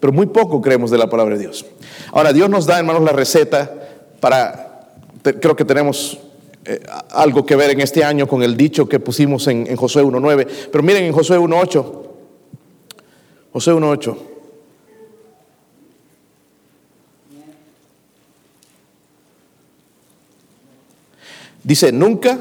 pero 0.02 0.12
muy 0.12 0.26
poco 0.26 0.62
creemos 0.62 0.92
de 0.92 0.98
la 0.98 1.10
palabra 1.10 1.36
de 1.36 1.42
Dios. 1.42 1.66
Ahora, 2.12 2.34
Dios 2.34 2.50
nos 2.50 2.66
da, 2.66 2.78
hermanos, 2.78 3.04
la 3.04 3.14
receta 3.14 3.74
para, 4.20 4.90
creo 5.24 5.56
que 5.56 5.64
tenemos 5.64 6.20
eh, 6.66 6.82
algo 7.12 7.46
que 7.46 7.56
ver 7.56 7.72
en 7.72 7.80
este 7.80 8.04
año 8.04 8.28
con 8.28 8.44
el 8.44 8.58
dicho 8.58 8.90
que 8.90 9.00
pusimos 9.00 9.48
en, 9.48 9.66
en 9.68 9.78
Josué 9.78 10.04
1.9, 10.04 10.48
pero 10.72 10.84
miren 10.84 11.06
en 11.06 11.14
Josué 11.14 11.40
1.8, 11.40 12.05
José 13.56 13.72
1.8. 13.72 14.18
Dice, 21.64 21.94
nunca 21.94 22.38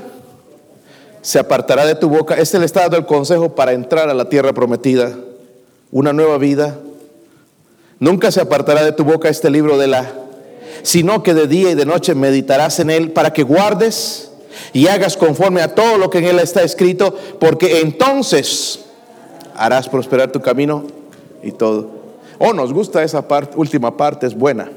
se 1.23 1.39
apartará 1.39 1.87
de 1.87 1.95
tu 1.95 2.09
boca. 2.09 2.35
Este 2.35 2.59
le 2.59 2.67
está 2.67 2.81
dando 2.81 2.97
el 2.97 3.07
consejo 3.07 3.55
para 3.55 3.75
entrar 3.75 4.09
a 4.09 4.15
la 4.15 4.29
tierra 4.29 4.53
prometida, 4.55 5.17
una 5.93 6.13
nueva 6.13 6.37
vida. 6.39 6.81
Nunca 8.01 8.33
se 8.33 8.41
apartará 8.41 8.83
de 8.83 8.91
tu 8.91 9.05
boca 9.05 9.29
este 9.29 9.51
libro 9.51 9.79
de 9.79 9.87
la, 9.87 10.13
sino 10.83 11.23
que 11.23 11.33
de 11.33 11.47
día 11.47 11.71
y 11.71 11.77
de 11.77 11.87
noche 11.87 12.17
meditarás 12.17 12.81
en 12.81 12.91
él 12.91 13.13
para 13.13 13.33
que 13.33 13.45
guardes 13.45 14.33
y 14.73 14.89
hagas 14.89 15.17
conforme 15.17 15.63
a 15.63 15.77
todo 15.77 15.97
lo 15.97 16.11
que 16.11 16.19
en 16.19 16.25
él 16.25 16.41
está 16.41 16.65
escrito, 16.65 17.17
porque 17.39 17.83
entonces 17.83 18.81
harás 19.55 19.89
prosperar 19.89 20.33
tu 20.33 20.41
camino 20.41 21.04
y 21.45 21.53
todo. 21.53 21.91
Oh, 22.39 22.53
nos 22.53 22.73
gusta 22.73 23.03
esa 23.03 23.27
parte, 23.29 23.57
última 23.57 23.97
parte, 23.97 24.27
es 24.27 24.35
buena. 24.35 24.71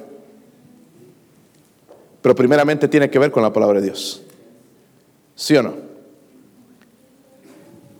Pero 2.21 2.35
primeramente 2.35 2.87
tiene 2.87 3.09
que 3.09 3.19
ver 3.19 3.31
con 3.31 3.43
la 3.43 3.53
palabra 3.53 3.79
de 3.79 3.85
Dios. 3.85 4.21
¿Sí 5.35 5.55
o 5.55 5.63
no? 5.63 5.73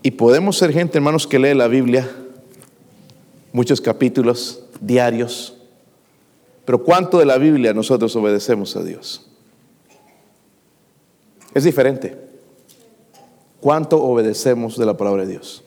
Y 0.02 0.12
podemos 0.12 0.56
ser 0.56 0.72
gente, 0.72 0.98
hermanos, 0.98 1.26
que 1.26 1.38
lee 1.38 1.54
la 1.54 1.68
Biblia, 1.68 2.08
muchos 3.52 3.80
capítulos 3.80 4.62
diarios. 4.80 5.56
Pero 6.64 6.84
¿cuánto 6.84 7.18
de 7.18 7.26
la 7.26 7.38
Biblia 7.38 7.72
nosotros 7.74 8.14
obedecemos 8.16 8.76
a 8.76 8.82
Dios? 8.82 9.26
Es 11.54 11.64
diferente. 11.64 12.16
¿Cuánto 13.60 14.02
obedecemos 14.02 14.78
de 14.78 14.86
la 14.86 14.96
palabra 14.96 15.24
de 15.24 15.32
Dios? 15.32 15.64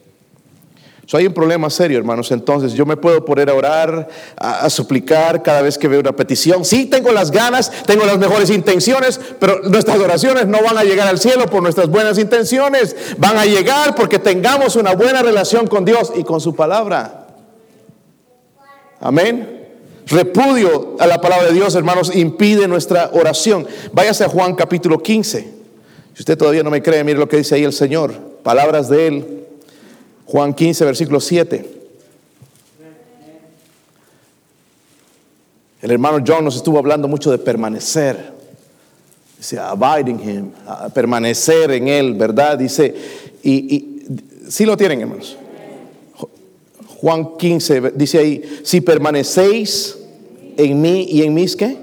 So, 1.06 1.16
hay 1.16 1.26
un 1.26 1.34
problema 1.34 1.68
serio, 1.68 1.98
hermanos. 1.98 2.30
Entonces, 2.30 2.74
yo 2.74 2.86
me 2.86 2.96
puedo 2.96 3.24
poner 3.24 3.50
a 3.50 3.54
orar, 3.54 4.08
a, 4.36 4.60
a, 4.60 4.70
suplicar 4.70 5.42
cada 5.42 5.60
vez 5.60 5.76
que 5.76 5.88
veo 5.88 6.00
una 6.00 6.12
petición. 6.12 6.64
Sí, 6.64 6.86
tengo 6.86 7.10
las 7.10 7.32
ganas, 7.32 7.72
tengo 7.86 8.06
las 8.06 8.18
mejores 8.18 8.50
intenciones, 8.50 9.20
pero 9.40 9.60
nuestras 9.64 9.98
oraciones 9.98 10.46
no 10.46 10.62
van 10.62 10.78
a 10.78 10.84
llegar 10.84 11.08
al 11.08 11.18
cielo 11.18 11.46
por 11.46 11.62
nuestras 11.62 11.88
buenas 11.88 12.18
intenciones. 12.18 12.94
Van 13.18 13.36
a 13.36 13.44
llegar 13.44 13.94
porque 13.96 14.20
tengamos 14.20 14.76
una 14.76 14.94
buena 14.94 15.22
relación 15.22 15.66
con 15.66 15.84
Dios 15.84 16.12
y 16.16 16.22
con 16.22 16.40
su 16.40 16.54
palabra. 16.54 17.26
Amén. 19.00 19.62
Repudio 20.06 20.96
a 21.00 21.06
la 21.06 21.20
palabra 21.20 21.48
de 21.48 21.54
Dios, 21.54 21.74
hermanos, 21.74 22.14
impide 22.14 22.68
nuestra 22.68 23.10
oración. 23.12 23.66
Váyase 23.92 24.24
a 24.24 24.28
Juan 24.28 24.54
capítulo 24.54 25.02
15. 25.02 25.40
Si 26.14 26.20
usted 26.20 26.38
todavía 26.38 26.62
no 26.62 26.70
me 26.70 26.82
cree, 26.82 27.02
mire 27.02 27.18
lo 27.18 27.28
que 27.28 27.38
dice 27.38 27.56
ahí 27.56 27.64
el 27.64 27.72
Señor. 27.72 28.12
Palabras 28.42 28.88
de 28.88 29.06
Él. 29.06 29.41
Juan 30.32 30.54
15, 30.54 30.86
versículo 30.86 31.20
7. 31.20 31.62
El 35.82 35.90
hermano 35.90 36.24
John 36.26 36.42
nos 36.42 36.56
estuvo 36.56 36.78
hablando 36.78 37.06
mucho 37.06 37.30
de 37.30 37.36
permanecer. 37.36 38.32
Dice, 39.36 39.58
abide 39.58 40.10
in 40.10 40.20
him, 40.26 40.50
permanecer 40.94 41.72
en 41.72 41.86
él, 41.86 42.14
¿verdad? 42.14 42.56
Dice, 42.56 42.94
y, 43.42 43.76
y 43.76 44.06
sí 44.48 44.64
lo 44.64 44.74
tienen, 44.74 45.02
hermanos. 45.02 45.36
Juan 46.96 47.36
15 47.36 47.92
dice 47.94 48.18
ahí, 48.18 48.60
si 48.62 48.80
permanecéis 48.80 49.98
en 50.56 50.80
mí 50.80 51.08
y 51.10 51.24
en 51.24 51.34
mis 51.34 51.54
qué? 51.54 51.76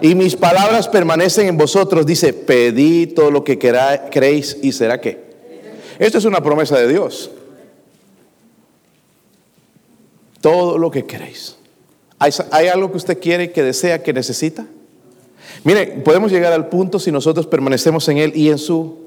Y 0.00 0.14
mis 0.14 0.36
palabras 0.36 0.86
permanecen 0.86 1.48
en 1.48 1.56
vosotros, 1.56 2.06
dice, 2.06 2.32
pedid 2.32 3.14
todo 3.14 3.32
lo 3.32 3.42
que 3.42 3.58
queréis 3.58 4.56
y 4.62 4.70
será 4.70 5.00
que. 5.00 5.18
Esto 5.98 6.18
es 6.18 6.24
una 6.26 6.40
promesa 6.40 6.78
de 6.78 6.86
Dios. 6.86 7.32
Todo 10.40 10.78
lo 10.78 10.90
que 10.90 11.06
queréis. 11.06 11.56
¿Hay, 12.18 12.32
¿Hay, 12.50 12.68
algo 12.68 12.90
que 12.90 12.96
usted 12.96 13.20
quiere, 13.20 13.52
que 13.52 13.62
desea, 13.62 14.02
que 14.02 14.12
necesita? 14.12 14.66
Mire, 15.64 15.86
podemos 16.04 16.30
llegar 16.30 16.52
al 16.52 16.68
punto 16.68 16.98
si 16.98 17.12
nosotros 17.12 17.46
permanecemos 17.46 18.08
en 18.08 18.18
Él 18.18 18.32
y 18.34 18.50
en 18.50 18.58
su, 18.58 18.98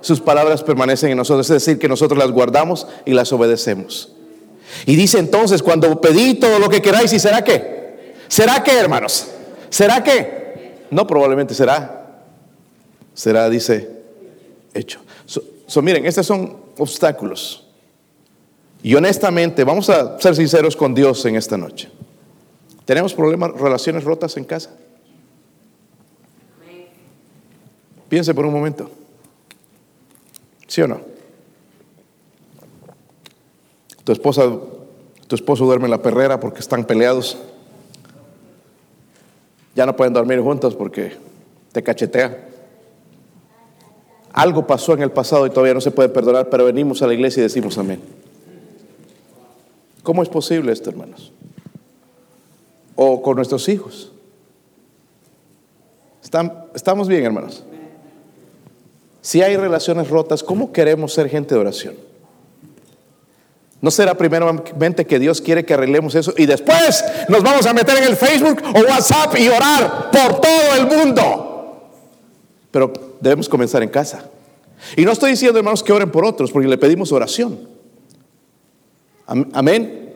sus 0.00 0.20
palabras 0.20 0.62
permanecen 0.62 1.10
en 1.10 1.16
nosotros. 1.16 1.48
Es 1.50 1.64
decir, 1.64 1.78
que 1.78 1.88
nosotros 1.88 2.18
las 2.18 2.30
guardamos 2.30 2.86
y 3.04 3.12
las 3.12 3.32
obedecemos. 3.32 4.12
Y 4.86 4.96
dice 4.96 5.18
entonces, 5.18 5.62
cuando 5.62 6.00
pedí 6.00 6.34
todo 6.34 6.58
lo 6.58 6.68
que 6.68 6.82
queráis, 6.82 7.12
¿y 7.12 7.18
será 7.18 7.42
qué? 7.42 8.14
¿Será 8.28 8.62
qué, 8.62 8.78
hermanos? 8.78 9.28
¿Será 9.70 10.02
qué? 10.02 10.76
No, 10.90 11.06
probablemente 11.06 11.54
será. 11.54 12.22
Será, 13.14 13.48
dice, 13.48 13.90
hecho. 14.72 15.00
So, 15.66 15.82
miren, 15.82 16.04
estos 16.04 16.26
son 16.26 16.56
obstáculos. 16.78 17.63
Y 18.84 18.94
honestamente, 18.94 19.64
vamos 19.64 19.88
a 19.88 20.20
ser 20.20 20.36
sinceros 20.36 20.76
con 20.76 20.94
Dios 20.94 21.24
en 21.24 21.36
esta 21.36 21.56
noche. 21.56 21.88
¿Tenemos 22.84 23.14
problemas, 23.14 23.52
relaciones 23.52 24.04
rotas 24.04 24.36
en 24.36 24.44
casa? 24.44 24.76
Piense 28.10 28.34
por 28.34 28.44
un 28.44 28.52
momento. 28.52 28.90
¿Sí 30.66 30.82
o 30.82 30.86
no? 30.86 31.00
Tu 34.04 34.12
esposa, 34.12 34.50
tu 35.28 35.34
esposo 35.34 35.64
duerme 35.64 35.86
en 35.86 35.90
la 35.90 36.02
perrera 36.02 36.38
porque 36.38 36.60
están 36.60 36.84
peleados. 36.84 37.38
Ya 39.74 39.86
no 39.86 39.96
pueden 39.96 40.12
dormir 40.12 40.40
juntos 40.40 40.74
porque 40.76 41.16
te 41.72 41.82
cachetea. 41.82 42.48
Algo 44.34 44.66
pasó 44.66 44.92
en 44.92 45.00
el 45.00 45.10
pasado 45.10 45.46
y 45.46 45.50
todavía 45.50 45.72
no 45.72 45.80
se 45.80 45.90
puede 45.90 46.10
perdonar, 46.10 46.50
pero 46.50 46.66
venimos 46.66 47.00
a 47.00 47.06
la 47.06 47.14
iglesia 47.14 47.40
y 47.40 47.44
decimos 47.44 47.78
amén. 47.78 48.23
¿Cómo 50.04 50.22
es 50.22 50.28
posible 50.28 50.70
esto, 50.70 50.90
hermanos? 50.90 51.32
O 52.94 53.22
con 53.22 53.36
nuestros 53.36 53.68
hijos. 53.70 54.12
¿Están, 56.22 56.66
¿Estamos 56.74 57.08
bien, 57.08 57.24
hermanos? 57.24 57.64
Si 59.22 59.40
hay 59.40 59.56
relaciones 59.56 60.10
rotas, 60.10 60.42
¿cómo 60.44 60.72
queremos 60.72 61.14
ser 61.14 61.30
gente 61.30 61.54
de 61.54 61.60
oración? 61.62 61.94
¿No 63.80 63.90
será 63.90 64.14
primeramente 64.14 65.06
que 65.06 65.18
Dios 65.18 65.40
quiere 65.40 65.64
que 65.64 65.72
arreglemos 65.72 66.14
eso 66.14 66.34
y 66.36 66.44
después 66.44 67.02
nos 67.30 67.42
vamos 67.42 67.66
a 67.66 67.72
meter 67.72 67.96
en 67.96 68.04
el 68.04 68.16
Facebook 68.16 68.62
o 68.74 68.80
WhatsApp 68.80 69.34
y 69.38 69.48
orar 69.48 70.10
por 70.10 70.40
todo 70.40 70.76
el 70.78 70.86
mundo? 70.86 71.90
Pero 72.70 72.92
debemos 73.20 73.48
comenzar 73.48 73.82
en 73.82 73.88
casa. 73.88 74.28
Y 74.96 75.06
no 75.06 75.12
estoy 75.12 75.30
diciendo, 75.30 75.58
hermanos, 75.58 75.82
que 75.82 75.94
oren 75.94 76.10
por 76.10 76.26
otros, 76.26 76.52
porque 76.52 76.68
le 76.68 76.76
pedimos 76.76 77.10
oración. 77.10 77.73
Amén. 79.26 80.12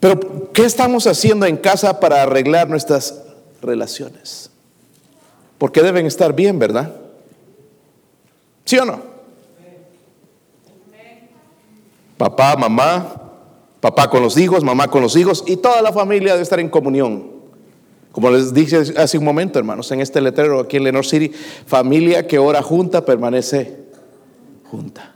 Pero, 0.00 0.52
¿qué 0.52 0.64
estamos 0.64 1.06
haciendo 1.06 1.46
en 1.46 1.56
casa 1.56 2.00
para 2.00 2.22
arreglar 2.22 2.68
nuestras 2.68 3.22
relaciones? 3.60 4.50
Porque 5.58 5.82
deben 5.82 6.06
estar 6.06 6.34
bien, 6.34 6.58
¿verdad? 6.58 6.92
¿Sí 8.64 8.78
o 8.78 8.84
no? 8.84 9.00
Papá, 12.16 12.56
mamá, 12.56 13.14
papá 13.80 14.08
con 14.08 14.22
los 14.22 14.36
hijos, 14.36 14.62
mamá 14.62 14.88
con 14.88 15.02
los 15.02 15.16
hijos 15.16 15.42
y 15.46 15.56
toda 15.56 15.82
la 15.82 15.92
familia 15.92 16.32
debe 16.32 16.42
estar 16.42 16.60
en 16.60 16.68
comunión. 16.68 17.30
Como 18.12 18.30
les 18.30 18.52
dije 18.52 18.76
hace 18.96 19.18
un 19.18 19.24
momento, 19.24 19.58
hermanos, 19.58 19.90
en 19.90 20.00
este 20.00 20.20
letrero 20.20 20.60
aquí 20.60 20.76
en 20.76 20.84
Lenore 20.84 21.06
City, 21.06 21.32
familia 21.66 22.26
que 22.26 22.38
ora 22.38 22.62
junta 22.62 23.04
permanece 23.04 23.76
junta. 24.70 25.14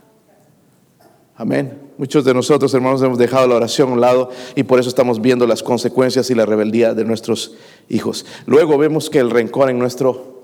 Amén. 1.35 1.86
Muchos 1.97 2.23
de 2.25 2.33
nosotros, 2.33 2.73
hermanos, 2.73 3.01
hemos 3.01 3.17
dejado 3.17 3.47
la 3.47 3.55
oración 3.55 3.89
a 3.89 3.93
un 3.93 4.01
lado 4.01 4.29
y 4.55 4.63
por 4.63 4.79
eso 4.79 4.87
estamos 4.87 5.19
viendo 5.19 5.47
las 5.47 5.63
consecuencias 5.63 6.29
y 6.29 6.35
la 6.35 6.45
rebeldía 6.45 6.93
de 6.93 7.03
nuestros 7.03 7.55
hijos. 7.89 8.25
Luego 8.45 8.77
vemos 8.77 9.09
que 9.09 9.19
el 9.19 9.31
rencor 9.31 9.69
en 9.69 9.79
nuestro... 9.79 10.37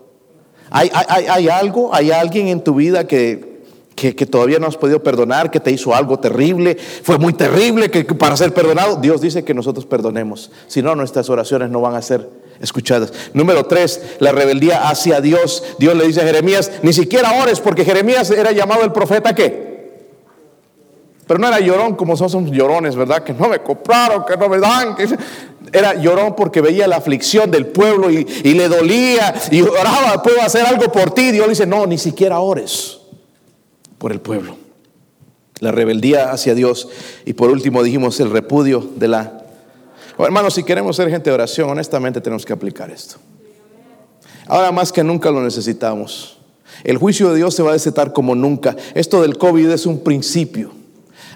¿Hay, 0.71 0.89
hay, 0.93 1.25
hay 1.27 1.49
algo, 1.49 1.93
hay 1.93 2.09
alguien 2.09 2.47
en 2.47 2.63
tu 2.63 2.73
vida 2.73 3.05
que 3.05 3.53
que, 3.95 4.25
todavía 4.25 4.59
no 4.59 4.67
has 4.67 4.75
podido 4.75 5.01
perdonar, 5.01 5.51
que 5.51 5.59
te 5.59 5.71
hizo 5.71 5.93
algo 5.95 6.19
terrible, 6.19 6.77
fue 7.03 7.17
muy 7.17 7.33
terrible 7.33 7.89
que, 7.89 8.03
para 8.03 8.35
ser 8.35 8.53
perdonado, 8.53 8.97
Dios 8.97 9.21
dice 9.21 9.43
que 9.43 9.53
nosotros 9.53 9.85
perdonemos. 9.85 10.51
Si 10.67 10.81
no, 10.81 10.95
nuestras 10.95 11.29
oraciones 11.29 11.69
no 11.69 11.81
van 11.81 11.95
a 11.95 12.01
ser 12.01 12.27
escuchadas. 12.59 13.13
Número 13.33 13.65
tres, 13.65 14.01
la 14.19 14.31
rebeldía 14.31 14.89
hacia 14.89 15.21
Dios. 15.21 15.63
Dios 15.79 15.95
le 15.95 16.07
dice 16.07 16.21
a 16.21 16.25
Jeremías, 16.25 16.71
ni 16.81 16.93
siquiera 16.93 17.41
ores, 17.41 17.59
porque 17.59 17.85
Jeremías 17.85 18.31
era 18.31 18.51
llamado 18.51 18.83
el 18.83 18.91
profeta 18.91 19.35
que 19.35 19.72
pero 21.27 21.39
no 21.39 21.47
era 21.47 21.59
llorón 21.59 21.95
como 21.95 22.17
somos 22.17 22.51
llorones, 22.51 22.95
¿verdad? 22.95 23.23
Que 23.23 23.33
no 23.33 23.47
me 23.47 23.59
compraron, 23.59 24.25
que 24.25 24.35
no 24.35 24.49
me 24.49 24.59
dan. 24.59 24.95
Era 25.71 25.95
llorón 25.95 26.35
porque 26.35 26.61
veía 26.61 26.87
la 26.87 26.97
aflicción 26.97 27.49
del 27.49 27.67
pueblo 27.67 28.11
y, 28.11 28.25
le 28.25 28.67
dolía 28.67 29.33
y 29.49 29.61
oraba, 29.61 30.21
puedo 30.21 30.41
hacer 30.41 30.65
algo 30.65 30.91
por 30.91 31.11
ti. 31.11 31.31
Dios 31.31 31.45
le 31.45 31.51
dice, 31.51 31.65
no, 31.65 31.85
ni 31.87 31.97
siquiera 31.97 32.39
ores 32.39 32.99
por 33.97 34.11
el 34.11 34.19
pueblo. 34.19 34.57
La 35.59 35.71
rebeldía 35.71 36.31
hacia 36.31 36.53
Dios. 36.53 36.89
Y 37.25 37.33
por 37.33 37.49
último 37.49 37.81
dijimos 37.83 38.19
el 38.19 38.29
repudio 38.29 38.87
de 38.97 39.07
la... 39.07 39.43
hermanos, 40.19 40.55
si 40.55 40.63
queremos 40.63 40.97
ser 40.97 41.09
gente 41.09 41.29
de 41.29 41.33
oración, 41.33 41.69
honestamente 41.69 42.19
tenemos 42.19 42.45
que 42.45 42.51
aplicar 42.51 42.91
esto. 42.91 43.15
Ahora 44.45 44.73
más 44.73 44.91
que 44.91 45.03
nunca 45.03 45.31
lo 45.31 45.41
necesitamos. 45.41 46.37
El 46.83 46.97
juicio 46.97 47.29
de 47.29 47.37
Dios 47.37 47.55
se 47.55 47.63
va 47.63 47.69
a 47.69 47.73
desatar 47.73 48.11
como 48.11 48.35
nunca. 48.35 48.75
Esto 48.93 49.21
del 49.21 49.37
COVID 49.37 49.69
es 49.69 49.85
un 49.85 50.03
principio. 50.03 50.82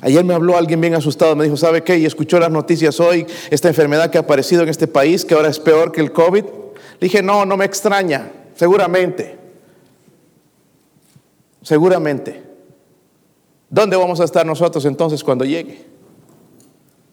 Ayer 0.02 0.24
me 0.24 0.34
habló 0.34 0.58
alguien 0.58 0.80
bien 0.80 0.94
asustado, 0.94 1.36
me 1.36 1.46
dijo, 1.46 1.58
¿sabe 1.58 1.84
qué? 1.84 1.98
Y 1.98 2.06
escuchó 2.06 2.40
las 2.40 2.52
noticias 2.52 3.00
hoy, 3.00 3.26
esta 3.50 3.68
enfermedad 3.68 4.12
que 4.12 4.18
ha 4.18 4.22
aparecido 4.22 4.64
en 4.64 4.70
este 4.70 4.88
país, 4.88 5.26
que 5.26 5.34
ahora 5.34 5.50
es 5.50 5.60
peor 5.60 5.92
que 5.92 6.02
el 6.02 6.12
COVID. 6.12 6.44
Le 6.44 7.00
dije, 7.00 7.24
no, 7.24 7.46
no 7.46 7.58
me 7.58 7.66
extraña, 7.66 8.32
seguramente. 8.56 9.38
Seguramente. 11.62 12.44
¿Dónde 13.70 13.98
vamos 13.98 14.20
a 14.20 14.24
estar 14.24 14.46
nosotros 14.46 14.86
entonces 14.86 15.24
cuando 15.24 15.44
llegue? 15.44 15.86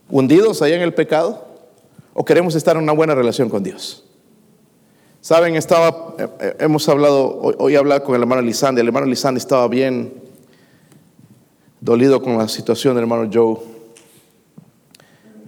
¿Hundidos 0.09 0.62
allá 0.62 0.76
en 0.76 0.82
el 0.82 0.95
pecado? 0.95 1.47
¿O 2.12 2.24
queremos 2.24 2.55
estar 2.55 2.76
en 2.76 2.82
una 2.82 2.93
buena 2.93 3.14
relación 3.14 3.49
con 3.49 3.62
Dios? 3.62 4.05
Saben, 5.20 5.57
estaba, 5.57 6.14
eh, 6.18 6.28
eh, 6.39 6.57
hemos 6.61 6.89
hablado, 6.89 7.39
hoy, 7.59 7.74
he 7.74 7.78
hablado 7.78 8.05
con 8.05 8.14
el 8.14 8.20
hermano 8.20 8.43
Lisandro, 8.43 8.82
el 8.82 8.89
hermano 8.89 9.07
Lisandro 9.07 9.39
estaba 9.39 9.66
bien 9.68 10.22
dolido 11.85 12.22
con 12.22 12.39
la 12.39 12.49
situación 12.49 12.95
del 12.95 13.03
hermano 13.03 13.30
Joe. 13.32 13.59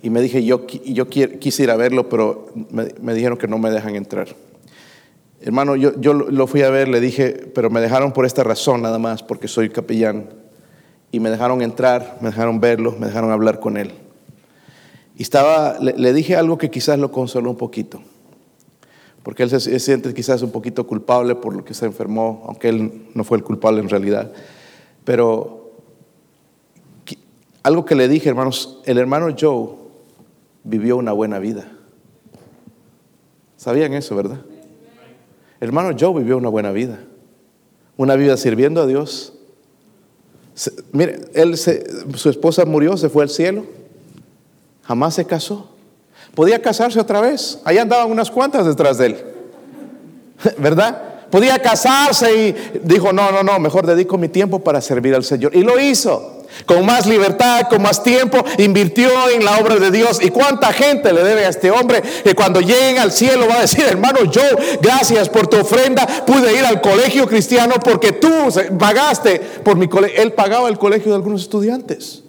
Y 0.02 0.10
me 0.10 0.20
dije, 0.20 0.44
yo, 0.44 0.66
yo 0.66 1.08
quise 1.08 1.62
ir 1.62 1.70
a 1.70 1.76
verlo, 1.76 2.10
pero 2.10 2.48
me, 3.00 3.14
dijeron 3.14 3.38
que 3.38 3.48
no 3.48 3.58
me 3.58 3.70
dejan 3.70 3.96
entrar. 3.96 4.28
Hermano, 5.40 5.76
yo, 5.76 5.98
yo 5.98 6.12
lo 6.12 6.46
fui 6.46 6.60
a 6.60 6.68
ver, 6.68 6.88
le 6.88 7.00
dije, 7.00 7.50
pero 7.54 7.70
me 7.70 7.80
dejaron 7.80 8.12
por 8.12 8.26
esta 8.26 8.44
razón 8.44 8.82
nada 8.82 8.98
más, 8.98 9.22
porque 9.22 9.48
soy 9.48 9.70
capellán 9.70 10.28
y 11.10 11.20
me 11.20 11.30
dejaron 11.30 11.62
entrar, 11.62 12.18
me 12.20 12.28
dejaron 12.28 12.60
verlo, 12.60 12.94
me 12.98 13.06
dejaron 13.06 13.30
hablar 13.30 13.58
con 13.58 13.78
él. 13.78 13.92
Y 15.16 15.22
estaba, 15.22 15.78
le, 15.80 16.12
dije 16.12 16.36
algo 16.36 16.58
que 16.58 16.70
quizás 16.70 16.98
lo 16.98 17.10
consoló 17.10 17.48
un 17.50 17.56
poquito. 17.56 18.02
porque 19.22 19.42
él 19.42 19.50
se, 19.50 19.58
se 19.58 19.80
siente 19.80 20.12
quizás 20.12 20.42
un 20.42 20.50
poquito 20.50 20.86
culpable 20.86 21.34
por 21.34 21.56
lo 21.56 21.64
que 21.64 21.72
se 21.72 21.86
enfermó, 21.86 22.44
aunque 22.46 22.68
él 22.68 23.06
no 23.14 23.24
fue 23.24 23.38
el 23.38 23.44
culpable 23.44 23.80
en 23.80 23.88
realidad. 23.88 24.30
Pero 25.04 25.65
algo 27.66 27.84
que 27.84 27.96
le 27.96 28.06
dije, 28.06 28.28
hermanos, 28.28 28.78
el 28.84 28.96
hermano 28.96 29.34
Joe 29.36 29.70
vivió 30.62 30.96
una 30.96 31.10
buena 31.10 31.40
vida. 31.40 31.66
¿Sabían 33.56 33.92
eso, 33.92 34.14
verdad? 34.14 34.38
El 35.60 35.68
hermano 35.68 35.96
Joe 35.98 36.16
vivió 36.20 36.36
una 36.36 36.48
buena 36.48 36.70
vida. 36.70 37.00
Una 37.96 38.14
vida 38.14 38.36
sirviendo 38.36 38.82
a 38.82 38.86
Dios. 38.86 39.32
Mire, 40.92 41.22
él 41.34 41.56
se- 41.56 41.84
su 42.16 42.30
esposa 42.30 42.64
murió, 42.66 42.96
se 42.96 43.08
fue 43.08 43.24
al 43.24 43.30
cielo. 43.30 43.64
Jamás 44.84 45.14
se 45.14 45.24
casó. 45.24 45.68
Podía 46.36 46.62
casarse 46.62 47.00
otra 47.00 47.20
vez. 47.20 47.60
Allá 47.64 47.82
andaban 47.82 48.10
unas 48.12 48.30
cuantas 48.30 48.64
detrás 48.64 48.98
de 48.98 49.06
él. 49.06 49.16
¿Verdad? 50.58 51.02
Podía 51.30 51.58
casarse 51.60 52.32
y 52.32 52.78
dijo, 52.84 53.12
no, 53.12 53.32
no, 53.32 53.42
no, 53.42 53.58
mejor 53.58 53.86
dedico 53.86 54.16
mi 54.18 54.28
tiempo 54.28 54.60
para 54.60 54.80
servir 54.80 55.16
al 55.16 55.24
Señor. 55.24 55.56
Y 55.56 55.62
lo 55.64 55.80
hizo. 55.80 56.35
Con 56.64 56.86
más 56.86 57.06
libertad, 57.06 57.68
con 57.68 57.82
más 57.82 58.02
tiempo, 58.02 58.44
invirtió 58.58 59.10
en 59.28 59.44
la 59.44 59.58
obra 59.58 59.76
de 59.76 59.90
Dios. 59.90 60.18
¿Y 60.22 60.30
cuánta 60.30 60.72
gente 60.72 61.12
le 61.12 61.22
debe 61.22 61.44
a 61.44 61.48
este 61.48 61.70
hombre 61.70 62.02
que 62.24 62.34
cuando 62.34 62.60
lleguen 62.60 62.98
al 62.98 63.12
cielo 63.12 63.46
va 63.48 63.56
a 63.56 63.60
decir, 63.62 63.84
hermano 63.88 64.20
Joe, 64.32 64.78
gracias 64.80 65.28
por 65.28 65.46
tu 65.46 65.58
ofrenda, 65.58 66.06
pude 66.26 66.56
ir 66.58 66.64
al 66.64 66.80
colegio 66.80 67.26
cristiano 67.26 67.74
porque 67.82 68.12
tú 68.12 68.28
pagaste 68.78 69.40
por 69.62 69.76
mi 69.76 69.88
colegio. 69.88 70.22
Él 70.22 70.32
pagaba 70.32 70.68
el 70.68 70.78
colegio 70.78 71.10
de 71.10 71.16
algunos 71.16 71.42
estudiantes. 71.42 72.22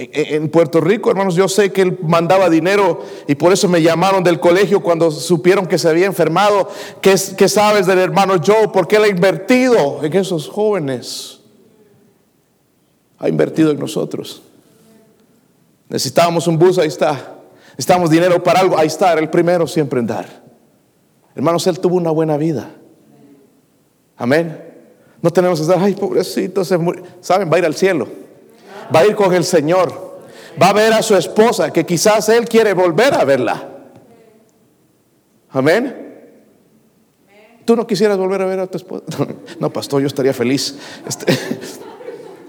En 0.00 0.48
Puerto 0.48 0.80
Rico, 0.80 1.10
hermanos, 1.10 1.34
yo 1.34 1.48
sé 1.48 1.72
que 1.72 1.82
él 1.82 1.98
mandaba 2.02 2.48
dinero 2.48 3.00
y 3.26 3.34
por 3.34 3.52
eso 3.52 3.68
me 3.68 3.82
llamaron 3.82 4.22
del 4.22 4.38
colegio 4.38 4.80
cuando 4.80 5.10
supieron 5.10 5.66
que 5.66 5.76
se 5.76 5.88
había 5.88 6.06
enfermado. 6.06 6.68
¿Qué, 7.00 7.16
qué 7.36 7.48
sabes 7.48 7.86
del 7.86 7.98
hermano 7.98 8.34
Joe? 8.44 8.68
Porque 8.72 8.96
él 8.96 9.04
ha 9.04 9.08
invertido 9.08 10.04
en 10.04 10.14
esos 10.14 10.48
jóvenes. 10.48 11.37
Ha 13.18 13.28
invertido 13.28 13.70
en 13.70 13.78
nosotros. 13.78 14.42
Necesitábamos 15.88 16.46
un 16.46 16.58
bus, 16.58 16.78
ahí 16.78 16.88
está. 16.88 17.36
Necesitábamos 17.70 18.10
dinero 18.10 18.42
para 18.42 18.60
algo, 18.60 18.78
ahí 18.78 18.86
está. 18.86 19.12
El 19.14 19.30
primero 19.30 19.66
siempre 19.66 20.00
en 20.00 20.06
dar. 20.06 20.26
Hermanos, 21.34 21.66
él 21.66 21.78
tuvo 21.80 21.96
una 21.96 22.10
buena 22.10 22.36
vida. 22.36 22.70
Amén. 24.16 24.64
No 25.22 25.30
tenemos 25.30 25.58
que 25.58 25.66
estar, 25.66 25.82
ay, 25.82 25.94
pobrecito. 25.94 26.64
¿Saben? 26.64 27.50
Va 27.50 27.56
a 27.56 27.58
ir 27.58 27.64
al 27.64 27.74
cielo 27.74 28.08
va 28.94 29.00
a 29.00 29.06
ir 29.06 29.14
con 29.14 29.34
el 29.34 29.44
Señor, 29.44 29.92
va 30.60 30.70
a 30.70 30.72
ver 30.72 30.92
a 30.92 31.02
su 31.02 31.14
esposa, 31.16 31.72
que 31.72 31.84
quizás 31.84 32.28
él 32.28 32.48
quiere 32.48 32.72
volver 32.72 33.14
a 33.14 33.24
verla. 33.24 33.68
Amén. 35.50 36.06
¿Tú 37.64 37.76
no 37.76 37.86
quisieras 37.86 38.16
volver 38.16 38.42
a 38.42 38.46
ver 38.46 38.60
a 38.60 38.66
tu 38.66 38.78
esposa? 38.78 39.04
No, 39.60 39.70
pastor, 39.70 40.00
yo 40.00 40.06
estaría 40.06 40.32
feliz. 40.32 40.76
Este, 41.06 41.26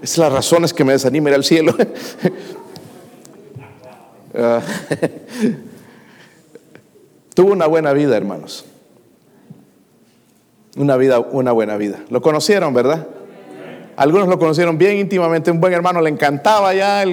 es 0.02 0.18
las 0.18 0.32
razones 0.32 0.72
que 0.72 0.84
me 0.84 0.92
desanima 0.92 1.30
ir 1.30 1.34
al 1.36 1.44
cielo. 1.44 1.74
Ah, 4.32 4.60
Tuvo 7.34 7.50
una 7.50 7.66
buena 7.66 7.92
vida, 7.92 8.16
hermanos. 8.16 8.64
Una 10.76 10.96
vida, 10.96 11.18
una 11.18 11.50
buena 11.50 11.76
vida. 11.76 11.98
Lo 12.10 12.22
conocieron, 12.22 12.72
¿verdad? 12.72 13.08
Algunos 13.96 14.28
lo 14.28 14.38
conocieron 14.38 14.78
bien 14.78 14.96
íntimamente, 14.96 15.50
un 15.50 15.60
buen 15.60 15.74
hermano, 15.74 16.00
le 16.00 16.08
encantaba 16.08 16.70
allá 16.70 17.04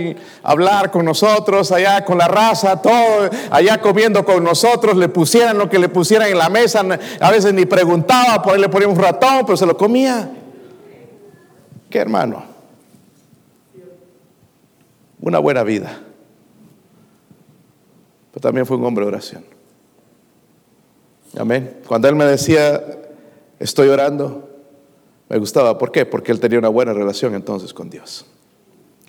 hablar 0.42 0.90
con 0.90 1.04
nosotros, 1.04 1.72
allá 1.74 2.06
con 2.06 2.18
la 2.18 2.30
raza, 2.30 2.82
todo, 2.82 3.30
allá 3.50 3.82
comiendo 3.82 4.24
con 4.24 4.42
nosotros, 4.42 4.96
le 4.96 5.10
pusieran 5.10 5.58
lo 5.58 5.70
que 5.70 5.80
le 5.80 5.90
pusieran 5.90 6.30
en 6.30 6.38
la 6.38 6.50
mesa, 6.50 6.86
a 7.20 7.32
veces 7.32 7.54
ni 7.54 7.66
preguntaba, 7.66 8.42
por 8.42 8.54
ahí 8.54 8.62
le 8.62 8.70
ponía 8.70 8.88
un 8.88 8.98
ratón, 8.98 9.42
pero 9.46 9.58
se 9.58 9.66
lo 9.66 9.76
comía. 9.76 10.30
¿Qué 11.90 12.00
hermano? 12.00 12.47
Una 15.20 15.40
buena 15.40 15.64
vida. 15.64 16.00
Pero 18.32 18.42
también 18.42 18.66
fue 18.66 18.78
un 18.78 18.86
hombre 18.86 19.06
de 19.06 19.10
oración. 19.10 19.44
Amén. 21.38 21.80
Cuando 21.88 22.08
él 22.08 22.16
me 22.16 22.26
decía, 22.26 22.84
estoy 23.60 23.90
orando, 23.90 24.48
me 25.30 25.38
gustaba. 25.38 25.78
¿Por 25.78 25.92
qué? 25.92 26.06
Porque 26.06 26.32
él 26.32 26.40
tenía 26.40 26.60
una 26.60 26.70
buena 26.70 26.94
relación 26.94 27.36
entonces 27.36 27.74
con 27.74 27.90
Dios. 27.90 28.26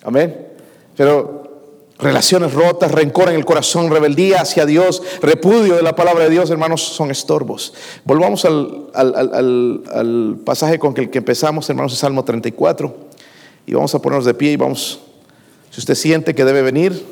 Amén. 0.03 0.47
Pero 0.97 1.39
relaciones 1.99 2.53
rotas, 2.53 2.91
rencor 2.91 3.29
en 3.29 3.35
el 3.35 3.45
corazón, 3.45 3.89
rebeldía 3.89 4.41
hacia 4.41 4.65
Dios, 4.65 5.01
repudio 5.21 5.75
de 5.75 5.83
la 5.83 5.95
palabra 5.95 6.23
de 6.25 6.29
Dios, 6.29 6.49
hermanos, 6.49 6.81
son 6.81 7.11
estorbos. 7.11 7.73
Volvamos 8.05 8.45
al, 8.45 8.87
al- 8.93 9.83
al- 9.91 10.37
pasaje 10.45 10.79
con 10.79 10.93
el 10.97 11.09
que 11.09 11.17
empezamos, 11.19 11.69
hermanos, 11.69 11.91
el 11.93 11.97
Salmo 11.97 12.23
34. 12.23 12.95
Y 13.65 13.73
vamos 13.73 13.93
a 13.93 14.01
ponernos 14.01 14.25
de 14.25 14.33
pie 14.33 14.51
y 14.53 14.55
vamos, 14.57 14.99
si 15.71 15.79
usted 15.79 15.95
siente 15.95 16.35
que 16.35 16.45
debe 16.45 16.61
venir 16.61 17.05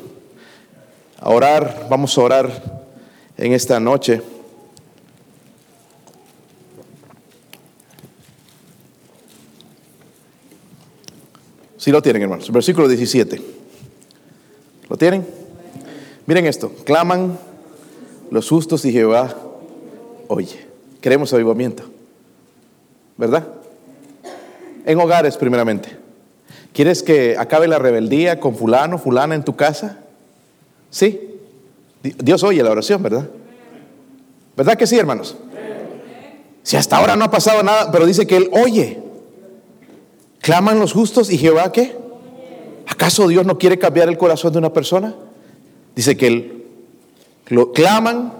a 1.20 1.30
orar, 1.30 1.86
vamos 1.90 2.16
a 2.16 2.20
orar 2.20 2.82
en 3.36 3.52
esta 3.52 3.80
noche. 3.80 4.22
Si 11.76 11.92
lo 11.92 12.02
tienen, 12.02 12.22
hermanos. 12.22 12.50
Versículo 12.50 12.88
17. 12.88 13.40
¿Lo 14.88 14.96
tienen? 14.96 15.26
Miren 16.26 16.46
esto. 16.46 16.72
Claman 16.84 17.38
los 18.30 18.48
justos 18.48 18.84
y 18.84 18.92
Jehová 18.92 19.34
oye. 20.28 20.66
Queremos 21.00 21.32
avivamiento. 21.32 21.84
¿Verdad? 23.16 23.48
En 24.84 24.98
hogares 24.98 25.36
primeramente. 25.36 26.07
¿Quieres 26.78 27.02
que 27.02 27.34
acabe 27.36 27.66
la 27.66 27.80
rebeldía 27.80 28.38
con 28.38 28.54
fulano, 28.54 28.98
fulana 28.98 29.34
en 29.34 29.42
tu 29.42 29.56
casa? 29.56 29.98
Sí. 30.90 31.40
Di- 32.04 32.14
Dios 32.22 32.44
oye 32.44 32.62
la 32.62 32.70
oración, 32.70 33.02
¿verdad? 33.02 33.28
¿Verdad 34.56 34.76
que 34.78 34.86
sí, 34.86 34.96
hermanos? 34.96 35.36
Si 36.62 36.76
hasta 36.76 36.96
ahora 36.98 37.16
no 37.16 37.24
ha 37.24 37.32
pasado 37.32 37.64
nada, 37.64 37.90
pero 37.90 38.06
dice 38.06 38.28
que 38.28 38.36
Él 38.36 38.48
oye. 38.52 39.02
¿Claman 40.40 40.78
los 40.78 40.92
justos 40.92 41.32
y 41.32 41.38
Jehová 41.38 41.72
qué? 41.72 41.96
¿Acaso 42.86 43.26
Dios 43.26 43.44
no 43.44 43.58
quiere 43.58 43.80
cambiar 43.80 44.08
el 44.08 44.16
corazón 44.16 44.52
de 44.52 44.58
una 44.60 44.72
persona? 44.72 45.16
Dice 45.96 46.16
que 46.16 46.28
él, 46.28 46.64
lo 47.48 47.72
claman, 47.72 48.34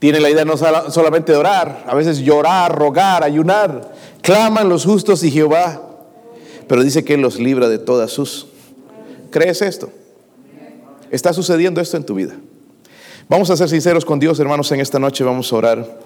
tiene 0.00 0.18
la 0.18 0.28
idea 0.28 0.44
no 0.44 0.56
sola- 0.56 0.90
solamente 0.90 1.30
de 1.30 1.38
orar, 1.38 1.84
a 1.86 1.94
veces 1.94 2.18
llorar, 2.18 2.76
rogar, 2.76 3.22
ayunar. 3.22 3.92
Claman 4.22 4.68
los 4.68 4.84
justos 4.84 5.22
y 5.22 5.30
Jehová, 5.30 5.82
pero 6.68 6.82
dice 6.82 7.04
que 7.04 7.14
Él 7.14 7.20
los 7.20 7.38
libra 7.38 7.68
de 7.68 7.78
todas 7.78 8.10
sus. 8.10 8.46
¿Crees 9.30 9.62
esto? 9.62 9.90
Está 11.10 11.32
sucediendo 11.32 11.80
esto 11.80 11.96
en 11.96 12.04
tu 12.04 12.14
vida. 12.14 12.34
Vamos 13.28 13.50
a 13.50 13.56
ser 13.56 13.68
sinceros 13.68 14.04
con 14.04 14.18
Dios, 14.18 14.38
hermanos, 14.38 14.70
en 14.72 14.80
esta 14.80 14.98
noche 14.98 15.24
vamos 15.24 15.52
a 15.52 15.56
orar. 15.56 15.98